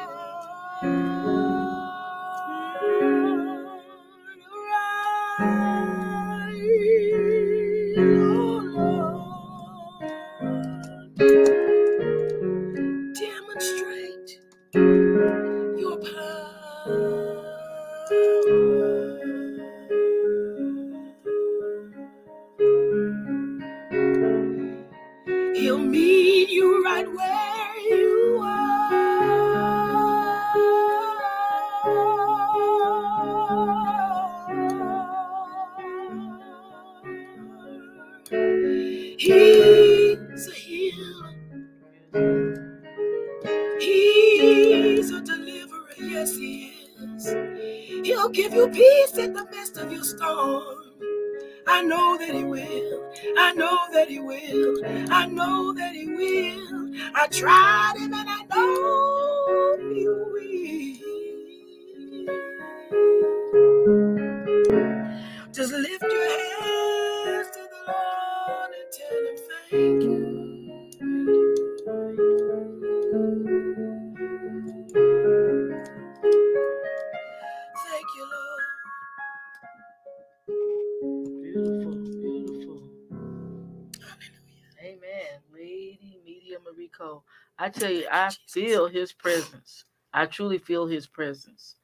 Tell 87.82 87.92
you, 87.92 88.06
I 88.10 88.30
feel 88.48 88.88
his 88.88 89.12
presence. 89.12 89.84
I 90.12 90.26
truly 90.26 90.58
feel 90.58 90.86
his 90.86 91.06
presence. 91.06 91.76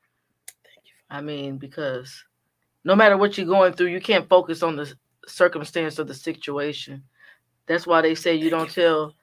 Thank 0.65 0.87
you. 0.87 0.93
I 1.11 1.21
mean, 1.21 1.59
because 1.59 2.25
no 2.85 2.95
matter 2.95 3.17
what 3.17 3.37
you're 3.37 3.47
going 3.47 3.73
through, 3.73 3.89
you 3.89 4.01
can't 4.01 4.29
focus 4.29 4.63
on 4.63 4.77
the 4.77 4.93
circumstance 5.27 5.99
or 5.99 6.05
the 6.05 6.15
situation. 6.15 7.03
That's 7.67 7.87
why 7.87 8.01
they 8.03 8.15
say 8.15 8.35
you 8.35 8.51
don't 8.51 8.71
tell 8.71 9.15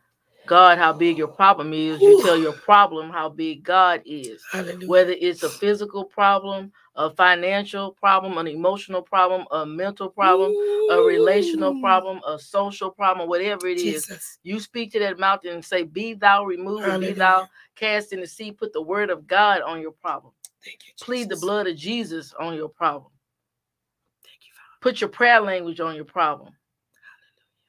God 0.48 0.78
how 0.78 0.94
big 0.94 1.18
your 1.18 1.28
problem 1.28 1.74
is, 1.74 2.02
you 2.02 2.22
tell 2.24 2.38
your 2.38 2.54
problem 2.54 3.10
how 3.10 3.30
big 3.30 3.64
God 3.64 4.02
is. 4.06 4.44
Hallelujah. 4.52 4.88
Whether 4.88 5.16
it's 5.20 5.44
a 5.44 5.50
physical 5.50 6.04
problem, 6.04 6.72
a 6.96 7.10
financial 7.10 7.92
problem, 7.92 8.38
an 8.38 8.48
emotional 8.48 9.02
problem, 9.02 9.46
a 9.52 9.66
mental 9.66 10.10
problem, 10.10 10.54
a 10.92 11.02
relational 11.02 11.80
problem, 11.82 12.22
a 12.28 12.40
social 12.40 12.90
problem, 12.90 13.28
whatever 13.28 13.68
it 13.68 13.78
is, 13.78 14.06
Jesus. 14.06 14.40
you 14.44 14.60
speak 14.60 14.92
to 14.94 15.00
that 15.00 15.20
mountain 15.20 15.54
and 15.54 15.66
say, 15.66 15.84
Be 15.84 16.14
thou 16.14 16.46
removed, 16.46 16.84
and 16.88 17.02
be 17.02 17.14
thou 17.14 17.48
cast 17.76 18.14
in 18.14 18.22
the 18.22 18.28
sea. 18.28 18.52
Put 18.52 18.74
the 18.74 18.82
word 18.82 19.10
of 19.10 19.28
God 19.28 19.62
on 19.62 19.82
your 19.82 19.92
problem. 19.92 20.34
Thank 20.64 20.80
you, 20.88 20.94
Plead 21.02 21.30
the 21.30 21.38
blood 21.38 21.68
of 21.68 21.76
Jesus 21.76 22.34
on 22.40 22.56
your 22.56 22.70
problem. 22.70 23.12
Thank 24.24 24.40
you, 24.42 24.52
Father. 24.56 24.78
Put 24.82 25.02
your 25.02 25.10
prayer 25.10 25.42
language 25.42 25.80
on 25.80 25.96
your 25.96 26.06
problem. 26.06 26.54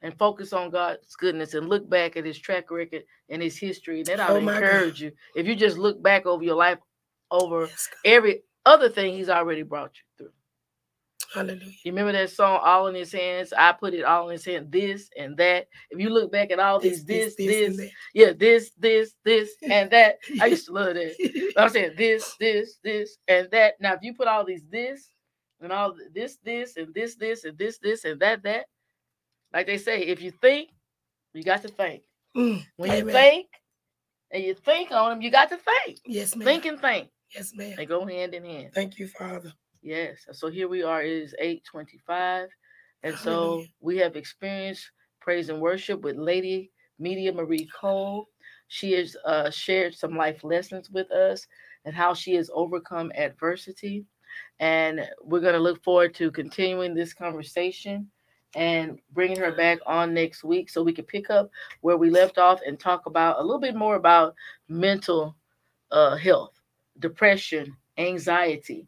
And 0.07 0.17
focus 0.17 0.53
on 0.53 0.69
God's 0.69 1.15
goodness 1.17 1.53
and 1.53 1.67
look 1.67 1.89
back 1.89 2.15
at 2.15 2.23
his 2.25 2.39
track 2.39 2.71
record 2.71 3.03
and 3.29 3.41
his 3.41 3.57
history. 3.57 3.97
And 3.99 4.05
that 4.07 4.21
Oh, 4.21 4.35
I'll 4.35 4.41
my 4.41 4.53
God. 4.53 4.63
encourage 4.63 5.01
you. 5.01 5.11
If 5.35 5.45
you 5.45 5.53
just 5.53 5.77
look 5.77 6.01
back 6.01 6.25
over 6.25 6.41
your 6.45 6.55
life 6.55 6.77
over 7.29 7.65
Yes, 7.65 7.89
every 8.05 8.41
other 8.65 8.87
thing 8.87 9.13
he's 9.15 9.27
already 9.27 9.63
brought 9.63 9.91
you 9.95 10.03
through. 10.17 10.33
Hallelujah. 11.33 11.65
You 11.83 11.91
remember 11.91 12.13
that 12.13 12.29
song, 12.29 12.61
All 12.63 12.87
in 12.87 12.95
His 12.95 13.11
Hands? 13.11 13.51
I 13.51 13.73
put 13.73 13.93
it 13.93 14.05
all 14.05 14.29
in 14.29 14.33
His 14.33 14.45
hand, 14.45 14.71
this 14.71 15.09
and 15.17 15.35
that. 15.37 15.67
If 15.91 15.99
you 15.99 16.09
look 16.09 16.31
back 16.31 16.51
at 16.51 16.59
all 16.59 16.79
these, 16.79 17.03
this, 17.03 17.35
this, 17.35 17.79
and 17.79 17.91
yeah, 18.13 18.31
this, 18.31 18.71
this, 18.79 19.13
this, 19.25 19.51
and 19.69 19.91
that. 19.91 20.19
I 20.39 20.45
used 20.45 20.67
to 20.67 20.71
love 20.71 20.93
that. 20.95 21.53
I'm 21.57 21.67
saying 21.69 21.95
this, 21.97 22.33
this, 22.39 22.77
this, 22.81 23.17
and 23.27 23.49
that. 23.51 23.73
Now, 23.81 23.93
if 23.93 23.99
you 24.03 24.13
put 24.13 24.29
all 24.29 24.45
these 24.45 24.63
this 24.71 25.09
and 25.59 25.73
all 25.73 25.93
this, 26.13 26.37
this, 26.45 26.77
and 26.77 26.93
this, 26.93 27.15
this, 27.15 27.43
and 27.43 27.57
this, 27.57 27.77
this, 27.79 28.05
and 28.05 28.21
that, 28.21 28.43
that, 28.43 28.67
like 29.57 29.65
they 29.65 29.79
say, 29.79 30.01
if 30.03 30.21
you 30.21 30.29
think, 30.29 30.69
you 31.33 31.41
got 31.43 31.63
to 31.63 31.67
think. 31.67 32.03
Mm, 32.37 32.63
When 32.75 32.91
you 32.91 33.11
think 33.11 33.47
and 34.29 34.43
you 34.43 34.53
think 34.53 34.91
on 34.91 35.09
them, 35.09 35.21
you 35.23 35.31
got 35.31 35.49
to 35.49 35.57
think. 35.57 35.97
Yes, 36.05 36.35
ma'am. 36.35 36.45
Think 36.45 36.65
and 36.67 36.79
think. 36.79 37.09
Yes, 37.35 37.53
ma'am. 37.55 37.73
They 37.75 37.87
go 37.87 38.05
hand 38.05 38.35
in 38.35 38.45
hand. 38.45 38.69
Thank 38.75 38.99
you, 38.99 39.07
Father. 39.07 39.51
Yes. 39.81 40.27
So 40.33 40.51
here 40.51 40.67
we 40.67 40.83
are. 40.83 41.01
It 41.01 41.11
is 41.11 41.33
825. 41.39 42.49
And 43.01 43.17
so 43.17 43.65
we 43.79 43.97
have 43.97 44.15
experienced 44.15 44.91
praise 45.21 45.49
and 45.49 45.59
worship 45.59 46.01
with 46.01 46.17
Lady 46.17 46.69
Media 46.99 47.33
Marie 47.33 47.67
Cole. 47.75 48.27
She 48.67 48.91
has 48.91 49.17
uh, 49.25 49.49
shared 49.49 49.95
some 49.95 50.15
life 50.15 50.43
lessons 50.43 50.91
with 50.91 51.09
us 51.11 51.47
and 51.83 51.95
how 51.95 52.13
she 52.13 52.35
has 52.35 52.51
overcome 52.53 53.11
adversity. 53.15 54.05
And 54.59 55.01
we're 55.23 55.39
going 55.41 55.55
to 55.55 55.59
look 55.59 55.83
forward 55.83 56.13
to 56.15 56.29
continuing 56.29 56.93
this 56.93 57.15
conversation 57.15 58.11
and 58.57 58.97
bringing 59.13 59.37
her 59.37 59.51
back 59.51 59.77
on 59.85 60.15
next 60.15 60.43
week 60.43 60.67
so 60.67 60.81
we 60.81 60.91
can 60.91 61.05
pick 61.05 61.29
up 61.29 61.49
where 61.81 61.95
we 61.95 62.09
left 62.09 62.39
off 62.39 62.59
and 62.65 62.79
talk 62.79 63.05
about 63.05 63.39
a 63.39 63.41
little 63.41 63.61
bit 63.61 63.75
more 63.75 63.95
about 63.95 64.33
mental 64.67 65.35
uh, 65.91 66.17
health, 66.17 66.59
depression, 66.99 67.77
anxiety. 67.99 68.87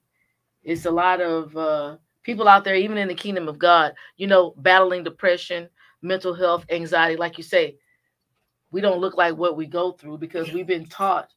It's 0.63 0.85
a 0.85 0.91
lot 0.91 1.21
of 1.21 1.55
uh, 1.55 1.97
people 2.23 2.47
out 2.47 2.63
there, 2.63 2.75
even 2.75 2.97
in 2.97 3.07
the 3.07 3.13
kingdom 3.13 3.47
of 3.47 3.59
God, 3.59 3.93
you 4.17 4.25
know, 4.25 4.55
battling 4.57 5.03
depression, 5.03 5.69
mental 6.01 6.33
health, 6.33 6.65
anxiety. 6.71 7.15
Like 7.15 7.37
you 7.37 7.43
say, 7.43 7.77
we 8.71 8.81
don't 8.81 8.99
look 8.99 9.17
like 9.17 9.37
what 9.37 9.55
we 9.55 9.67
go 9.67 9.91
through 9.91 10.17
because 10.17 10.51
we've 10.51 10.67
been 10.67 10.87
taught. 10.87 11.29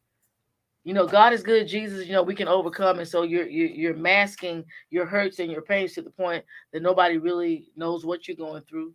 You 0.85 0.95
know, 0.95 1.07
God 1.07 1.33
is 1.33 1.45
good, 1.45 1.69
Jesus. 1.69 2.07
You 2.07 2.13
know, 2.13 2.25
we 2.25 2.35
can 2.35 2.49
overcome, 2.49 2.99
and 2.99 3.07
so 3.07 3.23
you're 3.23 3.47
you're, 3.47 3.95
masking 3.95 4.65
your 4.91 5.07
hurts 5.07 5.39
and 5.39 5.51
your 5.51 5.63
pains 5.63 5.93
to 5.95 6.03
the 6.03 6.11
point 6.11 6.45
that 6.73 6.83
nobody 6.83 7.19
really 7.19 7.69
knows 7.77 8.05
what 8.05 8.27
you're 8.27 8.37
going 8.37 8.63
through, 8.63 8.93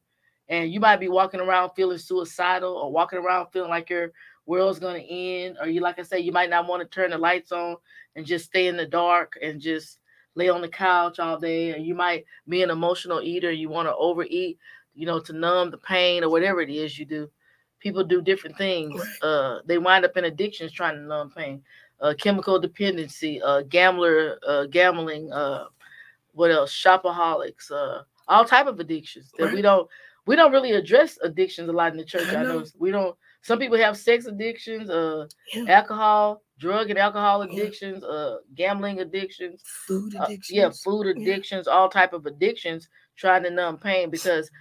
and 0.50 0.72
you 0.72 0.82
might 0.82 1.00
be 1.00 1.08
walking 1.08 1.40
around 1.40 1.72
feeling 1.76 1.98
suicidal 1.98 2.74
or 2.74 2.92
walking 2.92 3.20
around 3.20 3.48
feeling 3.54 3.70
like 3.70 3.90
your 3.90 4.12
world's 4.46 4.80
going 4.80 5.02
to 5.02 5.14
end, 5.14 5.58
or 5.62 5.68
you, 5.68 5.80
like 5.80 5.98
I 5.98 6.04
say, 6.04 6.20
you 6.20 6.34
might 6.34 6.50
not 6.50 6.68
want 6.68 6.82
to 6.82 6.88
turn 6.94 7.12
the 7.12 7.18
lights 7.18 7.54
on 7.54 7.78
and 8.16 8.26
just 8.26 8.46
stay 8.46 8.68
in 8.68 8.76
the 8.76 8.86
dark 8.86 9.38
and 9.42 9.62
just 9.62 10.00
lay 10.36 10.50
on 10.50 10.62
the 10.62 10.68
couch 10.68 11.20
all 11.20 11.40
day, 11.40 11.74
or 11.74 11.78
you 11.78 11.96
might 11.96 12.26
be 12.50 12.64
an 12.64 12.70
emotional 12.70 13.22
eater. 13.22 13.52
You 13.52 13.70
want 13.70 13.88
to 13.88 13.96
overeat, 13.96 14.60
you 14.94 15.06
know, 15.06 15.20
to 15.22 15.34
numb 15.34 15.72
the 15.72 15.78
pain 15.78 16.24
or 16.24 16.30
whatever 16.30 16.60
it 16.62 16.70
is 16.70 17.00
you 17.00 17.06
do. 17.06 17.30
People 17.80 18.04
do 18.04 18.22
different 18.22 18.58
things. 18.58 19.00
Uh, 19.22 19.60
they 19.66 19.78
wind 19.78 20.04
up 20.06 20.18
in 20.18 20.26
addictions 20.26 20.72
trying 20.72 20.96
to 20.96 21.02
numb 21.02 21.32
pain. 21.36 21.62
Uh, 22.00 22.14
chemical 22.20 22.60
dependency, 22.60 23.42
uh, 23.42 23.62
gambler, 23.64 24.38
uh, 24.48 24.66
gambling, 24.68 25.32
uh, 25.32 25.66
what 26.34 26.52
else? 26.52 26.72
Shopaholics, 26.72 27.72
uh, 27.72 28.04
all 28.28 28.46
type 28.46 28.68
of 28.68 28.80
addictions 28.80 29.32
that 29.40 29.52
we 29.52 29.62
don't 29.62 29.88
we 30.28 30.36
don't 30.36 30.52
really 30.52 30.74
address 30.74 31.18
addictions 31.24 31.70
a 31.70 31.72
lot 31.72 31.92
in 31.92 31.98
the 31.98 32.04
church. 32.04 32.28
I 32.30 32.42
I, 32.42 32.44
know. 32.44 32.64
we 32.78 32.92
don't. 32.92 33.16
Some 33.42 33.60
people 33.60 33.78
have 33.78 33.98
sex 33.98 34.26
addictions, 34.26 34.90
uh, 34.90 35.26
Yeah. 35.54 35.64
alcohol, 35.70 36.44
drug 36.60 36.90
and 36.90 37.00
alcohol 37.00 37.46
Yeah. 37.46 37.52
addictions, 37.52 38.04
uh, 38.04 38.40
gambling 38.54 39.00
addictions, 39.00 39.64
Food 39.88 40.16
uh, 40.16 40.28
yeah, 40.50 40.70
food 40.84 41.08
addictions, 41.08 41.68
all 41.68 41.90
type 41.90 42.14
of 42.14 42.26
addictions, 42.26 42.90
trying 43.16 43.44
to 43.44 43.50
numb 43.50 43.78
pain 43.78 44.10
because 44.10 44.52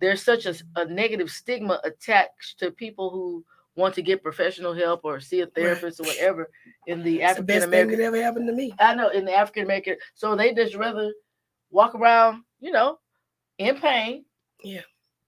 there's 0.00 0.22
such 0.22 0.46
a, 0.46 0.54
a 0.76 0.84
negative 0.86 1.30
stigma 1.30 1.80
attached 1.84 2.58
to 2.58 2.70
people 2.70 3.10
who 3.10 3.44
want 3.76 3.94
to 3.94 4.02
get 4.02 4.22
professional 4.22 4.74
help 4.74 5.00
or 5.04 5.20
see 5.20 5.40
a 5.40 5.46
therapist 5.46 6.00
or 6.00 6.04
whatever 6.04 6.50
in 6.86 7.02
the 7.02 7.16
It's 7.16 7.18
the 7.20 7.22
African 7.24 7.46
best 7.46 7.60
thing 7.60 7.68
American. 7.68 7.98
that 7.98 8.04
ever 8.04 8.22
happened 8.22 8.46
to 8.48 8.52
me. 8.54 8.74
I 8.80 8.94
know 8.94 9.08
in 9.10 9.24
the 9.24 9.34
African 9.34 9.64
American, 9.64 9.96
so 10.14 10.34
they 10.34 10.52
just 10.54 10.74
rather 10.74 11.12
walk 11.70 11.94
around, 11.94 12.42
you 12.60 12.72
know, 12.72 12.98
in 13.58 13.76
pain. 13.80 14.24
Yeah. 14.64 14.80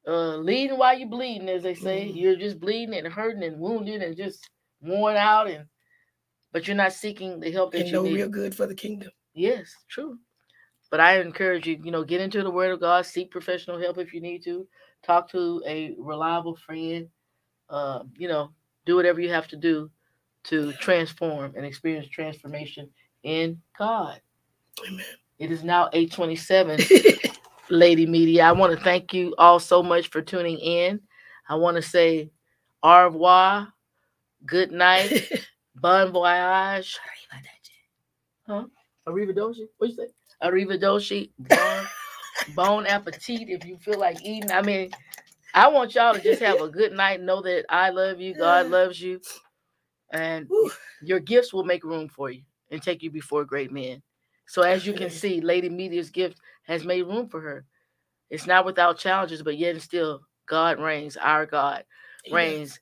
Uh, 0.07 0.37
leading 0.39 0.77
while 0.79 0.99
you're 0.99 1.09
bleeding, 1.09 1.49
as 1.49 1.63
they 1.63 1.75
say. 1.75 2.09
Mhm. 2.09 2.17
You're 2.17 2.37
just 2.37 2.59
bleeding 2.59 2.95
and 2.97 3.07
hurting 3.07 3.45
and 3.45 3.61
wounded 3.61 4.03
and 4.03 4.17
just 4.17 4.49
worn 4.81 5.17
out, 5.17 5.49
and 5.49 5.67
but 6.51 6.67
you're 6.67 6.77
not 6.77 6.93
seeking 6.93 7.39
the 7.39 7.53
help 7.53 7.71
that 7.73 7.79
And 7.83 7.87
you 7.89 7.93
no 7.95 8.03
need. 8.03 8.15
real 8.15 8.29
good 8.29 8.55
for 8.55 8.67
the 8.67 8.75
kingdom. 8.75 9.11
Yes, 9.35 9.73
true. 9.89 10.19
But 10.93 11.01
I 11.01 11.23
encourage 11.23 11.67
you, 11.67 11.81
you 11.83 11.91
know, 11.91 12.05
get 12.05 12.21
into 12.21 12.43
the 12.43 12.51
Word 12.51 12.71
of 12.71 12.81
God, 12.81 13.07
seek 13.07 13.31
professional 13.31 13.81
help 13.81 13.97
if 13.97 14.13
you 14.13 14.21
need 14.21 14.45
to, 14.45 14.69
talk 15.03 15.31
to 15.31 15.63
a 15.67 15.95
reliable 15.99 16.55
friend, 16.55 17.09
uh, 17.71 18.01
you 18.19 18.29
know, 18.29 18.51
do 18.85 18.95
whatever 18.95 19.19
you 19.19 19.31
have 19.31 19.49
to 19.49 19.57
do 19.57 19.91
to 20.45 20.73
transform 20.75 21.55
and 21.57 21.65
experience 21.65 22.09
transformation 22.09 22.91
in 23.23 23.59
God. 23.79 24.21
Amen. 24.87 25.07
It 25.39 25.51
is 25.51 25.65
now 25.65 25.89
827, 25.95 26.81
Lady 27.71 28.05
Media. 28.05 28.45
I 28.45 28.53
want 28.53 28.77
to 28.79 28.85
thank 28.85 29.15
you 29.15 29.35
all 29.39 29.61
so 29.61 29.83
much 29.83 30.11
for 30.11 30.21
tuning 30.21 30.59
in. 30.59 31.01
I 31.49 31.55
want 31.55 31.77
to 31.77 31.83
say 31.83 32.31
au 32.83 33.05
revoir, 33.05 33.73
good 34.45 34.71
night, 34.71 35.27
bon 35.75 36.13
voyage. 36.13 36.99
Huh? 38.47 38.65
Arrivederci? 39.09 39.69
What 39.79 39.89
you 39.89 39.97
say? 39.97 40.09
Arrivederci. 40.43 41.31
Bon, 41.39 41.87
bon 42.49 42.87
appetit 42.87 43.49
if 43.49 43.65
you 43.67 43.79
feel 43.79 43.99
like 43.99 44.23
eating. 44.25 44.53
I 44.53 44.63
mean, 44.63 44.91
I 45.55 45.69
want 45.69 45.95
y'all 45.95 46.15
to 46.15 46.21
just 46.21 46.41
have 46.41 46.61
a 46.61 46.69
good 46.69 46.93
night. 46.93 47.21
Know 47.21 47.43
that 47.43 47.67
I 47.69 47.91
love 47.91 48.21
you. 48.21 48.35
God 48.35 48.69
loves 48.69 49.01
you. 49.01 49.21
And 50.13 50.49
your 51.03 51.21
gifts 51.21 51.53
will 51.53 51.65
make 51.65 51.85
room 51.85 52.09
for 52.09 52.31
you 52.31 52.43
and 52.71 52.83
take 52.83 53.03
you 53.03 53.11
before 53.11 53.45
great 53.45 53.73
men. 53.73 54.03
So 54.47 54.63
as 54.63 54.87
you 54.87 54.95
can 54.95 55.11
see, 55.11 55.41
Lady 55.41 55.69
Media's 55.69 56.11
gift 56.11 56.39
has 56.65 56.85
made 56.85 57.03
room 57.03 57.29
for 57.29 57.41
her. 57.41 57.65
It's 58.31 58.47
not 58.47 58.65
without 58.67 58.99
challenges, 58.99 59.43
but 59.43 59.59
yet 59.59 59.73
and 59.75 59.83
still, 59.83 60.23
God 60.49 60.79
reigns. 60.81 61.17
Our 61.17 61.47
God 61.47 61.85
reigns. 62.31 62.81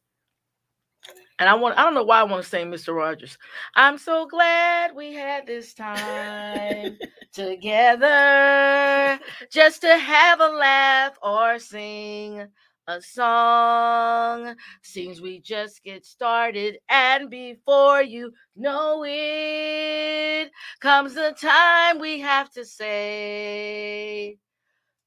And 1.41 1.49
I 1.49 1.55
want 1.55 1.79
I 1.79 1.85
don't 1.85 1.95
know 1.95 2.05
why 2.05 2.21
I 2.21 2.25
want 2.25 2.45
to 2.45 2.49
say 2.49 2.65
Mr. 2.65 2.95
Rogers. 2.95 3.39
I'm 3.75 3.99
so 3.99 4.27
glad 4.27 4.95
we 4.95 5.15
had 5.15 5.47
this 5.47 5.75
time 5.75 6.99
together 7.33 9.19
just 9.51 9.83
to 9.83 9.99
have 9.99 10.41
a 10.41 10.49
laugh 10.49 11.19
or 11.23 11.59
sing 11.59 12.47
a 12.89 13.03
song. 13.03 14.57
Seems 14.83 15.21
we 15.23 15.41
just 15.41 15.83
get 15.85 16.05
started, 16.05 16.79
and 16.91 17.31
before 17.31 18.03
you 18.03 18.33
know 18.57 19.05
it, 19.07 20.51
comes 20.81 21.15
the 21.15 21.35
time 21.41 22.01
we 22.01 22.21
have 22.21 22.51
to 22.53 22.65
say 22.65 24.39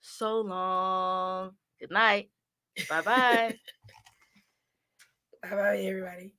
so 0.02 0.42
long. 0.42 1.52
Good 1.80 1.92
night. 1.92 2.30
Bye 2.90 3.02
bye. 3.02 3.60
Bye 5.44 5.50
bye, 5.52 5.78
everybody. 5.80 6.34